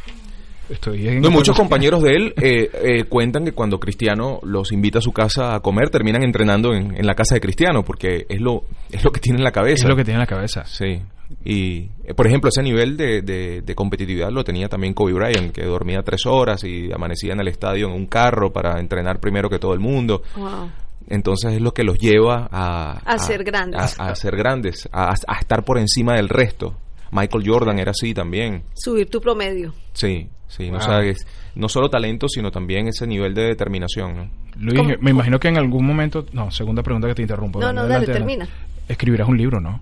Estoy 0.70 1.08
en 1.08 1.22
No, 1.22 1.30
muchos 1.32 1.58
compañeros 1.58 2.02
de 2.04 2.10
él 2.12 2.34
eh, 2.42 2.70
eh, 2.74 3.04
cuentan 3.06 3.44
que 3.46 3.52
cuando 3.52 3.80
Cristiano 3.80 4.40
los 4.44 4.72
invita 4.72 5.00
a 5.00 5.02
su 5.02 5.12
casa 5.12 5.54
a 5.56 5.60
comer, 5.60 5.90
terminan 5.90 6.24
entrenando 6.24 6.74
en, 6.74 6.96
en 6.98 7.06
la 7.06 7.14
casa 7.14 7.36
de 7.36 7.42
Cristiano, 7.42 7.84
porque 7.84 8.26
es 8.30 8.40
lo, 8.40 8.64
es 8.92 9.04
lo 9.04 9.12
que 9.12 9.20
tiene 9.20 9.40
en 9.40 9.44
la 9.44 9.52
cabeza. 9.52 9.84
Es 9.84 9.90
lo 9.90 9.96
que 9.96 10.04
tiene 10.06 10.16
en 10.16 10.22
la 10.22 10.28
cabeza. 10.28 10.64
Sí. 10.66 11.02
Y, 11.46 11.90
eh, 12.06 12.14
por 12.16 12.28
ejemplo, 12.28 12.50
ese 12.50 12.62
nivel 12.62 12.96
de, 12.98 13.22
de- 13.22 13.62
de 13.62 13.76
competitividad 13.76 14.30
lo 14.32 14.44
tenía 14.44 14.68
también 14.70 14.94
Kobe 14.94 15.14
Bryant, 15.14 15.52
que 15.52 15.64
dormía 15.66 16.02
tres 16.04 16.26
horas 16.26 16.64
y 16.64 16.92
amanecía 16.94 17.34
en 17.34 17.40
el 17.42 17.48
estadio 17.48 17.88
en 17.88 17.94
un 17.94 18.06
carro 18.06 18.52
para 18.52 18.80
entrenar 18.80 19.20
primero 19.20 19.50
que 19.50 19.60
todo 19.60 19.74
el 19.74 19.80
mundo. 19.80 20.22
Wow. 20.36 20.70
Entonces 21.10 21.54
es 21.54 21.62
lo 21.62 21.74
que 21.74 21.84
los 21.84 21.98
lleva 21.98 22.48
a... 22.52 23.00
A 23.06 23.18
ser 23.18 23.44
grandes. 23.44 24.00
A, 24.00 24.10
a 24.10 24.16
ser 24.16 24.36
grandes, 24.38 24.88
a, 24.94 25.12
a 25.28 25.40
estar 25.40 25.64
por 25.66 25.78
encima 25.80 26.16
del 26.16 26.30
resto. 26.30 26.76
Michael 27.12 27.44
Jordan 27.46 27.80
era 27.80 27.92
así 27.92 28.14
también. 28.14 28.64
Subir 28.74 29.10
tu 29.10 29.20
promedio. 29.22 29.74
Sí, 29.94 30.28
sí. 30.48 30.68
No, 30.68 30.78
Wow. 30.78 30.82
sabes, 30.82 31.28
no 31.56 31.68
solo 31.70 31.90
talento, 31.90 32.28
sino 32.30 32.52
también 32.52 32.88
ese 32.88 33.06
nivel 33.08 33.34
de 33.34 33.44
determinación. 33.48 34.16
¿no? 34.16 34.30
Luis, 34.58 34.78
¿Cómo? 34.78 34.90
me 35.00 35.12
imagino 35.12 35.40
que 35.40 35.48
en 35.50 35.58
algún 35.58 35.86
momento... 35.86 36.26
No, 36.34 36.50
segunda 36.52 36.82
pregunta 36.84 37.08
que 37.08 37.16
te 37.16 37.22
interrumpo. 37.24 37.60
No, 37.60 37.72
no, 37.74 37.88
dale, 37.88 38.06
termina. 38.06 38.48
Escribirás 38.88 39.28
un 39.28 39.38
libro, 39.38 39.60
¿no? 39.60 39.82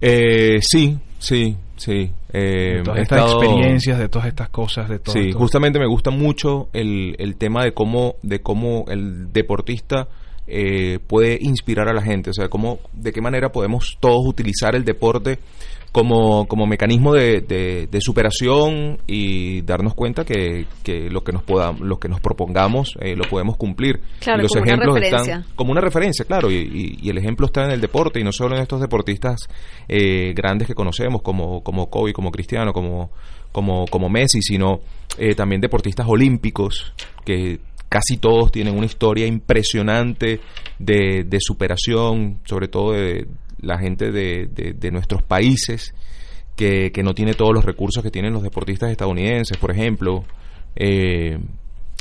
Eh, 0.00 0.58
sí, 0.60 0.98
sí, 1.18 1.56
sí. 1.76 2.10
Eh, 2.32 2.76
de 2.78 2.82
todas 2.82 3.00
estas 3.00 3.18
estado- 3.20 3.42
experiencias, 3.42 3.98
de 3.98 4.08
todas 4.08 4.28
estas 4.28 4.48
cosas, 4.50 4.88
de 4.88 4.98
todo 4.98 5.12
Sí, 5.14 5.28
esto. 5.28 5.38
justamente 5.38 5.78
me 5.78 5.86
gusta 5.86 6.10
mucho 6.10 6.68
el, 6.74 7.16
el 7.18 7.36
tema 7.36 7.64
de 7.64 7.72
cómo, 7.72 8.16
de 8.22 8.40
cómo 8.40 8.84
el 8.88 9.32
deportista 9.32 10.08
eh, 10.46 10.98
puede 11.06 11.38
inspirar 11.40 11.88
a 11.88 11.94
la 11.94 12.02
gente, 12.02 12.30
o 12.30 12.32
sea, 12.34 12.48
cómo, 12.48 12.78
de 12.92 13.12
qué 13.12 13.20
manera 13.22 13.50
podemos 13.52 13.96
todos 14.00 14.26
utilizar 14.26 14.74
el 14.76 14.84
deporte 14.84 15.38
como, 15.96 16.46
como 16.46 16.66
mecanismo 16.66 17.14
de, 17.14 17.40
de- 17.40 17.86
de 17.90 18.00
superación 18.02 18.98
y 19.06 19.62
darnos 19.62 19.94
cuenta 19.94 20.26
que, 20.26 20.66
que 20.82 21.08
lo 21.08 21.24
que 21.24 21.32
nos 21.32 21.42
podamos, 21.42 21.80
lo 21.80 21.98
que 21.98 22.06
nos 22.10 22.20
propongamos 22.20 22.98
eh, 23.00 23.16
lo 23.16 23.24
podemos 23.24 23.56
cumplir. 23.56 24.00
Claro, 24.20 24.40
y 24.40 24.42
los 24.42 24.52
como 24.52 24.62
una 24.64 24.72
ejemplos 24.72 24.94
referencia. 24.96 25.34
están 25.38 25.56
como 25.56 25.72
una 25.72 25.80
referencia, 25.80 26.26
claro, 26.26 26.50
y, 26.50 26.56
y- 26.56 26.98
y 27.00 27.08
el 27.08 27.16
ejemplo 27.16 27.46
está 27.46 27.64
en 27.64 27.70
el 27.70 27.80
deporte 27.80 28.20
y 28.20 28.24
no 28.24 28.30
solo 28.30 28.56
en 28.56 28.60
estos 28.60 28.78
deportistas 28.82 29.40
eh, 29.88 30.34
grandes 30.34 30.68
que 30.68 30.74
conocemos 30.74 31.22
como 31.22 31.62
como 31.62 31.88
Kobe, 31.88 32.12
como 32.12 32.30
Cristiano, 32.30 32.74
como 32.74 33.10
como 33.50 33.86
como 33.86 34.10
Messi, 34.10 34.42
sino 34.42 34.80
eh, 35.16 35.34
también 35.34 35.62
deportistas 35.62 36.06
olímpicos 36.06 36.92
que 37.24 37.58
casi 37.88 38.18
todos 38.18 38.52
tienen 38.52 38.76
una 38.76 38.84
historia 38.84 39.26
impresionante 39.26 40.40
de, 40.78 41.24
de 41.24 41.38
superación, 41.40 42.40
sobre 42.44 42.68
todo 42.68 42.92
de 42.92 43.26
la 43.60 43.78
gente 43.78 44.10
de, 44.12 44.46
de- 44.46 44.72
nuestros 44.90 45.22
países 45.22 45.94
que, 46.56 46.90
que 46.92 47.02
no 47.02 47.14
tiene 47.14 47.34
todos 47.34 47.52
los 47.54 47.64
recursos 47.64 48.02
que 48.02 48.10
tienen 48.10 48.32
los 48.32 48.42
deportistas 48.42 48.90
estadounidenses, 48.90 49.56
por 49.58 49.70
ejemplo. 49.70 50.24
Eh, 50.74 51.38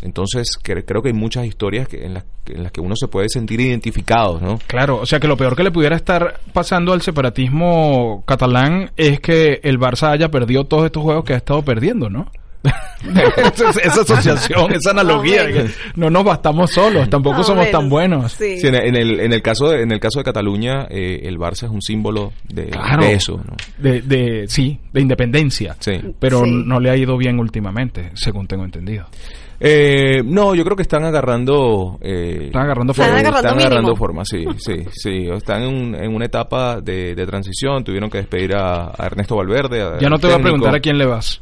entonces, 0.01 0.47
cre- 0.63 0.83
creo 0.85 1.01
que 1.01 1.09
hay 1.09 1.13
muchas 1.13 1.45
historias 1.45 1.87
que, 1.87 2.05
en, 2.05 2.13
las, 2.13 2.25
en 2.47 2.63
las 2.63 2.71
que 2.71 2.81
uno 2.81 2.95
se 2.95 3.07
puede 3.07 3.29
sentir 3.29 3.59
identificado, 3.61 4.39
¿no? 4.39 4.59
Claro, 4.67 4.99
o 4.99 5.05
sea 5.05 5.19
que 5.19 5.27
lo 5.27 5.37
peor 5.37 5.55
que 5.55 5.63
le 5.63 5.71
pudiera 5.71 5.95
estar 5.95 6.39
pasando 6.53 6.91
al 6.93 7.01
separatismo 7.01 8.23
catalán 8.27 8.91
es 8.97 9.19
que 9.19 9.59
el 9.63 9.79
Barça 9.79 10.11
haya 10.11 10.29
perdido 10.29 10.65
todos 10.65 10.85
estos 10.85 11.01
juegos 11.03 11.23
que 11.23 11.33
ha 11.33 11.37
estado 11.37 11.61
perdiendo, 11.63 12.09
¿no? 12.09 12.29
esa, 13.53 13.69
esa 13.69 14.01
asociación, 14.01 14.73
esa 14.73 14.91
analogía, 14.91 15.47
que 15.47 15.65
no 15.95 16.09
nos 16.09 16.23
bastamos 16.23 16.71
solos, 16.71 17.09
tampoco 17.09 17.43
somos 17.43 17.65
menos. 17.65 17.79
tan 17.79 17.89
buenos. 17.89 18.31
Sí. 18.33 18.59
Sí, 18.59 18.67
en, 18.67 18.75
el, 18.95 19.19
en 19.19 19.33
el 19.33 19.41
caso 19.41 19.69
de, 19.69 19.81
en 19.83 19.91
el 19.91 19.99
caso 19.99 20.19
de 20.19 20.23
Cataluña, 20.25 20.87
eh, 20.89 21.21
el 21.23 21.37
Barça 21.37 21.63
es 21.65 21.69
un 21.71 21.81
símbolo 21.81 22.33
de, 22.47 22.67
Claro. 22.67 23.03
de 23.03 23.13
eso, 23.13 23.37
¿no? 23.37 23.55
De, 23.77 24.01
de, 24.01 24.45
sí, 24.47 24.79
de 24.91 25.01
independencia. 25.01 25.75
Sí. 25.79 25.93
Pero 26.19 26.43
Sí. 26.43 26.51
no 26.65 26.79
le 26.79 26.89
ha 26.89 26.97
ido 26.97 27.17
bien 27.17 27.39
últimamente, 27.39 28.11
según 28.15 28.47
tengo 28.47 28.63
entendido. 28.65 29.05
Eh, 29.57 30.21
no, 30.25 30.53
yo 30.53 30.65
creo 30.65 30.75
que 30.75 30.81
están 30.81 31.05
agarrando... 31.05 31.97
eh, 32.01 32.47
Están 32.47 32.63
agarrando 32.63 32.91
Están 32.91 33.05
forma. 33.07 33.19
agarrando 33.19 33.47
están 33.47 33.59
agarrando 33.61 33.95
forma, 33.95 34.25
sí, 34.25 34.43
sí, 34.57 34.73
sí. 34.91 35.27
Están 35.31 35.63
en, 35.63 35.69
un- 35.73 35.95
en 35.95 36.13
una 36.13 36.25
etapa 36.25 36.81
de, 36.81 37.15
de 37.15 37.25
transición, 37.25 37.81
tuvieron 37.83 38.09
que 38.09 38.17
despedir 38.17 38.53
a, 38.53 38.87
a 38.87 39.05
Ernesto 39.05 39.37
Valverde. 39.37 39.81
a- 39.81 39.97
Ya 39.99 40.09
no 40.09 40.17
te 40.19 40.27
voy 40.27 40.35
a 40.35 40.39
preguntar 40.39 40.75
a 40.75 40.79
quién 40.81 40.97
le 40.97 41.05
vas. 41.05 41.41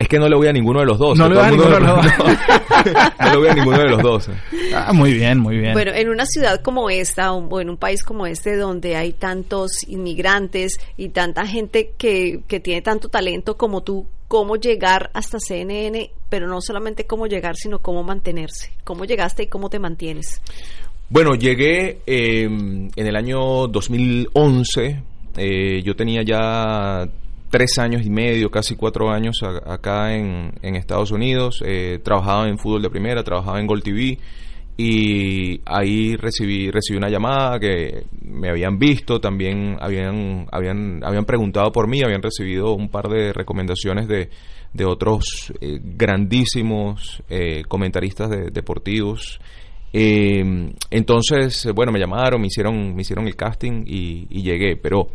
Es 0.00 0.08
que 0.08 0.18
no 0.18 0.28
le 0.30 0.34
voy 0.34 0.46
a 0.48 0.52
ninguno 0.52 0.80
de 0.80 0.86
los 0.86 0.98
dos. 0.98 1.18
No 1.18 1.28
le 1.28 1.34
vas 1.36 1.48
a 1.48 1.50
ninguno 1.50 1.74
de 1.74 1.80
los 1.80 2.04
me- 2.04 2.10
no 3.26 3.30
le 3.32 3.36
voy 3.36 3.48
a 3.48 3.54
ninguno 3.54 3.78
de 3.78 3.88
los 3.90 4.02
dos. 4.02 4.30
Ah, 4.74 4.92
muy 4.94 5.12
bien, 5.12 5.38
muy 5.38 5.58
bien. 5.58 5.74
Bueno, 5.74 5.92
en 5.94 6.08
una 6.08 6.24
ciudad 6.24 6.62
como 6.62 6.88
esta, 6.88 7.32
o 7.34 7.60
en 7.60 7.68
un 7.68 7.76
país 7.76 8.02
como 8.02 8.26
este, 8.26 8.56
donde 8.56 8.96
hay 8.96 9.12
tantos 9.12 9.86
inmigrantes 9.86 10.80
y 10.96 11.10
tanta 11.10 11.46
gente 11.46 11.92
que, 11.98 12.40
que 12.48 12.60
tiene 12.60 12.80
tanto 12.80 13.10
talento 13.10 13.58
como 13.58 13.82
tú, 13.82 14.06
¿cómo 14.26 14.56
llegar 14.56 15.10
hasta 15.12 15.38
CNN? 15.38 16.10
Pero 16.30 16.48
no 16.48 16.62
solamente 16.62 17.04
cómo 17.04 17.26
llegar, 17.26 17.56
sino 17.56 17.80
cómo 17.80 18.02
mantenerse. 18.02 18.72
¿Cómo 18.84 19.04
llegaste 19.04 19.42
y 19.42 19.46
cómo 19.48 19.68
te 19.68 19.78
mantienes? 19.78 20.40
Bueno, 21.10 21.34
llegué 21.34 21.98
eh, 22.06 22.44
en 22.44 22.90
el 22.96 23.16
año 23.16 23.66
2011. 23.68 25.02
eh, 25.36 25.82
yo 25.82 25.94
tenía 25.94 26.22
ya 26.22 27.06
tres 27.50 27.78
años 27.78 28.06
y 28.06 28.10
medio, 28.10 28.50
casi 28.50 28.76
cuatro 28.76 29.10
años 29.10 29.40
acá 29.66 30.14
en, 30.14 30.52
Estados 30.62 31.10
Unidos. 31.10 31.62
eh, 31.64 31.98
trabajaba 32.02 32.48
en 32.48 32.58
fútbol 32.58 32.82
de 32.82 32.90
primera, 32.90 33.22
trabajaba 33.22 33.60
en 33.60 33.66
Gol 33.66 33.82
TV. 33.82 34.18
Y 34.76 35.60
ahí 35.66 36.16
recibí, 36.16 36.70
recibí 36.70 36.96
una 36.96 37.10
llamada 37.10 37.58
que 37.60 38.04
me 38.22 38.48
habían 38.48 38.78
visto, 38.78 39.20
también 39.20 39.76
habían, 39.78 40.46
habían, 40.50 41.00
habían 41.04 41.26
preguntado 41.26 41.70
por 41.70 41.86
mí, 41.86 42.00
habían 42.02 42.22
recibido 42.22 42.72
un 42.72 42.88
par 42.88 43.08
de 43.08 43.34
recomendaciones 43.34 44.08
de, 44.08 44.30
de 44.72 44.84
otros 44.86 45.52
eh, 45.60 45.80
grandísimos 45.82 47.22
eh, 47.28 47.62
comentaristas 47.68 48.30
de- 48.30 48.50
deportivos. 48.50 49.38
Eh, 49.92 50.72
entonces, 50.90 51.68
bueno, 51.74 51.92
me 51.92 51.98
llamaron, 51.98 52.40
me 52.40 52.46
hicieron, 52.46 52.94
me 52.94 53.02
hicieron 53.02 53.26
el 53.26 53.36
casting 53.36 53.84
y, 53.86 54.28
y 54.30 54.42
llegué, 54.42 54.76
pero 54.76 55.08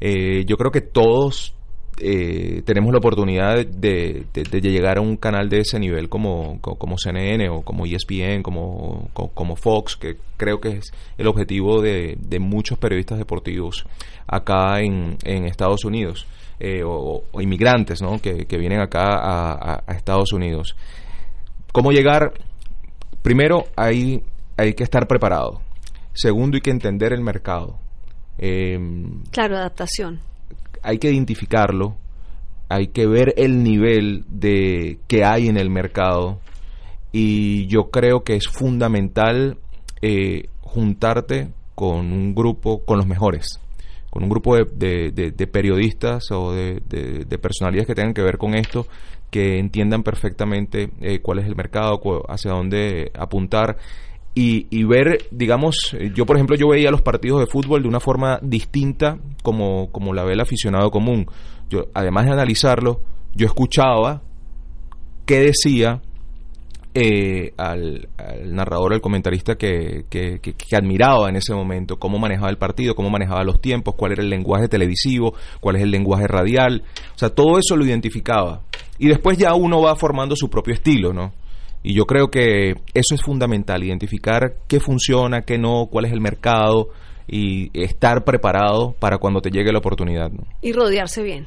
eh, 0.00 0.44
yo 0.46 0.56
creo 0.56 0.70
que 0.70 0.82
todos 0.82 1.54
eh, 2.00 2.62
tenemos 2.64 2.92
la 2.92 2.98
oportunidad 2.98 3.64
de, 3.66 4.24
llegar 4.62 4.98
a 4.98 5.00
un 5.00 5.16
canal 5.16 5.48
de 5.48 5.60
ese 5.60 5.78
nivel 5.78 6.08
como, 6.08 6.58
co- 6.60 6.76
como 6.76 6.96
CNN 6.98 7.48
o 7.48 7.62
como 7.62 7.86
ESPN, 7.86 8.42
como, 8.42 9.08
co- 9.12 9.28
como 9.34 9.56
Fox, 9.56 9.96
que 9.96 10.16
creo 10.36 10.60
que 10.60 10.78
es 10.78 10.92
el 11.16 11.26
objetivo 11.26 11.80
de, 11.82 12.16
de 12.20 12.38
muchos 12.38 12.78
periodistas 12.78 13.18
deportivos 13.18 13.84
acá 14.26 14.80
en, 14.80 15.16
en 15.24 15.44
Estados 15.46 15.84
Unidos, 15.84 16.26
eh, 16.60 16.82
o, 16.84 17.24
inmigrantes 17.40 18.00
¿no? 18.02 18.20
que, 18.20 18.44
vienen 18.58 18.80
acá 18.80 19.04
a, 19.14 19.82
Estados 19.94 20.32
Unidos. 20.32 20.76
¿Cómo 21.72 21.90
llegar? 21.92 22.32
Primero, 23.22 23.66
hay, 23.76 24.22
hay 24.56 24.74
que 24.74 24.84
estar 24.84 25.06
preparado. 25.06 25.60
Segundo, 26.14 26.56
hay 26.56 26.60
que 26.60 26.70
entender 26.70 27.12
el 27.12 27.20
mercado. 27.22 27.78
Em, 28.38 29.22
Claro, 29.30 29.56
adaptación. 29.56 30.20
Hay 30.82 30.98
que 30.98 31.10
identificarlo 31.10 31.96
hay 32.68 32.88
que 32.88 33.06
ver 33.06 33.34
el 33.36 33.62
nivel 33.62 34.24
de 34.28 34.98
que 35.06 35.24
hay 35.24 35.48
en 35.48 35.56
el 35.56 35.70
mercado 35.70 36.40
y 37.12 37.66
yo 37.66 37.90
creo 37.90 38.22
que 38.22 38.36
es 38.36 38.46
fundamental 38.46 39.58
eh, 40.02 40.48
juntarte 40.60 41.48
con 41.74 42.12
un 42.12 42.34
grupo, 42.34 42.84
con 42.84 42.98
los 42.98 43.06
mejores, 43.06 43.60
con 44.10 44.22
un 44.24 44.28
grupo 44.28 44.56
de, 44.56 44.64
de, 45.12 45.46
periodistas 45.46 46.30
o 46.30 46.52
de, 46.52 47.38
personalidades 47.40 47.86
que 47.86 47.94
tengan 47.94 48.14
que 48.14 48.22
ver 48.22 48.36
con 48.36 48.54
esto, 48.54 48.86
que 49.30 49.58
entiendan 49.58 50.02
perfectamente 50.02 50.90
eh, 51.00 51.20
cuál 51.20 51.38
es 51.38 51.46
el 51.46 51.56
mercado, 51.56 52.00
hacia 52.28 52.50
dónde 52.50 53.10
apuntar 53.14 53.78
y, 54.40 54.68
y, 54.70 54.84
ver, 54.84 55.26
digamos, 55.32 55.96
yo 56.14 56.24
por 56.24 56.36
ejemplo 56.36 56.54
yo 56.54 56.68
veía 56.68 56.92
los 56.92 57.02
partidos 57.02 57.40
de 57.40 57.48
fútbol 57.48 57.82
de 57.82 57.88
una 57.88 57.98
forma 57.98 58.38
distinta 58.40 59.18
como, 59.42 59.90
como 59.90 60.14
la 60.14 60.22
ve 60.22 60.34
el 60.34 60.40
aficionado 60.40 60.92
común. 60.92 61.26
Yo, 61.68 61.86
además 61.92 62.26
de 62.26 62.34
analizarlo, 62.34 63.00
yo 63.34 63.46
escuchaba 63.46 64.22
qué 65.26 65.40
decía 65.40 66.02
eh, 66.94 67.52
al, 67.56 68.10
narrador, 68.44 68.92
al 68.92 69.00
comentarista 69.00 69.56
que, 69.56 70.04
que, 70.08 70.40
admiraba 70.76 71.28
en 71.28 71.34
ese 71.34 71.52
momento, 71.52 71.98
cómo 71.98 72.20
manejaba 72.20 72.50
el 72.50 72.58
partido, 72.58 72.94
cómo 72.94 73.10
manejaba 73.10 73.42
los 73.42 73.60
tiempos, 73.60 73.96
cuál 73.96 74.12
era 74.12 74.22
el 74.22 74.30
lenguaje 74.30 74.68
televisivo, 74.68 75.34
cuál 75.58 75.74
es 75.76 75.82
el 75.82 75.90
lenguaje 75.90 76.28
radial, 76.28 76.84
o 77.12 77.18
sea, 77.18 77.30
todo 77.30 77.58
eso 77.58 77.76
lo 77.76 77.84
identificaba. 77.84 78.60
Y 79.00 79.08
después 79.08 79.36
ya 79.36 79.54
uno 79.54 79.82
va 79.82 79.96
formando 79.96 80.36
su 80.36 80.48
propio 80.48 80.74
estilo, 80.74 81.12
¿no? 81.12 81.32
Y 81.88 81.94
yo 81.94 82.04
creo 82.04 82.28
que 82.28 82.74
eso 82.92 83.14
es 83.14 83.22
fundamental, 83.22 83.82
identificar 83.82 84.56
qué 84.68 84.78
funciona, 84.78 85.40
qué 85.40 85.56
no, 85.56 85.86
cuál 85.90 86.04
es 86.04 86.12
el 86.12 86.20
mercado 86.20 86.90
y 87.26 87.70
estar 87.72 88.24
preparado 88.24 88.92
para 88.98 89.16
cuando 89.16 89.40
te 89.40 89.50
llegue 89.50 89.72
la 89.72 89.78
oportunidad. 89.78 90.30
¿no? 90.30 90.44
Y 90.60 90.72
rodearse 90.74 91.22
bien 91.22 91.46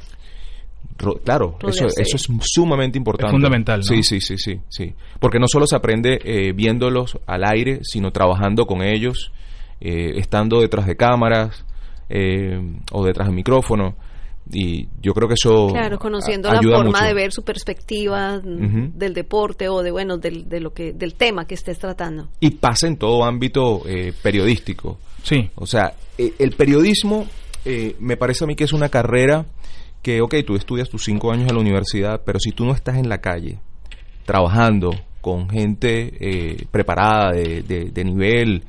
claro, 1.23 1.57
eso, 1.67 1.85
eso 1.85 2.15
es 2.15 2.27
sumamente 2.41 2.97
importante. 2.97 3.27
Es 3.27 3.31
fundamental. 3.31 3.79
¿no? 3.79 3.83
Sí, 3.83 4.01
sí, 4.01 4.19
sí, 4.19 4.37
sí, 4.37 4.59
sí. 4.67 4.93
Porque 5.19 5.37
no 5.37 5.45
solo 5.47 5.67
se 5.67 5.75
aprende 5.75 6.19
eh, 6.23 6.53
viéndolos 6.53 7.19
al 7.27 7.43
aire, 7.43 7.79
sino 7.83 8.09
trabajando 8.09 8.65
con 8.65 8.81
ellos, 8.81 9.31
eh, 9.79 10.13
estando 10.15 10.61
detrás 10.61 10.87
de 10.87 10.95
cámaras 10.95 11.65
eh, 12.09 12.59
o 12.91 13.05
detrás 13.05 13.27
de 13.27 13.33
micrófono. 13.35 13.95
Y 14.49 14.87
yo 15.01 15.13
creo 15.13 15.27
que 15.27 15.35
eso. 15.35 15.67
Claro, 15.67 15.97
conociendo 15.97 16.51
la 16.51 16.61
forma 16.61 17.05
de 17.05 17.13
ver 17.13 17.31
su 17.31 17.43
perspectiva 17.43 18.39
del 18.39 19.13
deporte 19.13 19.69
o 19.69 19.81
de, 19.81 19.91
bueno, 19.91 20.17
del, 20.17 20.47
de 20.49 20.59
lo 20.59 20.73
que, 20.73 20.93
del 20.93 21.15
tema 21.15 21.45
que 21.45 21.55
estés 21.55 21.79
tratando. 21.79 22.29
Y 22.39 22.51
pasa 22.51 22.87
en 22.87 22.97
todo 22.97 23.23
ámbito 23.23 23.83
periodístico. 24.21 24.97
Sí. 25.23 25.49
O 25.55 25.65
sea, 25.65 25.93
el 26.17 26.51
periodismo 26.51 27.27
me 27.99 28.17
parece 28.17 28.43
a 28.43 28.47
mí 28.47 28.55
que 28.55 28.65
es 28.65 28.73
una 28.73 28.89
carrera 28.89 29.45
que, 30.01 30.21
ok, 30.21 30.35
tú 30.45 30.55
estudias 30.55 30.89
tus 30.89 31.03
cinco 31.03 31.31
años 31.31 31.49
en 31.49 31.55
la 31.55 31.61
universidad, 31.61 32.21
pero 32.25 32.39
si 32.39 32.51
tú 32.51 32.65
no 32.65 32.73
estás 32.73 32.97
en 32.97 33.07
la 33.07 33.19
calle 33.19 33.59
trabajando 34.25 34.91
con 35.21 35.49
gente 35.49 36.13
eh, 36.19 36.65
preparada 36.71 37.31
de, 37.31 37.61
de, 37.91 38.03
nivel 38.03 38.63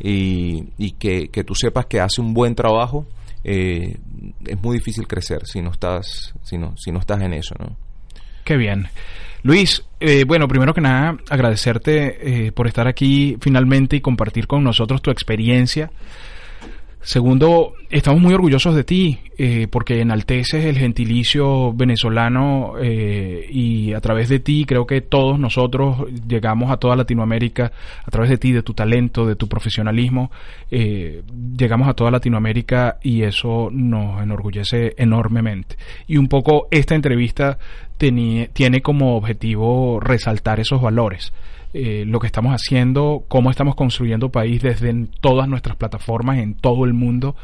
y, 0.00 0.64
y 0.78 0.92
que, 0.92 1.28
que, 1.28 1.44
tú 1.44 1.54
sepas 1.54 1.86
que 1.86 2.00
hace 2.00 2.20
un 2.20 2.32
buen 2.32 2.54
trabajo, 2.54 3.06
eh, 3.44 3.96
es 4.46 4.62
muy 4.62 4.78
difícil 4.78 5.06
crecer 5.06 5.46
si 5.46 5.62
no 5.62 5.70
estás, 5.70 6.34
si 6.42 6.58
no, 6.58 6.76
si 6.76 6.92
no 6.92 7.00
estás 7.00 7.20
en 7.22 7.34
eso, 7.34 7.54
¿no? 7.58 7.76
Qué 8.44 8.56
bien. 8.56 8.88
Luis, 9.42 9.84
eh, 10.00 10.24
bueno, 10.26 10.48
primero 10.48 10.74
que 10.74 10.80
nada, 10.80 11.16
agradecerte 11.28 12.50
por 12.52 12.66
estar 12.66 12.88
aquí 12.88 13.36
finalmente 13.40 13.96
y 13.96 14.00
compartir 14.00 14.46
con 14.46 14.64
nosotros 14.64 15.02
tu 15.02 15.10
experiencia. 15.10 15.90
Segundo, 17.00 17.74
estamos 17.90 18.20
muy 18.20 18.34
orgullosos 18.34 18.74
de 18.74 18.82
ti 18.82 19.18
eh, 19.38 19.68
porque 19.70 20.00
enalteces 20.00 20.64
el 20.64 20.76
gentilicio 20.76 21.72
venezolano 21.72 22.74
eh, 22.82 23.46
y 23.50 23.92
a 23.92 24.00
través 24.00 24.28
de 24.28 24.40
ti 24.40 24.64
creo 24.66 24.84
que 24.84 25.00
todos 25.00 25.38
nosotros 25.38 25.98
llegamos 26.26 26.72
a 26.72 26.76
toda 26.78 26.96
Latinoamérica, 26.96 27.70
a 28.04 28.10
través 28.10 28.30
de 28.30 28.38
ti, 28.38 28.50
de 28.50 28.62
tu 28.62 28.74
talento, 28.74 29.26
de 29.26 29.36
tu 29.36 29.48
profesionalismo, 29.48 30.32
eh, 30.72 31.22
llegamos 31.56 31.88
a 31.88 31.94
toda 31.94 32.10
Latinoamérica 32.10 32.98
y 33.00 33.22
eso 33.22 33.68
nos 33.70 34.20
enorgullece 34.20 34.94
enormemente. 34.98 35.76
Y 36.08 36.16
un 36.16 36.26
poco 36.26 36.66
esta 36.72 36.96
entrevista 36.96 37.58
tiene 37.96 38.82
como 38.82 39.16
objetivo 39.16 40.00
resaltar 40.00 40.58
esos 40.58 40.82
valores. 40.82 41.32
Eh, 41.74 42.04
lo 42.06 42.18
que 42.18 42.26
estamos 42.26 42.52
haciendo, 42.52 43.24
cómo 43.28 43.50
estamos 43.50 43.74
construyendo 43.74 44.30
país 44.30 44.62
desde 44.62 45.06
todas 45.20 45.48
nuestras 45.48 45.76
plataformas 45.76 46.38
en 46.38 46.54
todo 46.54 46.86
el 46.86 46.94
mundo 46.94 47.36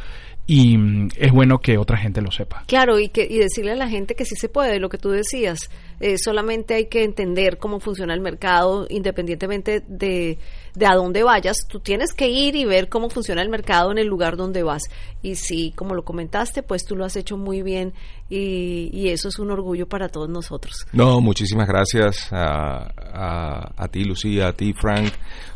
y 0.47 0.77
mm, 0.77 1.09
es 1.17 1.33
bueno 1.33 1.61
que 1.61 1.79
otra 1.79 1.97
gente 1.97 2.21
lo 2.21 2.31
sepa. 2.31 2.65
Claro, 2.67 2.99
y, 2.99 3.09
que, 3.09 3.27
y 3.29 3.39
decirle 3.39 3.73
a 3.73 3.77
la 3.77 3.89
gente 3.89 4.15
que 4.15 4.25
sí 4.25 4.35
se 4.37 4.49
puede, 4.49 4.79
lo 4.79 4.89
que 4.89 4.99
tú 4.99 5.11
decías, 5.11 5.71
eh, 6.01 6.17
solamente 6.19 6.75
hay 6.75 6.87
que 6.87 7.05
entender 7.05 7.59
cómo 7.59 7.81
funciona 7.81 8.15
el 8.15 8.21
mercado 8.21 8.87
independientemente 8.91 9.83
de, 9.87 10.39
de, 10.75 10.87
a 10.87 10.95
dónde 10.95 11.23
vayas, 11.23 11.57
tú 11.69 11.81
tienes 11.81 12.13
que 12.13 12.29
ir 12.29 12.57
y 12.57 12.65
ver 12.65 12.89
cómo 12.89 13.11
funciona 13.11 13.43
el 13.43 13.49
mercado 13.49 13.93
en 13.93 13.99
el 13.99 14.07
lugar 14.07 14.37
donde 14.37 14.63
vas. 14.63 14.83
Y 15.23 15.37
sí, 15.37 15.73
como 15.75 15.95
lo 15.95 16.05
comentaste, 16.05 16.63
pues 16.63 16.85
tú 16.85 16.97
lo 16.97 17.05
has 17.05 17.17
hecho 17.17 17.37
muy 17.37 17.63
bien 17.63 17.95
y, 18.29 19.09
eso 19.09 19.29
es 19.29 19.39
un 19.39 19.51
orgullo 19.51 19.87
para 19.87 20.09
todos 20.09 20.29
nosotros. 20.29 20.87
No, 20.93 21.21
muchísimas 21.21 21.69
gracias 21.69 22.33
a, 22.33 23.73
a 23.77 23.89
ti, 23.89 24.05
Lucía, 24.05 24.49
a 24.49 24.53
ti, 24.53 24.73
Frank 24.73 25.13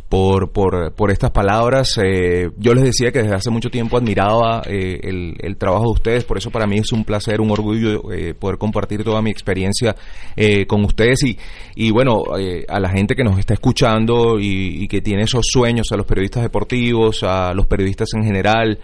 por, 0.08 0.50
por, 0.50 0.92
por 0.92 1.10
estas 1.10 1.30
palabras. 1.30 1.98
Eh, 2.02 2.50
yo 2.56 2.74
les 2.74 2.84
decía 2.84 3.12
que 3.12 3.20
desde 3.20 3.34
hace 3.34 3.50
mucho 3.50 3.70
tiempo 3.70 3.96
admiraba 3.96 4.62
eh, 4.66 5.00
el, 5.02 5.36
el, 5.38 5.56
trabajo 5.56 5.84
de 5.84 5.90
ustedes, 5.90 6.24
por 6.24 6.38
eso 6.38 6.50
para 6.50 6.66
mí 6.66 6.78
es 6.78 6.92
un 6.92 7.04
placer, 7.04 7.40
un 7.40 7.50
orgullo 7.50 8.10
eh, 8.12 8.34
poder 8.34 8.58
compartir 8.58 9.04
toda 9.04 9.20
mi 9.20 9.30
experiencia 9.30 9.94
con 10.66 10.84
ustedes 10.84 11.24
y, 11.24 11.38
y 11.74 11.90
bueno, 11.90 12.22
a 12.68 12.80
la 12.80 12.88
gente 12.90 13.14
que 13.14 13.24
nos 13.24 13.38
está 13.38 13.54
escuchando 13.54 14.38
y, 14.38 14.86
que 14.88 15.00
tiene 15.02 15.24
esos 15.24 15.46
sueños, 15.50 15.88
a 15.92 15.96
los 15.96 16.06
periodistas 16.06 16.44
deportivos, 16.44 17.22
a 17.22 17.52
los 17.52 17.66
periodistas 17.66 18.08
en 18.14 18.24
general, 18.24 18.78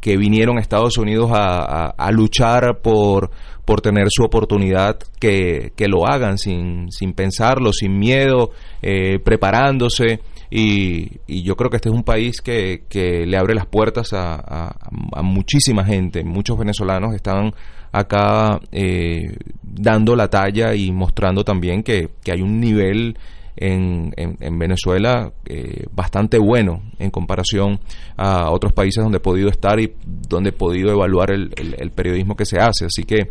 que, 0.00 0.16
vinieron 0.16 0.58
a 0.58 0.60
Estados 0.60 0.98
Unidos 0.98 1.30
a 1.32 2.10
luchar 2.12 2.80
por 2.82 3.30
por 3.68 3.82
tener 3.82 4.06
su 4.08 4.24
oportunidad, 4.24 4.96
que, 5.20 5.72
que 5.76 5.88
lo 5.88 6.06
hagan 6.06 6.38
sin, 6.38 6.90
sin 6.90 7.12
pensarlo, 7.12 7.70
sin 7.74 7.98
miedo, 7.98 8.52
eh, 8.80 9.18
preparándose. 9.22 10.20
Y, 10.50 11.18
y, 11.26 11.42
yo 11.42 11.54
creo 11.54 11.68
que 11.68 11.76
este 11.76 11.90
es 11.90 11.94
un 11.94 12.02
país 12.02 12.40
que, 12.40 12.84
que 12.88 13.26
le 13.26 13.36
abre 13.36 13.54
las 13.54 13.66
puertas 13.66 14.14
a, 14.14 14.74
a, 15.12 15.22
muchísima 15.22 15.84
gente. 15.84 16.24
Muchos 16.24 16.56
venezolanos 16.56 17.14
están 17.14 17.52
acá 17.92 18.58
eh, 18.72 19.36
dando 19.62 20.16
la 20.16 20.28
talla 20.28 20.74
y 20.74 20.90
mostrando 20.90 21.44
también 21.44 21.82
que, 21.82 22.08
que 22.24 22.32
hay 22.32 22.40
un 22.40 22.60
nivel 22.60 23.18
en, 23.60 24.12
en, 24.16 24.58
Venezuela 24.58 25.32
eh, 25.46 25.86
bastante 25.92 26.38
bueno 26.38 26.82
en 26.98 27.10
comparación 27.10 27.80
a 28.16 28.50
otros 28.50 28.72
países 28.72 29.02
donde 29.02 29.18
he 29.18 29.20
podido 29.20 29.48
estar 29.48 29.80
y 29.80 29.94
donde 30.04 30.50
he 30.50 30.52
podido 30.52 30.90
evaluar 30.90 31.32
el, 31.32 31.50
el 31.56 31.90
periodismo 31.90 32.36
que 32.36 32.46
se 32.46 32.58
hace. 32.58 32.86
Así 32.86 33.04
que 33.04 33.30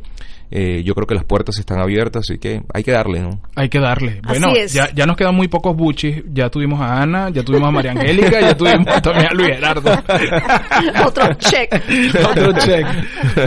eh, 0.50 0.82
yo 0.84 0.94
creo 0.96 1.08
que 1.08 1.16
las 1.16 1.26
puertas 1.26 1.58
están 1.60 1.80
abiertas, 1.80 2.22
así 2.30 2.40
que 2.40 2.62
hay 2.74 2.84
que 2.84 2.92
darle, 2.92 3.20
¿no? 3.20 3.42
Hay 3.56 3.70
que 3.70 3.80
darle. 3.80 4.22
Bueno, 4.26 4.54
ya, 4.68 4.90
ya 4.94 5.06
nos 5.06 5.18
quedan 5.18 5.36
muy 5.36 5.48
pocos 5.48 5.76
buchis. 5.76 6.24
Ya 6.34 6.50
tuvimos 6.50 6.80
a 6.80 7.02
Ana, 7.02 7.30
ya 7.30 7.44
tuvimos 7.44 7.68
a 7.68 7.72
María 7.72 7.92
Angélica, 7.92 8.40
ya 8.40 8.56
tuvimos 8.56 9.02
también 9.02 9.28
a 9.28 9.34
Luis 9.34 9.50
Gerardo. 9.50 9.92
Otro 11.06 11.34
check. 11.36 11.74
Otro 12.30 12.54
check. 12.60 12.86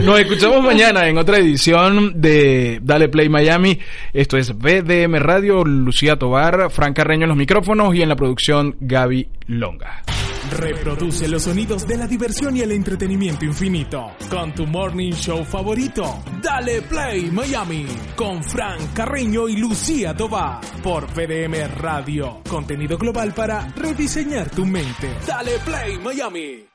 Nos 0.02 0.20
escuchamos 0.20 0.62
mañana 0.62 1.08
en 1.08 1.16
otra 1.18 1.38
edición 1.38 2.20
de 2.20 2.80
Dale 2.82 3.08
Play 3.08 3.28
Miami. 3.28 3.78
Esto 4.12 4.36
es 4.36 4.56
BDM 4.56 5.16
Radio, 5.16 5.64
Lucía 5.64 6.16
Tobar, 6.16 6.70
Frank 6.70 6.96
Carreño 6.96 7.24
en 7.24 7.30
los 7.30 7.38
micrófonos 7.38 7.94
y 7.94 8.02
en 8.02 8.08
la 8.08 8.16
producción 8.16 8.76
Gaby 8.80 9.28
Longa. 9.46 10.02
Reproduce 10.50 11.28
los 11.28 11.42
sonidos 11.44 11.86
de 11.86 11.96
la 11.96 12.06
diversión 12.06 12.56
y 12.56 12.60
el 12.60 12.72
entretenimiento 12.72 13.44
infinito 13.44 14.12
con 14.28 14.54
tu 14.54 14.66
morning 14.66 15.12
show 15.12 15.44
favorito. 15.44 16.22
Dale 16.42 16.82
Play 16.82 17.30
Miami 17.30 17.86
con 18.16 18.42
Frank 18.42 18.92
Carreño 18.94 19.48
y 19.48 19.56
Lucía 19.56 20.14
Tobar 20.14 20.60
por 20.82 21.06
PDM 21.06 21.76
Radio. 21.76 22.40
Contenido 22.48 22.98
global 22.98 23.32
para 23.32 23.68
rediseñar 23.76 24.50
tu 24.50 24.66
mente. 24.66 25.10
Dale 25.26 25.58
Play 25.64 25.98
Miami. 25.98 26.69